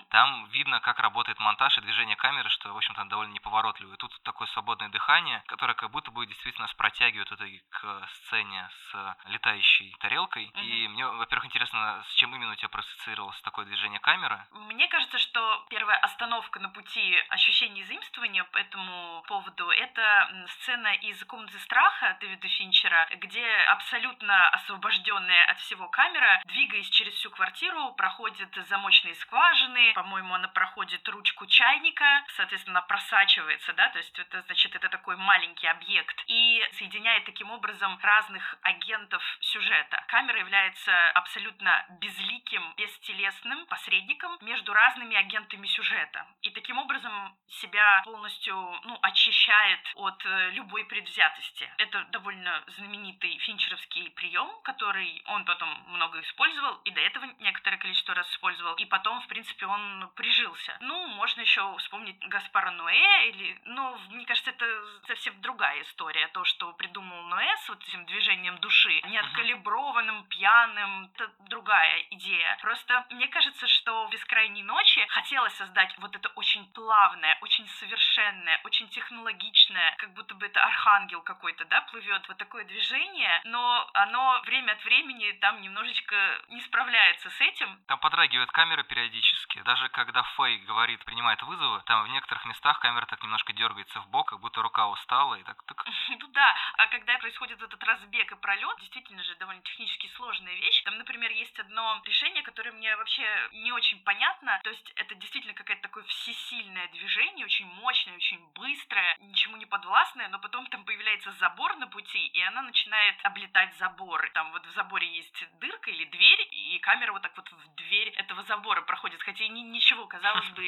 там 0.08 0.46
видно, 0.46 0.80
как 0.80 0.98
работает 0.98 1.38
монтаж 1.38 1.78
и 1.78 1.82
движение 1.82 2.16
камеры, 2.16 2.48
что, 2.48 2.72
в 2.72 2.76
общем-то, 2.76 3.04
довольно 3.04 3.32
неповоротливо. 3.32 3.94
И 3.94 3.96
тут 3.96 4.12
такое 4.24 4.48
свободное 4.48 4.88
дыхание, 4.88 5.44
которое 5.46 5.74
как 5.74 5.90
будто 5.90 6.10
бы 6.10 6.26
действительно 6.26 6.64
нас 6.64 6.74
протягивает 6.74 7.30
в 7.30 7.34
итоге 7.34 7.62
к 7.70 7.81
сцене 8.14 8.68
с 8.90 9.16
летающей 9.26 9.94
тарелкой. 10.00 10.50
И 10.54 10.88
мне, 10.88 11.06
во-первых, 11.06 11.46
интересно, 11.46 12.04
с 12.08 12.14
чем 12.14 12.34
именно 12.34 12.52
у 12.52 12.54
тебя 12.54 12.68
проассоциировалось 12.68 13.40
такое 13.42 13.64
движение 13.64 14.00
камеры? 14.00 14.40
Мне 14.52 14.88
кажется, 14.88 15.18
что 15.18 15.66
первая 15.68 15.98
остановка 15.98 16.60
на 16.60 16.68
пути 16.68 17.16
ощущения 17.28 17.84
заимствования 17.84 18.44
по 18.44 18.58
этому 18.58 19.24
поводу— 19.26 19.70
это 19.70 20.46
сцена 20.48 20.94
из 20.94 21.22
«Комнаты 21.24 21.58
страха» 21.58 22.16
Дэвида 22.20 22.48
Финчера, 22.48 23.08
где 23.16 23.44
абсолютно 23.68 24.48
освобожденная 24.50 25.46
от 25.46 25.58
всего 25.60 25.88
камера, 25.88 26.40
двигаясь 26.46 26.88
через 26.90 27.14
всю 27.14 27.30
квартиру, 27.30 27.92
проходит 27.94 28.54
замочные 28.68 29.14
скважины, 29.16 29.92
по-моему, 29.94 30.34
она 30.34 30.48
проходит 30.48 31.08
ручку 31.08 31.46
чайника, 31.46 32.24
соответственно, 32.36 32.82
просачивается, 32.82 33.72
да, 33.72 33.88
то 33.88 33.98
есть 33.98 34.18
это, 34.18 34.42
значит, 34.42 34.74
это 34.74 34.88
такой 34.88 35.16
маленький 35.16 35.66
объект, 35.66 36.22
и 36.26 36.62
соединяет 36.72 37.24
таким 37.24 37.50
образом 37.50 37.71
разных 38.02 38.56
агентов 38.62 39.22
сюжета. 39.40 40.04
Камера 40.08 40.38
является 40.38 40.92
абсолютно 41.10 41.84
безликим, 42.00 42.62
бестелесным 42.76 43.66
посредником 43.66 44.36
между 44.40 44.72
разными 44.72 45.16
агентами 45.16 45.66
сюжета. 45.66 46.26
И 46.42 46.50
таким 46.50 46.78
образом 46.78 47.36
себя 47.48 48.02
полностью 48.04 48.54
ну, 48.84 48.98
очищает 49.02 49.80
от 49.94 50.24
э, 50.24 50.50
любой 50.50 50.84
предвзятости. 50.84 51.68
Это 51.78 52.04
довольно 52.12 52.62
знаменитый 52.68 53.38
финчеровский 53.38 54.10
прием, 54.10 54.50
который 54.62 55.22
он 55.26 55.44
потом 55.44 55.68
много 55.88 56.20
использовал, 56.20 56.76
и 56.84 56.90
до 56.90 57.00
этого 57.00 57.24
некоторое 57.40 57.76
количество 57.76 58.14
раз 58.14 58.30
использовал. 58.30 58.74
И 58.74 58.84
потом, 58.86 59.20
в 59.20 59.28
принципе, 59.28 59.66
он 59.66 60.10
прижился. 60.16 60.76
Ну, 60.80 61.06
можно 61.08 61.40
еще 61.40 61.76
вспомнить 61.78 62.18
Гаспара 62.28 62.70
Ноэ, 62.70 63.28
или, 63.30 63.60
ну, 63.64 63.96
мне 64.10 64.24
кажется, 64.26 64.50
это 64.50 64.66
совсем 65.06 65.40
другая 65.40 65.82
история. 65.82 66.28
То, 66.28 66.44
что 66.44 66.72
придумал 66.74 67.22
Ноэ 67.24 67.56
с 67.64 67.68
вот 67.68 67.82
этим 67.82 68.04
движением 68.06 68.58
души, 68.58 69.00
неоткалиброванным, 69.04 70.24
пьяным, 70.24 71.10
это 71.14 71.30
другая 71.48 72.04
идея. 72.10 72.58
Просто 72.60 73.06
мне 73.10 73.28
кажется, 73.28 73.68
что 73.68 74.06
в 74.06 74.10
«Бескрайней 74.10 74.62
ночи» 74.62 75.04
хотелось 75.08 75.54
создать 75.54 75.94
вот 75.98 76.14
это 76.16 76.28
очень 76.30 76.64
плавное, 76.72 77.38
очень 77.40 77.68
совершенное, 77.68 78.60
очень 78.64 78.88
технологичное, 78.88 79.94
как 79.98 80.12
будто 80.14 80.34
бы 80.34 80.46
это 80.46 80.62
архангел 80.62 81.22
какой-то, 81.22 81.64
да, 81.66 81.82
плывет, 81.82 82.26
вот 82.28 82.36
такое 82.38 82.64
движение, 82.64 83.40
но 83.44 83.88
оно 83.94 84.40
время 84.44 84.72
от 84.72 84.84
времени 84.84 85.32
там 85.40 85.60
немножечко 85.60 86.16
не 86.48 86.60
справляется 86.60 87.30
с 87.30 87.40
этим, 87.40 87.78
Там 87.86 87.98
подрагивает 87.98 88.50
камера 88.50 88.82
периодически. 88.82 89.62
Даже 89.62 89.88
когда 89.90 90.22
Фэй 90.22 90.58
говорит, 90.58 91.04
принимает 91.04 91.42
вызовы, 91.42 91.82
там 91.86 92.04
в 92.04 92.08
некоторых 92.08 92.44
местах 92.46 92.80
камера 92.80 93.06
так 93.06 93.22
немножко 93.22 93.52
дергается 93.52 94.00
в 94.00 94.08
бок, 94.08 94.30
как 94.30 94.40
будто 94.40 94.62
рука 94.62 94.88
устала, 94.88 95.34
и 95.36 95.42
так, 95.44 95.62
так. 95.64 95.84
Ну 96.08 96.26
да, 96.28 96.54
а 96.76 96.86
когда 96.86 97.18
происходит 97.18 97.51
этот 97.60 97.82
разбег 97.84 98.30
и 98.32 98.36
пролет, 98.36 98.78
действительно 98.80 99.22
же 99.24 99.34
довольно 99.36 99.62
технически 99.62 100.06
сложная 100.14 100.54
вещь. 100.54 100.82
Там, 100.84 100.96
например, 100.98 101.30
есть 101.32 101.58
одно 101.58 102.00
решение, 102.04 102.42
которое 102.42 102.72
мне 102.72 102.94
вообще 102.96 103.24
не 103.52 103.72
очень 103.72 103.98
понятно. 104.04 104.60
То 104.62 104.70
есть 104.70 104.92
это 104.96 105.14
действительно 105.16 105.54
какое-то 105.54 105.82
такое 105.82 106.04
всесильное 106.04 106.88
движение, 106.88 107.44
очень 107.46 107.66
мощное, 107.66 108.14
очень 108.14 108.38
быстрое, 108.54 109.16
ничему 109.20 109.56
не 109.56 109.66
подвластное, 109.66 110.28
но 110.28 110.38
потом 110.38 110.66
там 110.68 110.84
появляется 110.84 111.32
забор 111.32 111.76
на 111.76 111.86
пути, 111.86 112.26
и 112.28 112.40
она 112.42 112.62
начинает 112.62 113.16
облетать 113.24 113.74
забор. 113.76 114.30
Там 114.34 114.52
вот 114.52 114.64
в 114.66 114.70
заборе 114.70 115.06
есть 115.08 115.44
дырка 115.58 115.90
или 115.90 116.04
дверь, 116.04 116.48
и 116.50 116.78
камера 116.78 117.12
вот 117.12 117.22
так 117.22 117.36
вот 117.36 117.50
в 117.50 117.74
дверь 117.74 118.10
этого 118.10 118.42
забора 118.44 118.82
проходит. 118.82 119.22
Хотя 119.22 119.46
ни- 119.48 119.60
ничего, 119.60 120.06
казалось 120.06 120.48
бы, 120.50 120.62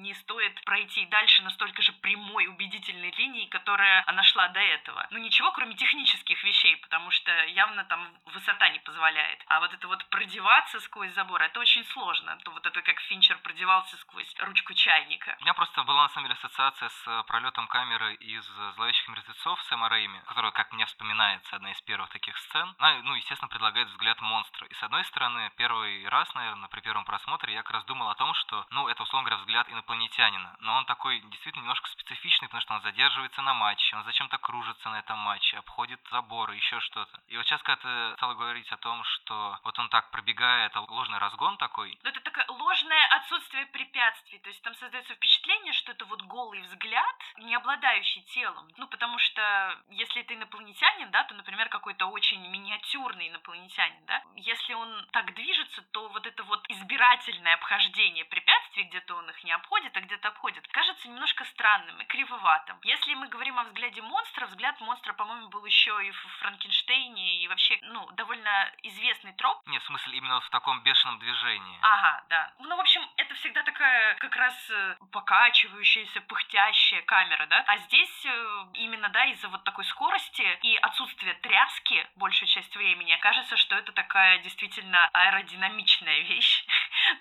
не 0.00 0.14
стоит 0.14 0.62
пройти 0.64 1.06
дальше 1.06 1.42
настолько 1.42 1.82
же 1.82 1.92
прямой, 1.92 2.46
убедительной 2.46 3.10
линии, 3.16 3.46
которая 3.46 4.04
она 4.06 4.22
шла 4.22 4.48
до 4.48 4.60
этого. 4.60 5.06
Ну 5.10 5.18
ничего, 5.18 5.52
кроме 5.52 5.74
технических 6.20 6.44
вещей, 6.44 6.76
потому 6.76 7.10
что 7.10 7.32
явно 7.46 7.84
там 7.84 8.00
высота 8.26 8.68
не 8.70 8.78
позволяет. 8.80 9.42
А 9.46 9.60
вот 9.60 9.72
это 9.72 9.88
вот 9.88 10.04
продеваться 10.10 10.80
сквозь 10.80 11.12
забор, 11.14 11.42
это 11.42 11.60
очень 11.60 11.84
сложно. 11.86 12.36
То 12.44 12.50
вот 12.52 12.66
это 12.66 12.82
как 12.82 13.00
Финчер 13.00 13.38
продевался 13.38 13.96
сквозь 13.98 14.34
ручку 14.40 14.74
чайника. 14.74 15.36
У 15.40 15.42
меня 15.42 15.54
просто 15.54 15.82
была 15.84 16.02
на 16.02 16.08
самом 16.10 16.28
деле 16.28 16.38
ассоциация 16.38 16.88
с 16.88 17.08
э, 17.08 17.22
пролетом 17.26 17.66
камеры 17.68 18.14
из 18.14 18.48
э, 18.58 18.72
«Зловещих 18.76 19.08
мертвецов» 19.08 19.60
Сэма 19.64 19.88
Рэйми, 19.88 20.20
которая, 20.26 20.52
как 20.52 20.72
мне 20.72 20.86
вспоминается, 20.86 21.56
одна 21.56 21.72
из 21.72 21.80
первых 21.82 22.10
таких 22.10 22.36
сцен. 22.38 22.74
Она, 22.78 23.02
ну, 23.02 23.14
естественно, 23.14 23.48
предлагает 23.48 23.88
взгляд 23.88 24.20
монстра. 24.20 24.66
И 24.66 24.74
с 24.74 24.82
одной 24.82 25.04
стороны, 25.04 25.50
первый 25.56 26.06
раз, 26.08 26.32
наверное, 26.34 26.68
при 26.68 26.80
первом 26.80 27.04
просмотре 27.04 27.54
я 27.54 27.62
как 27.62 27.72
раз 27.72 27.84
думал 27.84 28.08
о 28.08 28.14
том, 28.14 28.34
что, 28.34 28.66
ну, 28.70 28.88
это, 28.88 29.02
условно 29.02 29.28
говоря, 29.28 29.42
взгляд 29.42 29.68
инопланетянина. 29.68 30.56
Но 30.60 30.76
он 30.76 30.84
такой 30.84 31.20
действительно 31.20 31.62
немножко 31.62 31.88
специфичный, 31.88 32.48
потому 32.48 32.60
что 32.60 32.74
он 32.74 32.82
задерживается 32.82 33.42
на 33.42 33.54
матче, 33.54 33.96
он 33.96 34.04
зачем-то 34.04 34.38
кружится 34.38 34.90
на 34.90 34.98
этом 34.98 35.18
матче, 35.18 35.58
обходит 35.58 36.00
заборы, 36.10 36.54
еще 36.56 36.80
что-то. 36.80 37.20
И 37.28 37.36
вот 37.36 37.46
сейчас, 37.46 37.62
когда 37.62 37.82
ты 37.82 38.16
стала 38.16 38.34
говорить 38.34 38.70
о 38.72 38.76
том, 38.76 39.02
что 39.04 39.58
вот 39.64 39.78
он 39.78 39.88
так 39.88 40.10
пробегает, 40.10 40.74
а 40.74 40.80
ложный 40.82 41.18
разгон 41.18 41.56
такой, 41.56 41.98
Но 42.02 42.10
это 42.10 42.20
такое 42.20 42.44
ложное 42.48 43.06
отсутствие 43.16 43.66
препятствий. 43.66 44.38
То 44.38 44.48
есть 44.48 44.62
там 44.62 44.74
создается 44.74 45.14
впечатление, 45.14 45.72
что 45.72 45.92
это 45.92 46.04
вот 46.04 46.22
голый 46.22 46.60
взгляд, 46.62 47.16
не 47.38 47.54
обладающий 47.54 48.22
телом. 48.22 48.68
Ну, 48.76 48.86
потому 48.88 49.18
что 49.18 49.42
если 49.90 50.22
это 50.22 50.34
инопланетянин, 50.34 51.10
да, 51.10 51.24
то, 51.24 51.34
например, 51.34 51.68
какой-то 51.68 52.06
очень 52.06 52.40
миниатюрный 52.48 53.28
инопланетянин, 53.28 54.04
да, 54.06 54.22
если 54.36 54.74
он 54.74 55.06
так 55.12 55.34
движется, 55.34 55.82
то 55.92 56.08
вот 56.08 56.26
это 56.26 56.42
вот 56.44 56.64
избирательное 56.68 57.54
обхождение 57.54 58.24
препятствий, 58.24 58.84
где-то 58.84 59.14
он 59.14 59.28
их 59.30 59.44
не 59.44 59.52
обходит, 59.52 59.96
а 59.96 60.00
где-то 60.00 60.28
обходит, 60.28 60.66
кажется 60.68 61.08
немножко 61.08 61.44
странным 61.44 62.00
и 62.00 62.04
кривоватым. 62.04 62.78
Если 62.82 63.14
мы 63.14 63.28
говорим 63.28 63.58
о 63.58 63.64
взгляде 63.64 64.02
монстра, 64.02 64.46
взгляд 64.46 64.80
монстра, 64.80 65.12
по-моему, 65.12 65.48
был 65.48 65.64
еще 65.64 65.99
и 66.00 66.10
в 66.10 66.26
Франкенштейне, 66.40 67.42
и 67.42 67.48
вообще, 67.48 67.78
ну, 67.82 68.08
довольно 68.12 68.72
известный 68.82 69.32
троп, 69.34 69.60
нет, 69.66 69.82
в 69.82 69.86
смысле 69.86 70.18
именно 70.18 70.34
вот 70.34 70.44
в 70.44 70.50
таком 70.50 70.82
бешеном 70.82 71.18
движении. 71.18 71.78
Ага, 71.82 72.24
да. 72.28 72.52
Ну, 72.58 72.76
в 72.76 72.80
общем, 72.80 73.02
это 73.16 73.34
всегда 73.34 73.62
такая 73.62 74.14
как 74.16 74.34
раз 74.36 74.70
э, 74.70 74.96
покачивающаяся, 75.12 76.20
пыхтящая 76.22 77.02
камера, 77.02 77.46
да? 77.46 77.64
А 77.66 77.78
здесь 77.78 78.26
э, 78.26 78.64
именно, 78.74 79.08
да, 79.10 79.24
из-за 79.26 79.48
вот 79.48 79.64
такой 79.64 79.84
скорости 79.84 80.46
и 80.62 80.76
отсутствия 80.76 81.34
тряски 81.34 82.06
большую 82.16 82.48
часть 82.48 82.74
времени, 82.76 83.16
кажется, 83.20 83.56
что 83.56 83.76
это 83.76 83.92
такая 83.92 84.38
действительно 84.38 85.08
аэродинамичная 85.12 86.20
вещь. 86.30 86.64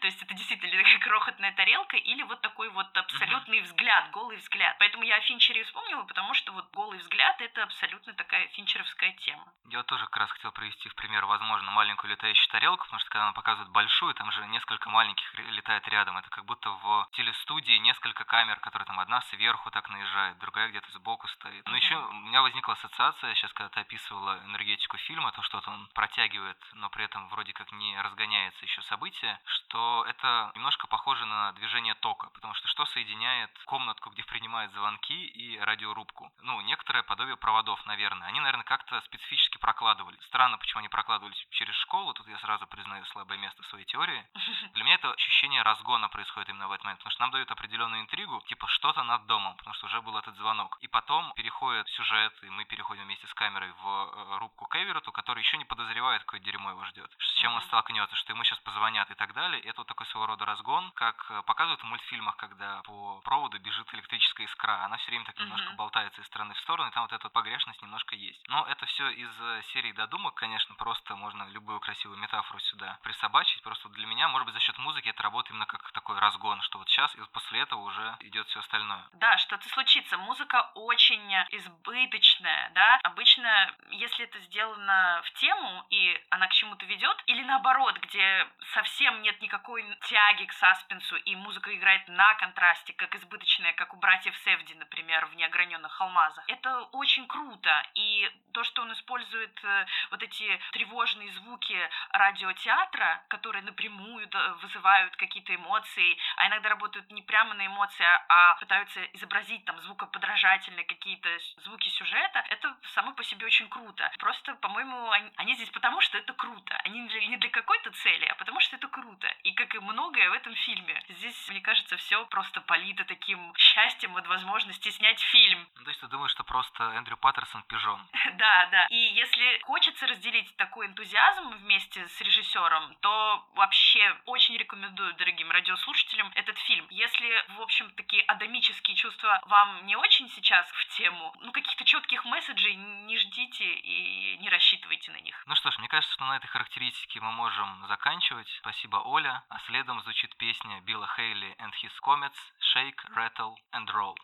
То 0.01 0.07
есть 0.07 0.21
это 0.21 0.33
действительно 0.33 0.71
такая 0.83 0.99
крохотная 0.99 1.51
тарелка 1.53 1.97
или 1.97 2.23
вот 2.23 2.41
такой 2.41 2.69
вот 2.69 2.95
абсолютный 2.97 3.61
взгляд, 3.61 4.11
голый 4.11 4.37
взгляд. 4.37 4.75
Поэтому 4.79 5.03
я 5.03 5.17
о 5.17 5.21
Финчере 5.21 5.63
вспомнила, 5.63 6.03
потому 6.03 6.33
что 6.33 6.51
вот 6.51 6.69
голый 6.71 6.99
взгляд— 6.99 7.39
это 7.41 7.63
абсолютно 7.63 8.13
такая 8.13 8.47
финчеровская 8.69 9.13
тема. 9.25 9.45
Я 9.71 9.83
тоже 9.83 10.05
как 10.05 10.17
раз 10.17 10.31
хотел 10.31 10.51
привести 10.51 10.89
в 10.89 10.95
пример, 10.95 11.25
возможно, 11.25 11.71
маленькую 11.71 12.11
летающую 12.11 12.49
тарелку, 12.49 12.85
потому 12.85 12.99
что 12.99 13.09
когда 13.09 13.25
она 13.25 13.33
показывает 13.33 13.71
большую, 13.71 14.13
там 14.15 14.31
же 14.31 14.45
несколько 14.47 14.89
маленьких 14.89 15.25
летает 15.51 15.87
рядом. 15.87 16.17
Это 16.17 16.29
как 16.29 16.45
будто 16.45 16.69
в 16.69 17.07
телестудии 17.13 17.77
несколько 17.77 18.25
камер, 18.25 18.59
которые 18.59 18.87
там 18.87 18.99
одна 18.99 19.21
сверху 19.21 19.69
так 19.69 19.89
наезжает, 19.89 20.39
другая 20.39 20.69
где-то 20.69 20.91
сбоку 20.91 21.27
стоит. 21.27 21.67
Но 21.67 21.75
еще 21.75 21.95
у 21.97 22.13
меня 22.13 22.41
возникла 22.41 22.73
ассоциация, 22.73 23.35
сейчас 23.35 23.53
когда 23.53 23.69
ты 23.69 23.81
описывала 23.81 24.39
энергетику 24.45 24.97
фильма, 24.97 25.31
то, 25.31 25.41
что 25.43 25.57
вот 25.57 25.67
он 25.67 25.87
протягивает, 25.93 26.57
но 26.73 26.89
при 26.89 27.05
этом 27.05 27.29
вроде 27.29 27.53
как 27.53 27.71
не 27.71 27.99
разгоняется 28.01 28.65
еще 28.65 28.81
событие, 28.83 29.39
что 29.45 30.03
это 30.07 30.51
немножко 30.55 30.87
похоже 30.87 31.25
на 31.25 31.51
движение 31.53 31.93
тока, 31.95 32.29
потому 32.33 32.55
что 32.55 32.67
что 32.67 32.85
соединяет 32.85 33.51
комнатку, 33.65 34.09
где 34.09 34.23
принимают 34.23 34.73
звонки, 34.73 35.27
и 35.27 35.59
радиорубку? 35.59 36.31
Ну, 36.41 36.59
некоторое 36.61 37.03
подобие 37.03 37.37
проводов, 37.37 37.85
наверное. 37.85 38.27
Они, 38.27 38.39
наверное, 38.49 38.65
как-то 38.65 38.99
специфически 39.01 39.57
прокладывались. 39.59 40.19
Странно, 40.25 40.57
почему 40.57 40.79
они 40.79 40.89
прокладывались 40.89 41.37
через 41.51 41.75
школу, 41.75 42.13
тут 42.13 42.27
я 42.27 42.37
сразу 42.39 42.65
признаю 42.65 43.05
слабое 43.05 43.37
место 43.37 43.61
своей 43.63 43.85
теории. 43.85 44.25
Для 44.73 44.83
меня 44.83 44.95
это 44.95 45.11
ощущение 45.13 45.61
разгона 45.61 46.09
происходит 46.09 46.49
именно 46.49 46.67
в 46.67 46.71
этот 46.71 46.83
момент, 46.83 46.99
потому 46.99 47.11
что 47.11 47.21
нам 47.21 47.31
дают 47.31 47.51
определенную 47.51 48.01
интригу, 48.01 48.41
типа 48.47 48.67
что-то 48.67 49.03
над 49.03 49.27
домом, 49.27 49.55
потому 49.57 49.75
что 49.75 49.85
уже 49.85 50.01
был 50.01 50.17
этот 50.17 50.35
звонок. 50.37 50.77
И 50.81 50.87
потом 50.87 51.31
переходит 51.33 51.87
сюжет, 51.89 52.33
и 52.41 52.49
мы 52.49 52.65
переходим 52.65 53.03
вместе 53.03 53.27
с 53.27 53.33
камерой 53.35 53.71
в 53.71 53.85
э, 53.85 54.37
рубку 54.39 54.65
к 54.65 54.75
Эверету, 54.75 55.11
который 55.11 55.43
еще 55.43 55.57
не 55.57 55.65
подозревает, 55.65 56.23
какое 56.23 56.39
дерьмо 56.39 56.71
его 56.71 56.83
ждет, 56.85 57.11
с 57.19 57.33
чем 57.41 57.53
он 57.53 57.61
столкнется, 57.61 58.15
что 58.15 58.33
ему 58.33 58.43
сейчас 58.43 58.59
позвонят 58.59 59.11
и 59.11 59.13
так 59.13 59.33
далее. 59.33 59.61
И 59.61 59.67
это 59.67 59.81
вот 59.81 59.87
такой 59.87 60.07
своего 60.07 60.25
рода 60.25 60.45
разгон, 60.45 60.91
как 60.95 61.23
э, 61.29 61.43
показывают 61.43 61.81
в 61.81 61.85
мультфильмах, 61.85 62.35
когда 62.37 62.81
по 62.81 63.21
проводу 63.21 63.59
бежит 63.59 63.93
электрическая 63.93 64.47
искра. 64.47 64.85
Она 64.85 64.97
все 64.97 65.11
время 65.11 65.25
так 65.25 65.37
немножко 65.37 65.71
болтается 65.73 66.21
из 66.21 66.27
стороны 66.27 66.55
в 66.55 66.59
сторону, 66.59 66.89
и 66.89 66.93
там 66.93 67.03
вот 67.03 67.13
эта 67.13 67.29
погрешность 67.29 67.81
немножко 67.81 68.15
есть. 68.15 68.38
Но 68.47 68.65
это 68.65 68.85
все 68.87 69.09
из 69.09 69.29
э, 69.41 69.61
серии 69.73 69.91
додумок, 69.91 70.33
конечно, 70.35 70.73
просто 70.75 71.15
можно 71.15 71.47
любую 71.49 71.79
красивую 71.79 72.19
метафору 72.19 72.59
сюда 72.59 72.97
присобачить. 73.03 73.61
Просто 73.61 73.89
для 73.89 74.07
меня, 74.07 74.27
может 74.27 74.45
быть, 74.45 74.55
за 74.55 74.59
счет 74.59 74.77
музыки 74.79 75.09
это 75.09 75.23
работает 75.23 75.51
именно 75.51 75.65
как 75.65 75.91
такой 75.91 76.17
разгон, 76.19 76.61
что 76.61 76.79
вот 76.79 76.89
сейчас 76.89 77.13
и 77.15 77.19
после 77.31 77.61
этого 77.61 77.81
уже 77.81 78.17
идет 78.21 78.47
все 78.47 78.59
остальное. 78.59 79.07
Да, 79.13 79.37
что-то 79.37 79.67
случится. 79.69 80.17
Музыка 80.17 80.71
очень 80.75 81.33
избыточная, 81.51 82.71
да. 82.73 82.99
Обычно, 83.03 83.71
если 83.91 84.25
это 84.25 84.39
сделано 84.39 85.21
в 85.25 85.31
тему, 85.33 85.85
и 85.89 86.19
она 86.29 86.47
к 86.47 86.53
чему-то 86.53 86.85
ведет, 86.85 87.21
или 87.27 87.43
наоборот, 87.43 87.97
где 87.99 88.47
совсем 88.73 89.21
нет 89.21 89.41
никакой 89.41 89.83
тяги 90.01 90.45
к 90.45 90.53
саспенсу, 90.53 91.15
и 91.17 91.35
музыка 91.35 91.75
играет 91.75 92.07
на 92.07 92.33
контрасте, 92.35 92.93
как 92.93 93.15
избыточная, 93.15 93.73
как 93.73 93.93
у 93.93 93.97
братьев 93.97 94.35
Севди, 94.37 94.73
например, 94.75 95.25
в 95.27 95.35
«Неограненных 95.35 95.99
алмазах». 96.01 96.43
Это 96.47 96.81
очень 96.91 97.27
круто, 97.27 97.83
и 97.93 98.28
то, 98.51 98.63
что 98.63 98.81
он 98.81 98.91
использует 98.93 99.63
э, 99.63 99.85
вот 100.11 100.23
эти 100.23 100.59
тревожные 100.71 101.31
звуки 101.33 101.77
радиотеатра, 102.11 103.23
которые 103.27 103.63
напрямую 103.63 104.27
вызывают 104.61 105.15
какие-то 105.15 105.55
эмоции, 105.55 106.17
а 106.37 106.47
иногда 106.47 106.69
работают 106.69 107.11
не 107.11 107.21
прямо 107.21 107.53
на 107.53 107.65
эмоции, 107.65 108.05
а 108.27 108.55
пытаются 108.55 109.03
изобразить 109.13 109.63
там 109.65 109.79
звукоподражательные 109.81 110.85
какие-то 110.85 111.29
звуки 111.63 111.89
сюжета, 111.89 112.43
это 112.49 112.75
само 112.93 113.13
по 113.13 113.23
себе 113.23 113.45
очень 113.45 113.69
круто. 113.69 114.11
Просто, 114.19 114.55
по-моему, 114.55 115.11
они, 115.11 115.31
они 115.37 115.55
здесь 115.55 115.69
потому, 115.69 116.01
что 116.01 116.17
это 116.17 116.33
круто. 116.33 116.75
Они 116.83 117.07
для, 117.07 117.27
не 117.27 117.37
для 117.37 117.49
какой-то 117.49 117.91
цели, 117.91 118.25
а 118.25 118.35
потому 118.35 118.59
что 118.59 118.75
это 118.75 118.87
круто. 118.87 119.27
И 119.43 119.53
как 119.53 119.73
и 119.75 119.79
многое 119.79 120.29
в 120.29 120.33
этом 120.33 120.55
фильме. 120.55 121.01
Здесь, 121.09 121.49
мне 121.49 121.61
кажется, 121.61 121.97
все 121.97 122.25
просто 122.25 122.61
полито 122.61 123.05
таким 123.05 123.53
счастьем 123.55 124.15
от 124.17 124.27
возможности 124.27 124.89
снять 124.89 125.19
фильм. 125.19 125.67
Ну, 125.75 125.83
то 125.83 125.89
есть 125.89 126.01
ты 126.01 126.07
думаешь, 126.07 126.31
что 126.31 126.43
просто 126.43 126.83
Эндрю 126.95 127.17
Паттерсон 127.17 127.63
пижон? 127.63 128.01
Да, 128.37 128.67
да. 128.71 128.87
И 128.89 128.95
если 128.95 129.59
хочется 129.63 130.07
разделить 130.07 130.55
такой 130.57 130.87
энтузиазм 130.87 131.49
вместе 131.57 132.07
с 132.07 132.21
режиссером, 132.21 132.95
то 133.01 133.45
вообще 133.55 134.15
очень 134.25 134.57
рекомендую 134.57 135.13
дорогим 135.15 135.51
радиослушателям 135.51 136.31
этот 136.35 136.57
фильм. 136.59 136.85
Если, 136.89 137.45
в 137.57 137.61
общем, 137.61 137.89
такие 137.91 138.23
адамические 138.23 138.95
чувства 138.95 139.41
вам 139.45 139.85
не 139.85 139.95
очень 139.95 140.29
сейчас 140.29 140.69
в 140.71 140.97
тему, 140.97 141.33
ну, 141.41 141.51
каких-то 141.51 141.83
четких 141.83 142.25
месседжей 142.25 142.75
не 142.75 143.17
ждите 143.17 143.65
и 143.65 144.37
не 144.37 144.49
рассчитывайте 144.49 145.11
на 145.11 145.19
них. 145.21 145.41
Ну 145.45 145.55
что 145.55 145.71
ж, 145.71 145.77
мне 145.79 145.87
кажется, 145.87 146.13
что 146.13 146.25
на 146.25 146.37
этой 146.37 146.47
характеристике 146.47 147.19
мы 147.21 147.31
можем 147.31 147.85
заканчивать. 147.87 148.49
Спасибо, 148.59 148.97
Оля. 148.97 149.43
А 149.49 149.59
следом 149.67 150.01
звучит 150.01 150.35
песня 150.37 150.81
Билла 150.81 151.07
Хейли 151.15 151.55
and 151.59 151.73
His 151.83 151.91
Comets 152.03 152.37
«Shake, 152.73 152.99
Rattle 153.15 153.55
and 153.73 153.87
Roll». 153.87 154.15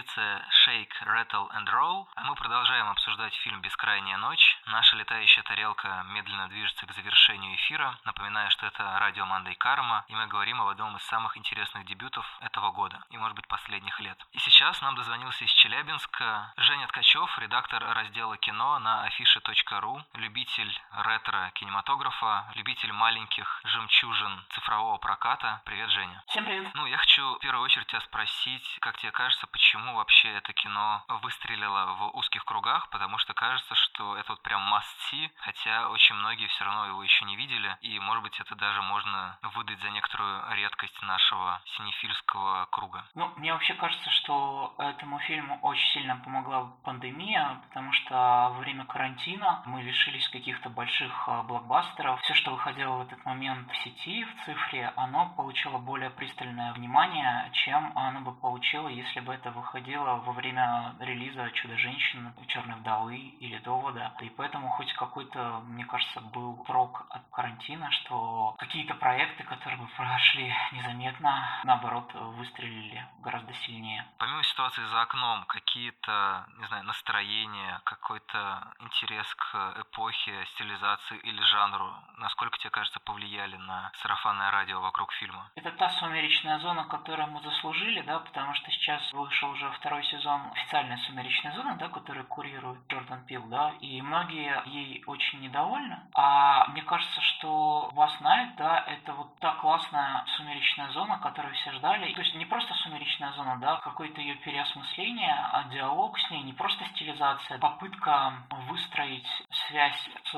Композиция 0.00 0.44
Shake, 0.64 0.92
Rattle 1.06 1.48
and 1.56 1.66
Roll, 1.68 2.06
а 2.14 2.24
мы 2.24 2.34
продолжаем 2.34 2.88
обсуждать 2.88 3.34
фильм 3.34 3.60
«Бескрайняя 3.60 4.16
ночь». 4.16 4.39
Наша 4.70 4.94
летающая 4.94 5.42
тарелка 5.42 6.04
медленно 6.10 6.48
движется 6.48 6.86
к 6.86 6.92
завершению 6.92 7.56
эфира. 7.56 7.98
Напоминаю, 8.04 8.52
что 8.52 8.66
это 8.66 9.00
радио 9.00 9.26
Мандай 9.26 9.56
Карма, 9.56 10.04
и 10.06 10.14
мы 10.14 10.28
говорим 10.28 10.62
об 10.62 10.68
одном 10.68 10.96
из 10.96 11.02
самых 11.02 11.36
интересных 11.36 11.84
дебютов 11.86 12.24
этого 12.40 12.70
года, 12.70 13.02
и, 13.10 13.18
может 13.18 13.34
быть, 13.34 13.48
последних 13.48 13.98
лет. 13.98 14.16
И 14.32 14.38
сейчас 14.38 14.80
нам 14.80 14.94
дозвонился 14.94 15.44
из 15.44 15.50
Челябинска 15.54 16.52
Женя 16.56 16.86
Ткачев, 16.86 17.36
редактор 17.40 17.82
раздела 17.82 18.36
кино 18.36 18.78
на 18.78 19.02
афише.ру, 19.02 20.04
любитель 20.14 20.80
ретро-кинематографа, 20.92 22.52
любитель 22.54 22.92
маленьких 22.92 23.60
жемчужин 23.64 24.44
цифрового 24.50 24.98
проката. 24.98 25.62
Привет, 25.64 25.90
Женя. 25.90 26.22
Всем 26.28 26.44
привет. 26.44 26.72
Ну, 26.74 26.86
я 26.86 26.96
хочу 26.96 27.34
в 27.34 27.40
первую 27.40 27.64
очередь 27.64 27.88
тебя 27.88 28.00
спросить, 28.02 28.78
как 28.80 28.96
тебе 28.98 29.10
кажется, 29.10 29.48
почему 29.48 29.96
вообще 29.96 30.28
это 30.34 30.52
кино 30.52 31.04
выстрелило 31.08 31.86
в 31.86 32.16
узких 32.16 32.44
кругах, 32.44 32.88
потому 32.90 33.18
что 33.18 33.34
кажется, 33.34 33.74
что 33.74 34.16
это 34.16 34.32
вот 34.32 34.42
прям 34.42 34.59
прям 34.60 34.74
must-see, 34.74 35.30
хотя 35.36 35.88
очень 35.90 36.14
многие 36.16 36.46
все 36.48 36.64
равно 36.64 36.86
его 36.86 37.02
еще 37.02 37.24
не 37.24 37.36
видели, 37.36 37.76
и, 37.80 37.98
может 38.00 38.22
быть, 38.22 38.38
это 38.40 38.54
даже 38.54 38.82
можно 38.82 39.38
выдать 39.54 39.80
за 39.80 39.90
некоторую 39.90 40.42
редкость 40.54 41.00
нашего 41.02 41.60
синефильского 41.76 42.66
круга. 42.70 43.04
Ну, 43.14 43.30
мне 43.36 43.52
вообще 43.52 43.74
кажется, 43.74 44.10
что 44.10 44.74
этому 44.78 45.18
фильму 45.20 45.58
очень 45.62 45.88
сильно 45.88 46.16
помогла 46.16 46.72
пандемия, 46.84 47.60
потому 47.68 47.92
что 47.92 48.14
во 48.14 48.58
время 48.58 48.84
карантина 48.84 49.62
мы 49.66 49.82
лишились 49.82 50.28
каких-то 50.28 50.70
больших 50.70 51.28
а, 51.28 51.42
блокбастеров. 51.42 52.20
Все, 52.22 52.34
что 52.34 52.52
выходило 52.52 52.96
в 52.96 53.02
этот 53.02 53.24
момент 53.24 53.70
в 53.70 53.76
сети, 53.76 54.24
в 54.24 54.44
цифре, 54.44 54.92
оно 54.96 55.32
получило 55.36 55.78
более 55.78 56.10
пристальное 56.10 56.72
внимание, 56.72 57.50
чем 57.52 57.92
оно 57.96 58.20
бы 58.20 58.32
получило, 58.32 58.88
если 58.88 59.20
бы 59.20 59.34
это 59.34 59.50
выходило 59.50 60.16
во 60.16 60.32
время 60.32 60.94
релиза 61.00 61.50
«Чудо-женщины», 61.52 62.32
«Черной 62.46 62.76
вдовы» 62.76 63.16
или 63.16 63.58
«Довода». 63.58 64.12
И 64.20 64.28
поэтому 64.30 64.49
хоть 64.70 64.92
какой-то, 64.94 65.60
мне 65.66 65.84
кажется, 65.84 66.20
был 66.20 66.56
прок 66.64 67.06
от 67.10 67.22
карантина, 67.30 67.90
что 67.90 68.54
какие-то 68.58 68.94
проекты, 68.94 69.44
которые 69.44 69.78
бы 69.78 69.86
прошли 69.96 70.54
незаметно, 70.72 71.60
наоборот, 71.64 72.12
выстрелили 72.14 73.06
гораздо 73.20 73.52
сильнее. 73.54 74.06
Помимо 74.18 74.42
ситуации 74.44 74.84
за 74.84 75.02
окном, 75.02 75.44
какие-то, 75.46 76.46
не 76.58 76.66
знаю, 76.66 76.84
настроения, 76.84 77.80
какой-то 77.84 78.72
интерес 78.80 79.34
к 79.34 79.74
эпохе, 79.80 80.46
стилизации 80.54 81.18
или 81.18 81.40
жанру, 81.42 81.92
насколько 82.18 82.58
тебе 82.58 82.70
кажется, 82.70 83.00
повлияли 83.00 83.56
на 83.56 83.90
сарафанное 84.02 84.50
радио 84.50 84.80
вокруг 84.80 85.12
фильма? 85.12 85.50
Это 85.54 85.70
та 85.72 85.88
сумеречная 85.90 86.58
зона, 86.58 86.84
которую 86.84 87.28
мы 87.28 87.40
заслужили, 87.42 88.00
да, 88.02 88.20
потому 88.20 88.54
что 88.54 88.70
сейчас 88.70 89.12
вышел 89.12 89.50
уже 89.50 89.70
второй 89.72 90.04
сезон 90.04 90.50
официальная 90.52 90.98
сумеречная 90.98 91.52
зона, 91.52 91.76
да, 91.76 91.88
которую 91.88 92.26
курирует 92.26 92.80
Джордан 92.88 93.24
Пил, 93.26 93.42
да, 93.48 93.72
и 93.80 94.00
многие 94.02 94.29
ей 94.30 95.02
очень 95.06 95.40
недовольны. 95.40 95.98
А 96.14 96.66
мне 96.68 96.82
кажется, 96.82 97.20
что 97.20 97.90
вас 97.92 98.12
Night, 98.20 98.54
да, 98.56 98.84
это 98.86 99.12
вот 99.12 99.38
та 99.38 99.52
классная 99.52 100.24
сумеречная 100.36 100.90
зона, 100.90 101.18
которую 101.18 101.54
все 101.54 101.72
ждали. 101.72 102.12
То 102.12 102.20
есть 102.20 102.34
не 102.34 102.44
просто 102.44 102.74
сумеречная 102.74 103.32
зона, 103.32 103.58
да, 103.60 103.76
какое-то 103.76 104.20
ее 104.20 104.34
переосмысление, 104.36 105.34
а 105.52 105.64
диалог 105.64 106.18
с 106.18 106.30
ней, 106.30 106.42
не 106.42 106.52
просто 106.52 106.84
стилизация, 106.86 107.58
попытка 107.58 108.34
выстроить 108.68 109.28
связь 109.70 110.10
с 110.24 110.34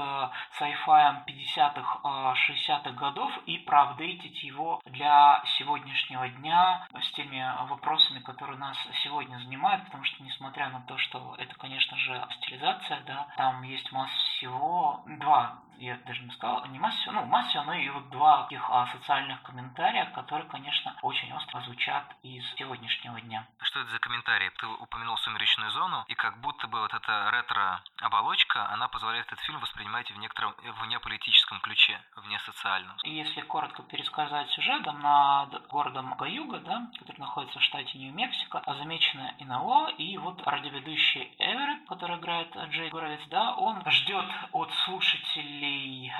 sci-fi 0.58 1.24
50-х, 1.26 2.34
60-х 2.48 2.90
годов 2.92 3.30
и 3.46 3.58
проапдейтить 3.58 4.42
его 4.42 4.80
для 4.86 5.42
сегодняшнего 5.58 6.28
дня 6.28 6.86
с 7.00 7.12
теми 7.12 7.44
вопросами, 7.68 8.20
которые 8.20 8.58
нас 8.58 8.76
сегодня 9.02 9.38
занимают, 9.38 9.84
потому 9.84 10.04
что 10.04 10.22
несмотря 10.22 10.68
на 10.68 10.80
то, 10.82 10.96
что 10.98 11.34
это, 11.38 11.54
конечно 11.56 11.96
же, 11.96 12.24
стилизация, 12.42 13.00
да, 13.06 13.26
там 13.36 13.62
есть 13.62 13.90
масса 13.92 14.14
всего, 14.36 15.02
два, 15.06 15.58
я 15.82 15.96
даже 16.06 16.22
не 16.22 16.30
сказал, 16.30 16.64
не 16.66 16.78
масса 16.78 16.98
всего, 16.98 17.14
ну, 17.14 17.24
масса 17.26 17.50
всего, 17.50 17.64
но 17.64 17.74
и 17.74 17.88
вот 17.88 18.08
два 18.10 18.44
таких 18.44 18.64
а, 18.70 18.86
социальных 18.86 19.42
комментария, 19.42 20.06
которые, 20.14 20.48
конечно, 20.48 20.96
очень 21.02 21.32
остро 21.32 21.60
звучат 21.62 22.04
из 22.22 22.44
сегодняшнего 22.54 23.20
дня. 23.20 23.46
Что 23.62 23.80
это 23.80 23.90
за 23.90 23.98
комментарии? 23.98 24.50
Ты 24.58 24.66
упомянул 24.66 25.16
«Сумеречную 25.18 25.70
зону», 25.70 26.04
и 26.08 26.14
как 26.14 26.40
будто 26.40 26.68
бы 26.68 26.80
вот 26.80 26.94
эта 26.94 27.30
ретро-оболочка, 27.32 28.68
она 28.70 28.88
позволяет 28.88 29.26
этот 29.26 29.40
фильм 29.40 29.58
воспринимать 29.60 30.10
в 30.10 30.18
некотором 30.18 30.54
вне 30.82 31.00
политическом 31.00 31.60
ключе, 31.60 32.00
вне 32.16 32.38
социальном. 32.40 32.96
И 33.02 33.10
если 33.10 33.40
коротко 33.40 33.82
пересказать 33.82 34.48
сюжет, 34.50 34.84
там 34.84 35.00
над 35.00 35.66
городом 35.66 36.14
Гаюга, 36.16 36.58
да, 36.60 36.88
который 36.98 37.18
находится 37.18 37.58
в 37.58 37.62
штате 37.62 37.98
Нью-Мексико, 37.98 38.62
замечено 38.78 39.34
НЛО, 39.40 39.90
и 39.98 40.16
вот 40.18 40.40
радиоведущий 40.46 41.34
Эверетт, 41.38 41.88
который 41.88 42.16
играет 42.18 42.56
Джей 42.70 42.90
Горовец, 42.90 43.20
да, 43.28 43.54
он 43.56 43.82
ждет 43.90 44.26
от 44.52 44.72
слушателей 44.84 45.71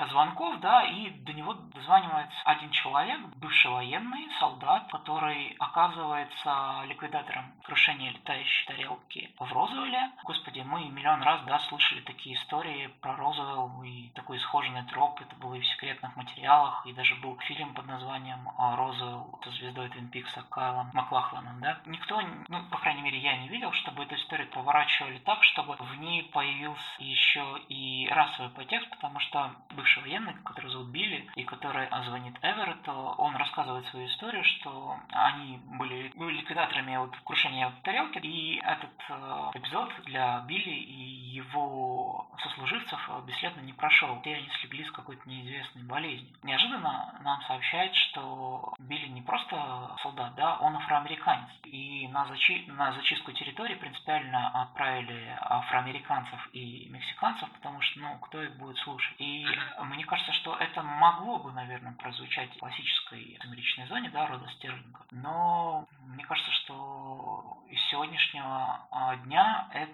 звонков, 0.09 0.59
да, 0.59 0.83
и 0.83 1.09
до 1.09 1.33
него 1.33 1.53
дозванивается 1.53 2.37
один 2.45 2.71
человек, 2.71 3.19
бывший 3.37 3.71
военный, 3.71 4.27
солдат, 4.39 4.87
который 4.91 5.55
оказывается 5.59 6.83
ликвидатором 6.85 7.53
крушения 7.63 8.11
летающей 8.11 8.65
тарелки 8.67 9.33
в 9.39 9.51
Розуэле. 9.51 10.11
Господи, 10.23 10.61
мы 10.61 10.85
миллион 10.89 11.21
раз, 11.23 11.41
да, 11.45 11.59
слышали 11.59 12.01
такие 12.01 12.35
истории 12.35 12.87
про 13.01 13.15
Розуэлл 13.15 13.83
и 13.83 14.09
такой 14.09 14.37
исхоженный 14.37 14.83
троп, 14.83 15.21
это 15.21 15.35
было 15.35 15.55
и 15.55 15.61
в 15.61 15.67
секретных 15.67 16.15
материалах, 16.15 16.85
и 16.85 16.93
даже 16.93 17.15
был 17.15 17.37
фильм 17.39 17.73
под 17.73 17.87
названием 17.87 18.49
Розуэлл 18.57 19.39
со 19.43 19.51
звездой 19.51 19.89
Твин 19.89 20.09
Пикса 20.09 20.43
Кайлом 20.49 20.89
Маклахланом, 20.93 21.59
да. 21.59 21.79
Никто, 21.85 22.21
ну, 22.47 22.63
по 22.69 22.77
крайней 22.77 23.01
мере, 23.01 23.17
я 23.19 23.37
не 23.37 23.47
видел, 23.47 23.71
чтобы 23.73 24.03
эту 24.03 24.15
историю 24.15 24.47
поворачивали 24.49 25.17
так, 25.19 25.43
чтобы 25.43 25.75
в 25.75 25.95
ней 25.99 26.23
появился 26.23 26.83
еще 26.99 27.59
и 27.69 28.07
расовый 28.11 28.51
подтекст, 28.51 28.89
потому 28.89 29.19
что 29.19 29.42
бывший 29.71 30.01
военный, 30.03 30.33
который 30.45 30.71
зовут 30.71 30.89
Билли, 30.89 31.29
и 31.35 31.43
который 31.43 31.87
звонит 32.05 32.35
Эверетту, 32.41 32.91
он 32.91 33.35
рассказывает 33.35 33.85
свою 33.87 34.07
историю, 34.07 34.43
что 34.43 34.97
они 35.11 35.57
были, 35.77 36.11
были 36.15 36.37
ликвидаторами 36.37 36.97
вот 36.97 37.15
крушения 37.23 37.71
тарелки, 37.83 38.19
и 38.19 38.59
этот 38.63 38.91
э, 39.09 39.51
эпизод 39.55 39.89
для 40.05 40.39
Билли 40.47 40.69
и 40.69 41.33
его 41.33 42.27
сослуживцев 42.41 42.99
бесследно 43.25 43.61
не 43.61 43.73
прошел. 43.73 44.21
Все 44.21 44.35
они 44.35 44.49
слегли 44.61 44.85
с 44.85 44.91
какой-то 44.91 45.27
неизвестной 45.27 45.83
болезнью. 45.83 46.35
Неожиданно 46.43 47.19
нам 47.21 47.41
сообщают, 47.43 47.95
что 47.95 48.73
Билли 48.79 49.07
не 49.07 49.21
просто 49.21 49.95
солдат, 50.01 50.35
да, 50.35 50.57
он 50.57 50.75
афроамериканец. 50.75 51.49
И 51.63 52.07
на, 52.09 52.25
зачи... 52.25 52.65
на 52.67 52.93
зачистку 52.93 53.31
территории 53.31 53.75
принципиально 53.75 54.49
отправили 54.61 55.37
афроамериканцев 55.41 56.49
и 56.53 56.87
мексиканцев, 56.89 57.49
потому 57.51 57.81
что, 57.81 57.99
ну, 57.99 58.17
кто 58.19 58.41
их 58.43 58.57
будет 58.57 58.77
слушать. 58.77 59.15
И 59.23 59.45
мне 59.85 60.03
кажется, 60.03 60.33
что 60.33 60.55
это 60.57 60.83
могло 60.83 61.39
бы, 61.39 61.53
наверное, 61.53 61.93
прозвучать 61.93 62.53
в 62.53 62.59
классической 62.59 63.37
сумеречной 63.41 63.87
зоне, 63.87 64.09
да, 64.09 64.27
рода 64.27 64.49
Стерлинга. 64.49 64.99
Но 65.11 65.87
мне 66.01 66.25
кажется, 66.25 66.51
что 66.51 67.63
из 67.69 67.81
сегодняшнего 67.89 68.85
а, 68.91 69.15
дня 69.17 69.69
это 69.73 69.93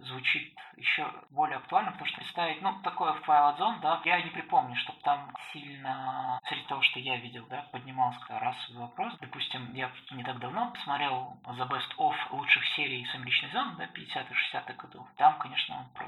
звучит 0.00 0.56
еще 0.76 1.10
более 1.30 1.56
актуально, 1.56 1.90
потому 1.90 2.08
что 2.08 2.18
представить, 2.18 2.62
ну, 2.62 2.80
такое 2.82 3.12
в 3.12 3.28
Twilight 3.28 3.58
Zone, 3.58 3.80
да, 3.80 4.00
я 4.04 4.22
не 4.22 4.30
припомню, 4.30 4.76
чтобы 4.76 5.00
там 5.00 5.34
сильно, 5.52 6.40
среди 6.48 6.62
того, 6.66 6.82
что 6.82 7.00
я 7.00 7.16
видел, 7.16 7.46
да, 7.50 7.66
поднимался 7.72 8.38
расовый 8.38 8.82
вопрос. 8.82 9.14
Допустим, 9.20 9.74
я 9.74 9.90
не 10.12 10.22
так 10.22 10.38
давно 10.38 10.70
посмотрел 10.70 11.36
The 11.44 11.68
Best 11.68 11.96
of 11.98 12.14
лучших 12.30 12.64
серий 12.76 13.04
«Сумеречной 13.06 13.50
зоны», 13.50 13.74
да, 13.76 13.86
50-х, 13.86 14.34
60-х 14.52 14.74
годов. 14.74 15.08
Там, 15.16 15.38
конечно, 15.38 15.86
про 15.94 16.06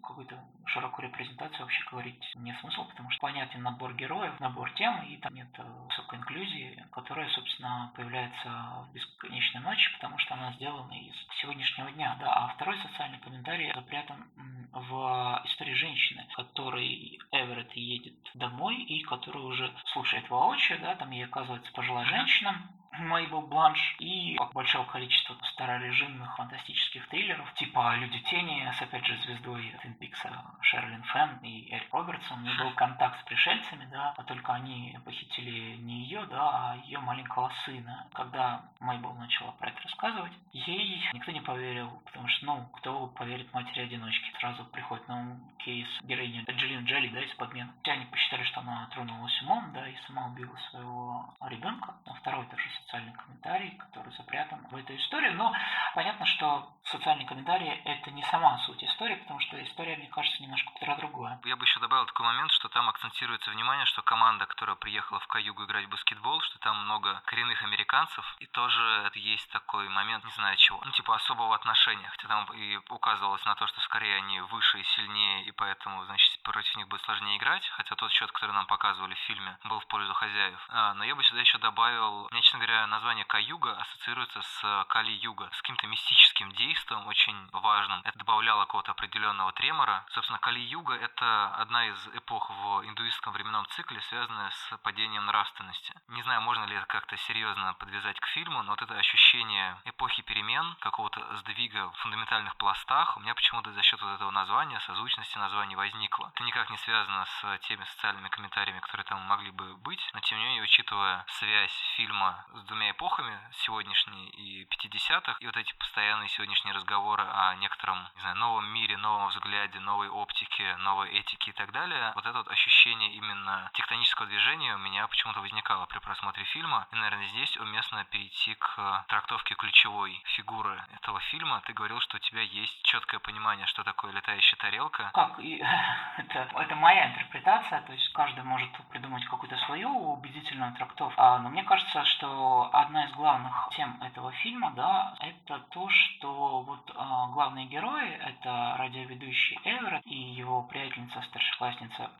какую-то 0.00 0.38
широкую 0.66 1.08
репрезентацию 1.08 1.60
вообще 1.60 1.84
говорить 1.90 2.32
нет 2.36 2.58
смысла, 2.60 2.84
потому 2.84 3.10
что 3.10 3.20
понятен 3.20 3.62
набор 3.62 3.94
героев, 3.94 4.38
набор 4.40 4.70
тем, 4.72 5.02
и 5.02 5.16
там 5.18 5.34
нет 5.34 5.48
высокой 5.58 6.18
инклюзии, 6.18 6.84
которая, 6.92 7.28
собственно, 7.30 7.92
появляется 7.94 8.48
в 8.48 8.92
бесконечной 8.92 9.60
ночи, 9.60 9.92
потому 9.94 10.18
что 10.18 10.34
она 10.34 10.52
сделана 10.52 10.92
из 10.92 11.14
сегодняшнего 11.40 11.90
дня, 11.90 12.16
да. 12.20 12.27
А 12.30 12.48
второй 12.48 12.76
социальный 12.82 13.18
комментарий 13.20 13.72
запрятан 13.74 14.26
в 14.72 15.42
истории 15.46 15.72
женщины, 15.72 16.26
которой 16.36 17.18
Эверетт 17.32 17.72
едет 17.72 18.14
домой 18.34 18.76
и 18.82 19.02
которая 19.02 19.44
уже 19.44 19.72
слушает 19.92 20.28
воочию, 20.28 20.78
да, 20.80 20.94
там 20.94 21.10
ей 21.10 21.24
оказывается 21.24 21.72
пожилая 21.72 22.04
женщина, 22.04 22.70
Мейбл 22.98 23.42
Бланш 23.42 23.96
и 23.98 24.36
большого 24.52 24.84
количества 24.86 25.36
старорежимных 25.52 26.36
фантастических 26.36 27.08
триллеров, 27.08 27.52
типа 27.54 27.96
«Люди 27.96 28.18
тени» 28.20 28.70
с, 28.76 28.82
опять 28.82 29.06
же, 29.06 29.16
звездой 29.18 29.74
Твин 29.80 29.94
Пикса 29.94 30.30
Шерлин 30.62 31.02
Фен 31.04 31.38
и 31.42 31.72
Эрик 31.72 31.92
Робертсон. 31.92 32.38
У 32.38 32.42
нее 32.42 32.54
был 32.58 32.70
контакт 32.72 33.20
с 33.20 33.24
пришельцами, 33.24 33.86
да, 33.86 34.14
а 34.16 34.22
только 34.24 34.54
они 34.54 34.98
похитили 35.04 35.76
не 35.76 36.04
ее, 36.04 36.26
да, 36.26 36.72
а 36.72 36.76
ее 36.84 36.98
маленького 36.98 37.52
сына. 37.64 38.06
Когда 38.12 38.64
Мейбл 38.80 39.12
начала 39.14 39.52
про 39.52 39.70
это 39.70 39.80
рассказывать, 39.82 40.32
ей 40.52 41.08
никто 41.12 41.32
не 41.32 41.40
поверил, 41.40 41.90
потому 42.06 42.28
что, 42.28 42.46
ну, 42.46 42.66
кто 42.74 43.06
поверит 43.08 43.52
матери-одиночке? 43.52 44.32
Сразу 44.38 44.64
приходит 44.66 45.06
на 45.08 45.20
ум 45.20 45.52
кейс 45.58 45.88
героини 46.02 46.44
Джиллин 46.48 46.84
Джелли, 46.84 47.08
да, 47.08 47.20
из 47.20 47.34
подмены. 47.34 47.72
Все 47.82 47.92
они 47.92 48.06
посчитали, 48.06 48.42
что 48.44 48.60
она 48.60 48.88
тронулась 48.92 49.42
умом, 49.42 49.72
да, 49.72 49.88
и 49.88 49.96
сама 50.06 50.26
убила 50.26 50.56
своего 50.70 51.34
ребенка. 51.42 51.94
А 52.06 52.14
второй 52.14 52.46
тоже 52.46 52.68
социальный 52.88 53.12
комментарий, 53.12 53.76
который 53.76 54.10
запрятан 54.12 54.66
в 54.70 54.76
эту 54.76 54.96
историю. 54.96 55.34
Но 55.34 55.54
понятно, 55.94 56.24
что 56.24 56.72
социальный 56.84 57.26
комментарий– 57.26 57.68
это 57.84 58.10
не 58.10 58.22
сама 58.24 58.56
суть 58.58 58.82
истории, 58.82 59.16
потому 59.16 59.40
что 59.40 59.62
история, 59.62 59.96
мне 59.96 60.08
кажется, 60.08 60.42
немножко 60.42 60.72
про 60.80 60.96
другое. 60.96 61.38
Я 61.44 61.56
бы 61.56 61.64
еще 61.64 61.80
добавил 61.80 62.06
такой 62.06 62.24
момент, 62.24 62.50
что 62.52 62.68
там 62.68 62.88
акцентируется 62.88 63.50
внимание, 63.50 63.84
что 63.86 64.00
команда, 64.02 64.46
которая 64.46 64.76
приехала 64.76 65.20
в 65.20 65.26
Каюгу 65.26 65.64
играть 65.64 65.84
в 65.84 65.90
баскетбол, 65.90 66.40
что 66.40 66.58
там 66.60 66.84
много 66.84 67.20
коренных 67.26 67.62
американцев, 67.62 68.24
и 68.38 68.46
тоже 68.46 69.10
есть 69.14 69.50
такой 69.50 69.88
момент, 69.90 70.24
не 70.24 70.32
знаю 70.32 70.56
чего, 70.56 70.80
ну 70.82 70.90
типа 70.92 71.14
особого 71.16 71.54
отношения, 71.54 72.08
хотя 72.08 72.28
там 72.28 72.46
и 72.54 72.78
указывалось 72.88 73.44
на 73.44 73.54
то, 73.54 73.66
что 73.66 73.80
скорее 73.82 74.16
они 74.16 74.40
выше 74.40 74.80
и 74.80 74.84
сильнее, 74.84 75.44
и 75.44 75.52
поэтому, 75.52 76.04
значит, 76.06 76.42
против 76.42 76.74
них 76.76 76.88
будет 76.88 77.02
сложнее 77.02 77.36
играть, 77.36 77.68
хотя 77.76 77.94
тот 77.96 78.10
счет, 78.12 78.32
который 78.32 78.52
нам 78.52 78.66
показывали 78.66 79.14
в 79.14 79.26
фильме, 79.26 79.58
был 79.64 79.80
в 79.80 79.86
пользу 79.88 80.14
хозяев. 80.14 80.66
А, 80.70 80.94
но 80.94 81.04
я 81.04 81.14
бы 81.14 81.22
сюда 81.24 81.40
еще 81.40 81.58
добавил, 81.58 82.28
мне, 82.30 82.40
честно 82.40 82.60
говоря, 82.60 82.67
меня 82.68 82.86
название 82.86 83.24
Каюга 83.24 83.76
ассоциируется 83.78 84.42
с 84.42 84.86
Кали-Юга, 84.88 85.48
с 85.52 85.62
каким-то 85.62 85.86
мистическим 85.86 86.52
действием, 86.52 87.06
очень 87.06 87.48
важным. 87.52 88.00
Это 88.04 88.18
добавляло 88.18 88.64
какого-то 88.64 88.92
определенного 88.92 89.52
тремора. 89.52 90.04
Собственно, 90.10 90.38
Кали-Юга— 90.38 90.94
это 91.00 91.54
одна 91.56 91.86
из 91.86 92.08
эпох 92.08 92.50
в 92.50 92.84
индуистском 92.84 93.32
временном 93.32 93.66
цикле, 93.68 94.00
связанная 94.02 94.50
с 94.50 94.76
падением 94.78 95.26
нравственности. 95.26 95.94
Не 96.08 96.22
знаю, 96.22 96.42
можно 96.42 96.64
ли 96.64 96.76
это 96.76 96.86
как-то 96.86 97.16
серьезно 97.16 97.74
подвязать 97.74 98.20
к 98.20 98.26
фильму, 98.26 98.62
но 98.62 98.72
вот 98.72 98.82
это 98.82 98.94
ощущение 98.96 99.80
эпохи 99.84 100.22
перемен, 100.22 100.76
какого-то 100.80 101.36
сдвига 101.36 101.90
в 101.90 101.96
фундаментальных 101.98 102.56
пластах, 102.56 103.16
у 103.16 103.20
меня 103.20 103.34
почему-то 103.34 103.72
за 103.72 103.82
счет 103.82 104.00
вот 104.02 104.14
этого 104.14 104.30
названия, 104.30 104.78
созвучности 104.80 105.38
названий 105.38 105.76
возникло. 105.76 106.30
Это 106.34 106.44
никак 106.44 106.68
не 106.70 106.76
связано 106.78 107.24
с 107.24 107.58
теми 107.60 107.84
социальными 107.84 108.28
комментариями, 108.28 108.80
которые 108.80 109.06
там 109.06 109.20
могли 109.22 109.50
бы 109.50 109.74
быть, 109.76 110.10
но 110.12 110.20
тем 110.20 110.38
не 110.38 110.44
менее, 110.44 110.62
учитывая 110.62 111.24
связь 111.28 111.72
фильма 111.96 112.44
с 112.58 112.64
двумя 112.64 112.90
эпохами, 112.90 113.38
сегодняшней 113.52 114.28
и 114.30 114.64
50-х, 114.64 115.36
и 115.40 115.46
вот 115.46 115.56
эти 115.56 115.72
постоянные 115.74 116.28
сегодняшние 116.28 116.74
разговоры 116.74 117.22
о 117.22 117.54
некотором, 117.56 118.08
не 118.16 118.20
знаю, 118.20 118.36
новом 118.36 118.66
мире, 118.66 118.96
новом 118.96 119.28
взгляде, 119.28 119.78
новой 119.80 120.08
оптике, 120.08 120.76
новой 120.78 121.08
этике 121.10 121.50
и 121.50 121.54
так 121.54 121.72
далее, 121.72 122.12
вот 122.14 122.26
это 122.26 122.38
вот 122.38 122.48
ощущение 122.48 123.12
именно 123.12 123.70
тектонического 123.74 124.26
движения 124.26 124.74
у 124.74 124.78
меня 124.78 125.06
почему-то 125.06 125.40
возникало 125.40 125.86
при 125.86 125.98
просмотре 125.98 126.44
фильма. 126.44 126.86
И, 126.92 126.96
наверное, 126.96 127.28
здесь 127.28 127.56
уместно 127.58 128.04
перейти 128.06 128.54
к 128.54 129.04
трактовке 129.08 129.54
ключевой 129.54 130.20
фигуры 130.36 130.82
этого 130.96 131.20
фильма. 131.20 131.62
Ты 131.66 131.72
говорил, 131.72 132.00
что 132.00 132.16
у 132.16 132.20
тебя 132.20 132.42
есть 132.42 132.82
четкое 132.82 133.20
понимание, 133.20 133.66
что 133.66 133.84
такое 133.84 134.12
летающая 134.12 134.58
тарелка. 134.58 135.10
Как? 135.14 135.38
Это, 136.18 136.48
это 136.56 136.74
моя 136.74 137.10
интерпретация, 137.10 137.80
то 137.82 137.92
есть 137.92 138.12
каждый 138.12 138.42
может 138.42 138.70
придумать 138.90 139.24
какую-то 139.26 139.56
свою 139.58 139.88
убедительную 140.14 140.74
трактовку. 140.74 141.14
А, 141.16 141.38
но 141.38 141.48
мне 141.48 141.62
кажется, 141.62 142.04
что 142.04 142.47
одна 142.72 143.04
из 143.04 143.12
главных 143.12 143.68
тем 143.76 143.98
этого 144.02 144.32
фильма, 144.32 144.72
да, 144.76 145.14
это 145.20 145.58
то, 145.70 145.88
что 145.88 146.62
вот 146.62 146.92
а, 146.96 147.28
главные 147.28 147.66
герои, 147.66 148.10
это 148.10 148.76
радиоведущий 148.78 149.58
Эверетт 149.64 150.06
и 150.06 150.14
его 150.14 150.62
приятельница, 150.62 151.22
старшеклассница 151.22 152.10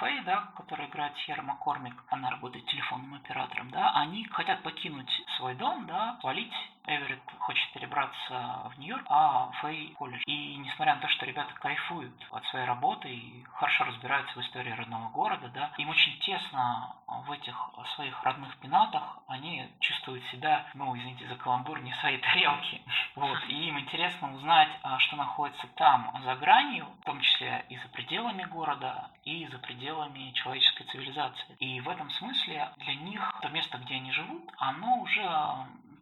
Фэй, 0.00 0.20
да, 0.24 0.48
которая 0.56 0.88
играет 0.88 1.16
Сьерра 1.18 1.42
Маккормик, 1.42 1.94
она 2.10 2.30
работает 2.30 2.66
телефонным 2.66 3.14
оператором, 3.14 3.70
да, 3.70 3.92
они 3.94 4.24
хотят 4.26 4.62
покинуть 4.62 5.10
свой 5.36 5.54
дом, 5.54 5.86
да, 5.86 6.18
свалить 6.20 6.52
Эверетт 6.86 7.22
хочет 7.40 7.72
перебраться 7.72 8.70
в 8.74 8.78
Нью-Йорк, 8.78 9.06
а 9.08 9.50
Фэй 9.60 9.94
колледж. 9.98 10.22
И 10.26 10.56
несмотря 10.56 10.94
на 10.94 11.00
то, 11.00 11.08
что 11.08 11.26
ребята 11.26 11.52
кайфуют 11.54 12.14
от 12.30 12.44
своей 12.46 12.66
работы 12.66 13.08
и 13.08 13.44
хорошо 13.54 13.84
разбираются 13.84 14.38
в 14.38 14.42
истории 14.42 14.70
родного 14.70 15.08
города, 15.10 15.48
да, 15.48 15.72
им 15.78 15.88
очень 15.88 16.18
тесно 16.20 16.94
в 17.06 17.32
этих 17.32 17.56
своих 17.94 18.22
родных 18.22 18.56
пенатах, 18.58 19.18
они 19.26 19.68
чувствуют 19.80 20.24
себя, 20.26 20.66
ну, 20.74 20.96
извините 20.96 21.26
за 21.26 21.36
каламбур, 21.36 21.80
не 21.80 21.92
в 21.92 21.96
своей 21.96 22.18
тарелке. 22.18 22.80
Вот. 23.16 23.38
И 23.48 23.68
им 23.68 23.78
интересно 23.78 24.34
узнать, 24.34 24.68
а, 24.82 24.98
что 24.98 25.16
находится 25.16 25.66
там, 25.68 26.12
за 26.22 26.34
гранью, 26.34 26.86
в 27.00 27.04
том 27.04 27.18
числе 27.20 27.64
и 27.70 27.78
за 27.78 27.88
пределами 27.88 28.44
города, 28.44 29.10
и 29.24 29.46
за 29.46 29.58
пределами 29.58 30.32
человеческой 30.32 30.84
цивилизации. 30.84 31.56
И 31.58 31.80
в 31.80 31.88
этом 31.88 32.10
смысле 32.10 32.70
для 32.76 32.94
них 32.94 33.34
то 33.40 33.48
место, 33.48 33.78
где 33.78 33.94
они 33.94 34.12
живут, 34.12 34.52
оно 34.58 34.98
уже 34.98 35.22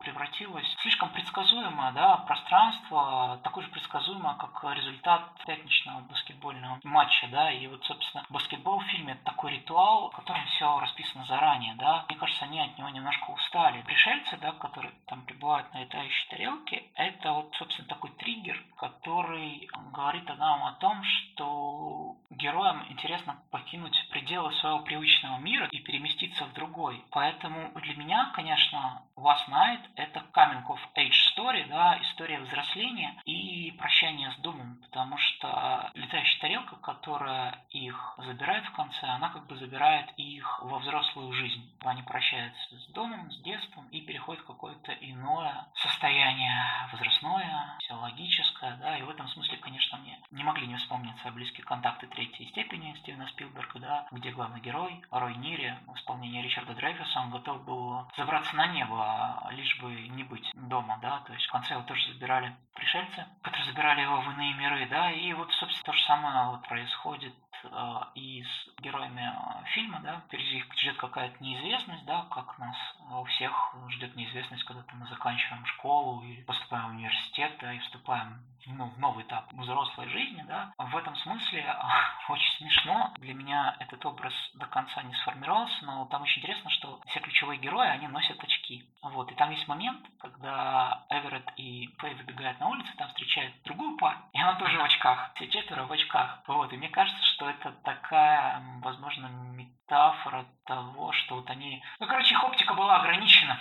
превратилось 0.01 0.67
в 0.67 0.83
слишком 0.83 1.11
предсказуемое 1.11 1.93
да, 1.93 2.17
пространство, 2.19 3.41
такое 3.43 3.65
же 3.65 3.71
предсказуемое, 3.71 4.35
как 4.35 4.65
результат 4.75 5.23
пятничного 5.47 6.01
баскетбольного 6.03 6.81
матча. 6.85 7.29
Да, 7.29 7.51
и 7.51 7.67
вот, 7.67 7.85
собственно, 7.85 8.25
баскетбол 8.29 8.81
в 8.81 8.85
фильме 8.85 9.13
это 9.15 9.25
такой 9.25 9.53
ритуал, 9.53 10.11
в 10.11 10.17
котором 10.17 10.45
все 10.47 10.79
расписано 10.79 11.25
заранее. 11.27 11.75
Да. 11.75 12.05
Мне 12.09 12.19
кажется, 12.19 12.45
они 12.45 12.61
от 12.61 12.79
него 12.79 12.89
немножко 12.89 13.31
устали. 13.31 13.83
Пришельцы, 13.83 14.37
да, 14.39 14.53
которые 14.53 14.93
там 15.07 15.23
прибывают 15.23 15.73
на 15.75 15.81
летающей 15.81 16.29
тарелке, 16.31 16.85
это 16.95 17.33
вот, 17.33 17.55
собственно, 17.57 17.89
такой 17.89 18.11
триггер, 18.11 18.63
который 18.77 19.69
говорит 19.93 20.29
нам 20.39 20.65
о 20.65 20.73
том, 20.73 21.03
что 21.05 22.17
героям 22.31 22.85
интересно 22.89 23.39
покинуть 23.51 24.09
пределы 24.11 24.53
своего 24.55 24.81
привычного 24.81 25.39
мира 25.39 25.69
и 25.71 25.79
переместиться 25.81 26.45
в 26.45 26.53
другой. 26.53 27.05
Поэтому 27.11 27.73
для 27.81 27.95
меня, 27.97 28.33
конечно, 28.35 29.03
Last 29.17 29.49
Night 29.49 29.81
это 29.97 30.25
coming 30.33 30.65
of 30.67 30.81
age 30.97 31.13
story, 31.35 31.67
да, 31.69 31.99
история 32.03 32.41
взросления 32.41 33.15
и 33.25 33.73
прощания 33.79 34.31
с 34.33 34.37
домом, 34.37 34.79
потому 34.83 35.17
что 35.19 35.91
летающая 35.95 36.41
тарелка, 36.41 36.77
которая 36.77 37.65
их 37.71 38.15
забирает 38.19 38.65
в 38.67 38.73
конце, 38.73 39.07
она 39.07 39.29
как 39.31 39.47
бы 39.47 39.57
забирает 39.57 40.13
их 40.17 40.63
во 40.63 40.79
взрослую 40.79 41.33
жизнь. 41.33 41.71
Они 41.85 42.03
прощаются 42.03 42.79
с 42.79 42.87
домом, 42.93 43.31
с 43.31 43.41
детством 43.43 43.89
и 43.89 44.01
переходят 44.01 44.43
в 44.43 44.47
какое-то 44.47 44.93
иное 44.93 45.67
состояние 45.75 46.55
возрастное, 46.93 47.77
психологическое, 47.81 48.77
да, 48.77 48.99
и 48.99 49.03
в 49.03 49.11
этом 49.11 49.29
смысле, 49.29 49.59
конечно, 49.59 49.99
мне 49.99 50.19
не 50.31 50.43
могли 50.43 50.67
не 50.67 50.77
вспомниться 50.77 51.31
близкие 51.31 51.65
контакты 51.65 52.07
третьей 52.07 52.49
степени 52.49 52.95
Стивена 53.01 53.27
Спилберга, 53.29 53.79
да, 53.79 54.07
где 54.11 54.31
главный 54.31 54.61
герой 54.61 55.03
Рой 55.11 55.35
Нири 55.37 55.77
в 55.87 55.95
исполнении 55.97 56.43
Ричарда 56.43 56.75
Дрейфуса, 56.75 57.21
он 57.21 57.31
готов 57.31 57.65
был 57.65 58.07
забраться 58.17 58.55
на 58.57 58.67
небо, 58.69 59.49
лишь 59.53 59.74
бы 59.81 59.93
не 60.09 60.25
быть 60.25 60.51
дома, 60.55 60.99
да, 61.01 61.21
то 61.21 61.33
есть 61.33 61.47
в 61.47 61.53
конце 61.53 61.75
его 61.75 61.83
тоже 61.85 62.13
забирали 62.13 62.55
пришельцы, 62.75 63.27
которые 63.43 63.65
забирали 63.67 64.03
его 64.03 64.21
в 64.21 64.31
иные 64.33 64.55
миры, 64.55 64.87
да, 64.89 65.11
и 65.11 65.33
вот, 65.33 65.53
собственно, 65.53 65.85
то 65.85 65.93
же 65.93 66.05
самое 66.05 66.51
вот 66.51 66.67
происходит 66.69 67.35
э, 67.65 68.01
и 68.15 68.43
с 68.43 68.81
героями 68.81 69.23
э, 69.23 69.65
фильма, 69.67 70.01
да, 70.01 70.21
впереди 70.27 70.59
их 70.59 70.67
ждет 70.79 70.97
какая-то 70.97 71.43
неизвестность, 71.43 72.05
да, 72.05 72.27
как 72.31 72.59
нас 72.59 72.77
у 73.11 73.25
всех 73.25 73.75
ждет 73.91 74.17
неизвестность, 74.17 74.65
когда 74.65 74.83
мы 74.95 75.07
заканчиваем 75.07 75.65
школу 75.67 76.23
и 76.23 76.43
поступаем 76.43 76.87
в 76.87 76.97
университет, 76.97 77.57
да, 77.61 77.73
и 77.73 77.79
вступаем 77.79 78.41
ну, 78.67 78.87
в 78.87 78.99
новый 78.99 79.25
этап 79.25 79.53
взрослой 79.53 80.09
жизни, 80.09 80.43
да. 80.47 80.73
В 80.79 80.97
этом 80.97 81.15
смысле 81.17 81.77
очень 82.29 82.57
смешно. 82.59 83.13
Для 83.19 83.35
меня 83.35 83.77
этот 83.81 84.05
образ 84.07 84.33
до 84.55 84.67
конца 84.67 85.03
не 85.03 85.15
сформировался, 85.17 85.85
но 85.85 86.07
там 86.07 86.23
очень 86.23 86.41
интересно, 86.41 86.71
что 86.71 87.01
все 87.07 87.21
ключевые 87.21 87.61
герои, 87.61 87.89
они 87.89 88.09
носят 88.09 88.43
очки. 88.43 88.89
Вот, 89.03 89.31
и 89.31 89.35
там 89.35 89.51
есть 89.51 89.64
момент, 89.69 90.05
когда 90.21 91.05
Эверетт 91.11 91.53
и 91.57 91.89
Фэй 91.99 92.15
выбегают 92.15 92.59
на 92.61 92.69
улицу, 92.69 92.91
там 92.97 93.09
встречают 93.09 93.55
другую 93.65 93.97
пару, 93.97 94.17
и 94.33 94.41
она 94.41 94.55
тоже 94.55 94.79
в 94.79 94.85
очках. 94.85 95.31
Все 95.35 95.49
четверо 95.49 95.85
в 95.85 95.93
очках. 95.93 96.41
Вот, 96.47 96.73
и 96.73 96.77
мне 96.77 96.89
кажется, 96.89 97.23
что 97.35 97.49
это 97.49 97.73
такая, 97.85 98.63
возможно, 98.81 99.27
метафора 99.27 100.47
того, 100.67 101.13
что 101.13 101.37
вот 101.37 101.51
они... 101.51 101.83
Ну, 102.01 102.07
короче, 102.07 102.35
их 102.35 102.45
оптика 102.45 102.75
была 102.75 102.97
ограничена. 102.97 103.59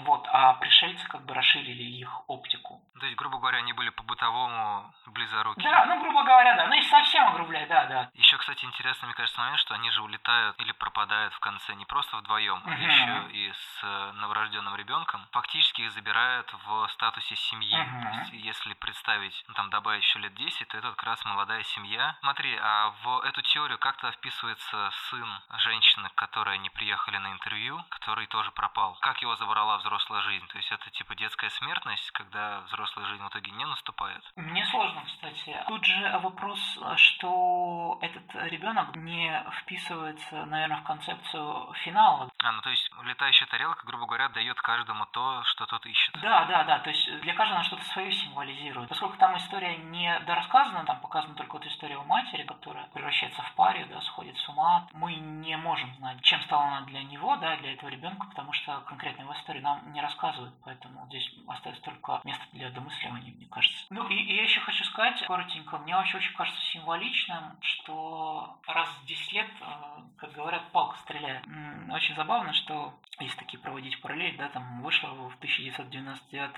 Вот, 0.00 0.28
а 0.32 0.54
пришельцы 0.54 1.06
как 1.08 1.24
бы 1.24 1.34
расширили 1.34 1.82
их 1.82 2.28
оптику. 2.28 2.82
То 2.98 3.06
есть, 3.06 3.16
грубо 3.16 3.38
говоря, 3.38 3.58
они 3.58 3.72
были 3.72 3.90
по-бытовому 3.90 4.92
близоруки. 5.06 5.62
Да, 5.62 5.84
ну, 5.86 6.00
грубо 6.00 6.24
говоря, 6.24 6.54
да. 6.56 6.66
Ну, 6.66 6.74
если 6.74 6.90
совсем 6.90 7.28
огрубляй, 7.28 7.66
да, 7.66 7.84
да. 7.86 8.10
Еще, 8.14 8.36
кстати, 8.38 8.64
интересно, 8.64 9.06
мне 9.06 9.14
кажется, 9.14 9.40
момент, 9.40 9.60
что 9.60 9.74
они 9.74 9.90
же 9.90 10.02
улетают 10.02 10.60
или 10.60 10.72
пропадают 10.72 11.32
в 11.34 11.38
конце 11.40 11.74
не 11.74 11.84
просто 11.84 12.16
вдвоем, 12.16 12.60
а 12.64 12.70
Мгм. 12.70 12.80
еще 12.80 13.30
и 13.32 13.52
с 13.52 14.12
новорожденным 14.14 14.74
ребенком. 14.74 15.26
Фактически 15.32 15.82
их 15.82 15.92
забирают 15.92 16.52
в 16.66 16.88
статусе 16.88 17.36
семьи. 17.36 17.76
Мгм. 17.76 18.02
То 18.02 18.18
есть, 18.18 18.32
если 18.32 18.74
представить, 18.74 19.44
ну, 19.48 19.54
там, 19.54 19.70
добавить 19.70 20.02
еще 20.02 20.18
лет 20.18 20.34
10, 20.34 20.68
то 20.68 20.78
это 20.78 20.90
как 20.90 21.04
раз 21.04 21.24
молодая 21.24 21.62
семья. 21.62 22.16
Смотри, 22.20 22.58
а 22.60 22.90
в 23.04 23.20
эту 23.20 23.42
теорию 23.42 23.78
как-то 23.78 24.10
вписывается 24.12 24.90
сын 25.10 25.28
женщины, 25.58 26.08
к 26.08 26.14
которой 26.16 26.54
они 26.56 26.70
приехали 26.70 27.18
на 27.18 27.32
интервью, 27.32 27.84
который 27.90 28.26
тоже 28.26 28.50
пропал. 28.50 28.96
Как 29.00 29.22
его 29.22 29.36
забрала 29.36 29.78
взрослая 29.84 30.22
жизнь? 30.22 30.46
То 30.48 30.56
есть, 30.56 30.72
это 30.72 30.90
типа 30.90 31.14
детская 31.14 31.50
смертность, 31.50 32.10
когда 32.12 32.60
взрослая 32.66 33.06
жизнь 33.06 33.22
в 33.22 33.28
итоге 33.28 33.50
не 33.52 33.66
наступает? 33.66 34.22
Мне 34.36 34.64
сложно, 34.66 35.02
кстати. 35.06 35.56
Тут 35.68 35.84
же 35.84 36.18
вопрос, 36.18 36.58
что 36.96 37.98
этот 38.00 38.34
ребенок 38.50 38.96
не 38.96 39.44
вписывается, 39.60 40.46
наверное, 40.46 40.78
в 40.78 40.84
концепцию 40.84 41.72
финала. 41.84 42.30
А, 42.42 42.52
ну 42.52 42.62
то 42.62 42.70
есть 42.70 42.90
летающая 43.04 43.46
тарелка, 43.46 43.86
грубо 43.86 44.06
говоря, 44.06 44.28
дает 44.28 44.60
каждому 44.60 45.06
то, 45.06 45.42
что 45.44 45.66
тот 45.66 45.84
ищет. 45.86 46.14
Да, 46.20 46.44
да, 46.46 46.64
да. 46.64 46.78
То 46.78 46.90
есть 46.90 47.20
для 47.20 47.34
каждого 47.34 47.60
она 47.60 47.64
что-то 47.64 47.84
свое 47.84 48.12
символизирует. 48.12 48.88
Поскольку 48.88 49.16
там 49.18 49.36
история 49.36 49.76
не 49.76 50.18
дорассказана, 50.20 50.84
там 50.84 51.00
показана 51.00 51.34
только 51.34 51.54
вот 51.54 51.66
история 51.66 51.96
у 51.96 52.04
матери, 52.04 52.44
которая 52.44 52.86
превращается 52.88 53.42
в 53.42 53.52
паре, 53.54 53.86
да, 53.86 54.00
сходит 54.02 54.36
с 54.38 54.48
ума. 54.48 54.86
Мы 54.92 55.14
не 55.14 55.56
можем 55.56 55.94
знать, 55.96 56.20
чем 56.22 56.40
стала 56.42 56.64
она 56.66 56.80
для 56.82 57.02
него, 57.02 57.36
да, 57.36 57.56
для 57.56 57.74
этого 57.74 57.90
ребенка, 57.90 58.26
потому 58.26 58.52
что 58.52 58.80
конкретно 58.86 59.22
его 59.22 59.34
историю 59.34 59.62
нам 59.62 59.73
не 59.92 60.00
рассказывают. 60.00 60.54
Поэтому 60.64 61.06
здесь 61.06 61.30
остается 61.46 61.82
только 61.82 62.20
место 62.24 62.44
для 62.52 62.70
домысливания, 62.70 63.32
мне 63.32 63.46
кажется. 63.46 63.84
Ну 63.90 64.08
и, 64.08 64.14
и 64.14 64.36
я 64.36 64.42
еще 64.42 64.60
хочу 64.60 64.84
сказать 64.84 65.24
коротенько, 65.26 65.78
мне 65.78 65.94
вообще 65.94 66.16
очень 66.18 66.34
кажется 66.34 66.60
символичным, 66.72 67.56
что 67.60 68.58
раз 68.66 68.88
в 68.88 69.06
10 69.06 69.32
лет, 69.32 69.46
э, 69.60 69.64
как 70.18 70.32
говорят, 70.32 70.70
палка 70.72 70.98
стреляет. 70.98 71.44
Очень 71.90 72.14
забавно, 72.16 72.52
что 72.52 72.94
если 73.20 73.38
такие 73.38 73.58
проводить 73.58 74.00
параллель, 74.00 74.36
да, 74.36 74.48
там 74.48 74.82
вышло 74.82 75.08
в 75.08 75.36
1999 75.36 76.54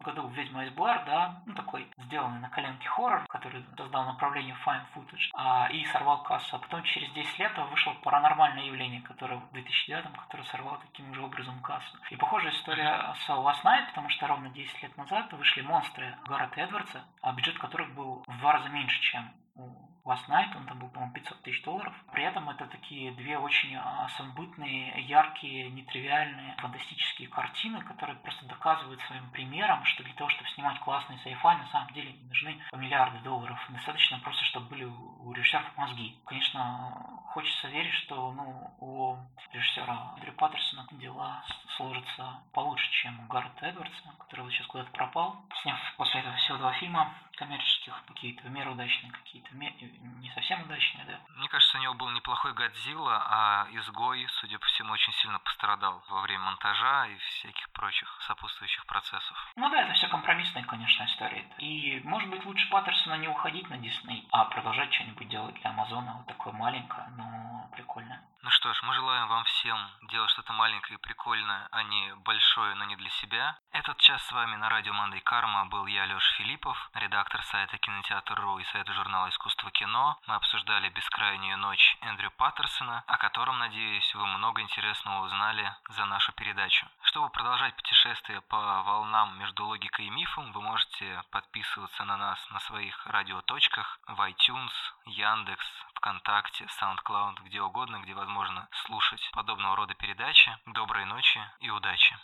году 0.00 0.28
«Ведьма 0.28 0.64
из 0.64 0.72
Блэр», 0.72 1.04
да, 1.04 1.42
ну, 1.46 1.54
такой 1.54 1.88
сделанный 1.98 2.40
на 2.40 2.48
коленке 2.50 2.88
хоррор, 2.88 3.24
который 3.28 3.64
создал 3.76 4.04
направление 4.04 4.56
Fine 4.64 4.84
Footage, 4.94 5.30
а, 5.34 5.68
и 5.70 5.84
сорвал 5.86 6.22
кассу. 6.22 6.56
А 6.56 6.58
потом 6.58 6.82
через 6.84 7.10
10 7.12 7.38
лет 7.38 7.52
вышло 7.70 7.92
«Паранормальное 8.02 8.64
явление», 8.64 9.02
которое 9.02 9.36
в 9.36 9.52
2009 9.52 10.06
которое 10.16 10.44
сорвало 10.44 10.78
таким 10.78 11.12
же 11.14 11.22
образом 11.22 11.60
кассу. 11.60 11.96
И 12.10 12.16
похожая 12.16 12.52
история 12.52 13.14
с 13.14 13.28
Last 13.28 13.62
Night, 13.64 13.88
потому 13.88 14.08
что 14.10 14.26
ровно 14.26 14.48
10 14.50 14.82
лет 14.82 14.96
назад 14.96 15.32
вышли 15.32 15.62
«Монстры» 15.62 16.16
Гаррета 16.26 16.60
Эдвардса, 16.60 17.04
а 17.22 17.32
бюджет 17.32 17.58
которых 17.58 17.94
был 17.94 18.24
в 18.26 18.38
два 18.38 18.52
раза 18.52 18.68
меньше, 18.68 19.00
чем 19.00 19.32
у 19.54 19.95
Last 20.06 20.28
Night, 20.28 20.56
он 20.56 20.64
там 20.66 20.78
был, 20.78 20.88
по-моему, 20.88 21.12
500 21.14 21.42
тысяч 21.42 21.62
долларов. 21.64 21.92
При 22.12 22.22
этом 22.22 22.48
это 22.48 22.66
такие 22.66 23.10
две 23.12 23.38
очень 23.38 23.74
а, 23.74 24.08
самобытные, 24.16 25.02
яркие, 25.02 25.68
нетривиальные, 25.70 26.54
фантастические 26.58 27.28
картины, 27.28 27.82
которые 27.82 28.16
просто 28.18 28.46
доказывают 28.46 29.00
своим 29.02 29.28
примером, 29.30 29.84
что 29.84 30.04
для 30.04 30.14
того, 30.14 30.30
чтобы 30.30 30.48
снимать 30.50 30.78
классный 30.78 31.16
sci 31.16 31.34
на 31.42 31.66
самом 31.72 31.92
деле 31.92 32.12
не 32.12 32.28
нужны 32.28 32.62
миллиарды 32.76 33.18
долларов. 33.18 33.58
Достаточно 33.68 34.20
просто, 34.20 34.44
чтобы 34.44 34.66
были 34.68 34.84
у 34.84 35.32
режиссеров 35.32 35.76
мозги. 35.76 36.16
Конечно, 36.24 37.20
хочется 37.26 37.68
верить, 37.68 37.94
что 37.94 38.32
ну, 38.32 38.74
у 38.78 39.16
режиссера 39.52 40.14
Дрю 40.20 40.32
Паттерсона 40.34 40.86
дела 40.92 41.44
сложатся 41.76 42.40
получше, 42.52 42.90
чем 42.92 43.18
у 43.20 43.26
Гаррета 43.26 43.66
Эдвардса, 43.66 44.14
который 44.20 44.42
вот 44.42 44.52
сейчас 44.52 44.66
куда-то 44.68 44.90
пропал, 44.92 45.36
сняв 45.62 45.78
после 45.96 46.20
этого 46.20 46.36
всего 46.36 46.58
два 46.58 46.72
фильма 46.74 47.12
коммерческих, 47.36 47.94
какие-то 48.08 48.42
в 48.42 48.50
меру 48.50 48.72
удачные, 48.72 49.12
какие-то 49.12 49.54
не 49.54 50.30
совсем 50.30 50.62
удачные, 50.62 51.04
да. 51.04 51.20
Мне 51.36 51.48
кажется, 51.48 51.78
у 51.78 51.80
него 51.80 51.94
был 51.94 52.10
неплохой 52.10 52.52
Годзилла, 52.54 53.22
а 53.28 53.66
изгой, 53.70 54.26
судя 54.40 54.58
по 54.58 54.66
всему, 54.66 54.92
очень 54.92 55.12
сильно 55.14 55.38
пострадал 55.38 56.02
во 56.08 56.22
время 56.22 56.44
монтажа 56.44 57.06
и 57.06 57.16
всяких 57.16 57.70
прочих 57.70 58.08
сопутствующих 58.26 58.84
процессов. 58.86 59.52
Ну 59.56 59.70
да, 59.70 59.82
это 59.82 59.92
все 59.94 60.08
компромиссная, 60.08 60.64
конечно, 60.64 61.04
история. 61.04 61.46
И, 61.58 62.00
может 62.04 62.28
быть, 62.30 62.44
лучше 62.44 62.68
Паттерсона 62.70 63.14
не 63.14 63.28
уходить 63.28 63.68
на 63.70 63.78
Дисней, 63.78 64.26
а 64.32 64.44
продолжать 64.46 64.92
что-нибудь 64.92 65.28
делать 65.28 65.54
для 65.60 65.70
Амазона, 65.70 66.14
вот 66.18 66.26
такое 66.26 66.52
маленькое, 66.52 67.06
но 67.16 67.68
прикольное. 67.72 68.22
Ну 68.42 68.50
что 68.50 68.72
ж, 68.72 68.80
мы 68.84 68.94
желаем 68.94 69.26
вам 69.26 69.42
всем 69.44 69.76
делать 70.02 70.30
что-то 70.30 70.52
маленькое 70.52 70.98
и 70.98 71.00
прикольное, 71.00 71.66
а 71.72 71.82
не 71.82 72.14
большое, 72.16 72.76
но 72.76 72.84
не 72.84 72.94
для 72.94 73.10
себя. 73.10 73.58
Этот 73.72 73.98
час 73.98 74.22
с 74.24 74.30
вами 74.30 74.54
на 74.54 74.68
радио 74.68 74.92
Мандай 74.92 75.20
Карма 75.20 75.66
был 75.66 75.86
я, 75.86 76.06
Лёш 76.06 76.24
Филиппов, 76.36 76.90
редактор 77.26 77.42
сайта 77.42 77.78
Кинотеатр.ру 77.78 78.58
и 78.60 78.64
сайта 78.64 78.92
журнала 78.92 79.28
Искусство 79.30 79.70
кино. 79.72 80.16
Мы 80.28 80.36
обсуждали 80.36 80.88
«Бескрайнюю 80.90 81.58
ночь» 81.58 81.96
Эндрю 82.02 82.30
Паттерсона, 82.30 83.02
о 83.08 83.16
котором, 83.16 83.58
надеюсь, 83.58 84.14
вы 84.14 84.26
много 84.26 84.62
интересного 84.62 85.24
узнали 85.24 85.74
за 85.88 86.04
нашу 86.04 86.32
передачу. 86.32 86.86
Чтобы 87.02 87.30
продолжать 87.30 87.74
путешествие 87.74 88.42
по 88.42 88.82
волнам 88.82 89.36
между 89.38 89.66
логикой 89.66 90.06
и 90.06 90.10
мифом, 90.10 90.52
вы 90.52 90.62
можете 90.62 91.22
подписываться 91.32 92.04
на 92.04 92.16
нас 92.16 92.38
на 92.50 92.60
своих 92.60 93.04
радиоточках 93.06 93.98
в 94.06 94.20
iTunes, 94.20 94.72
Яндекс, 95.06 95.66
ВКонтакте, 95.94 96.66
SoundCloud, 96.80 97.42
где 97.42 97.60
угодно, 97.60 97.98
где 97.98 98.14
возможно 98.14 98.68
слушать 98.84 99.28
подобного 99.32 99.74
рода 99.74 99.94
передачи. 99.94 100.56
Доброй 100.66 101.04
ночи 101.06 101.40
и 101.58 101.70
удачи! 101.70 102.16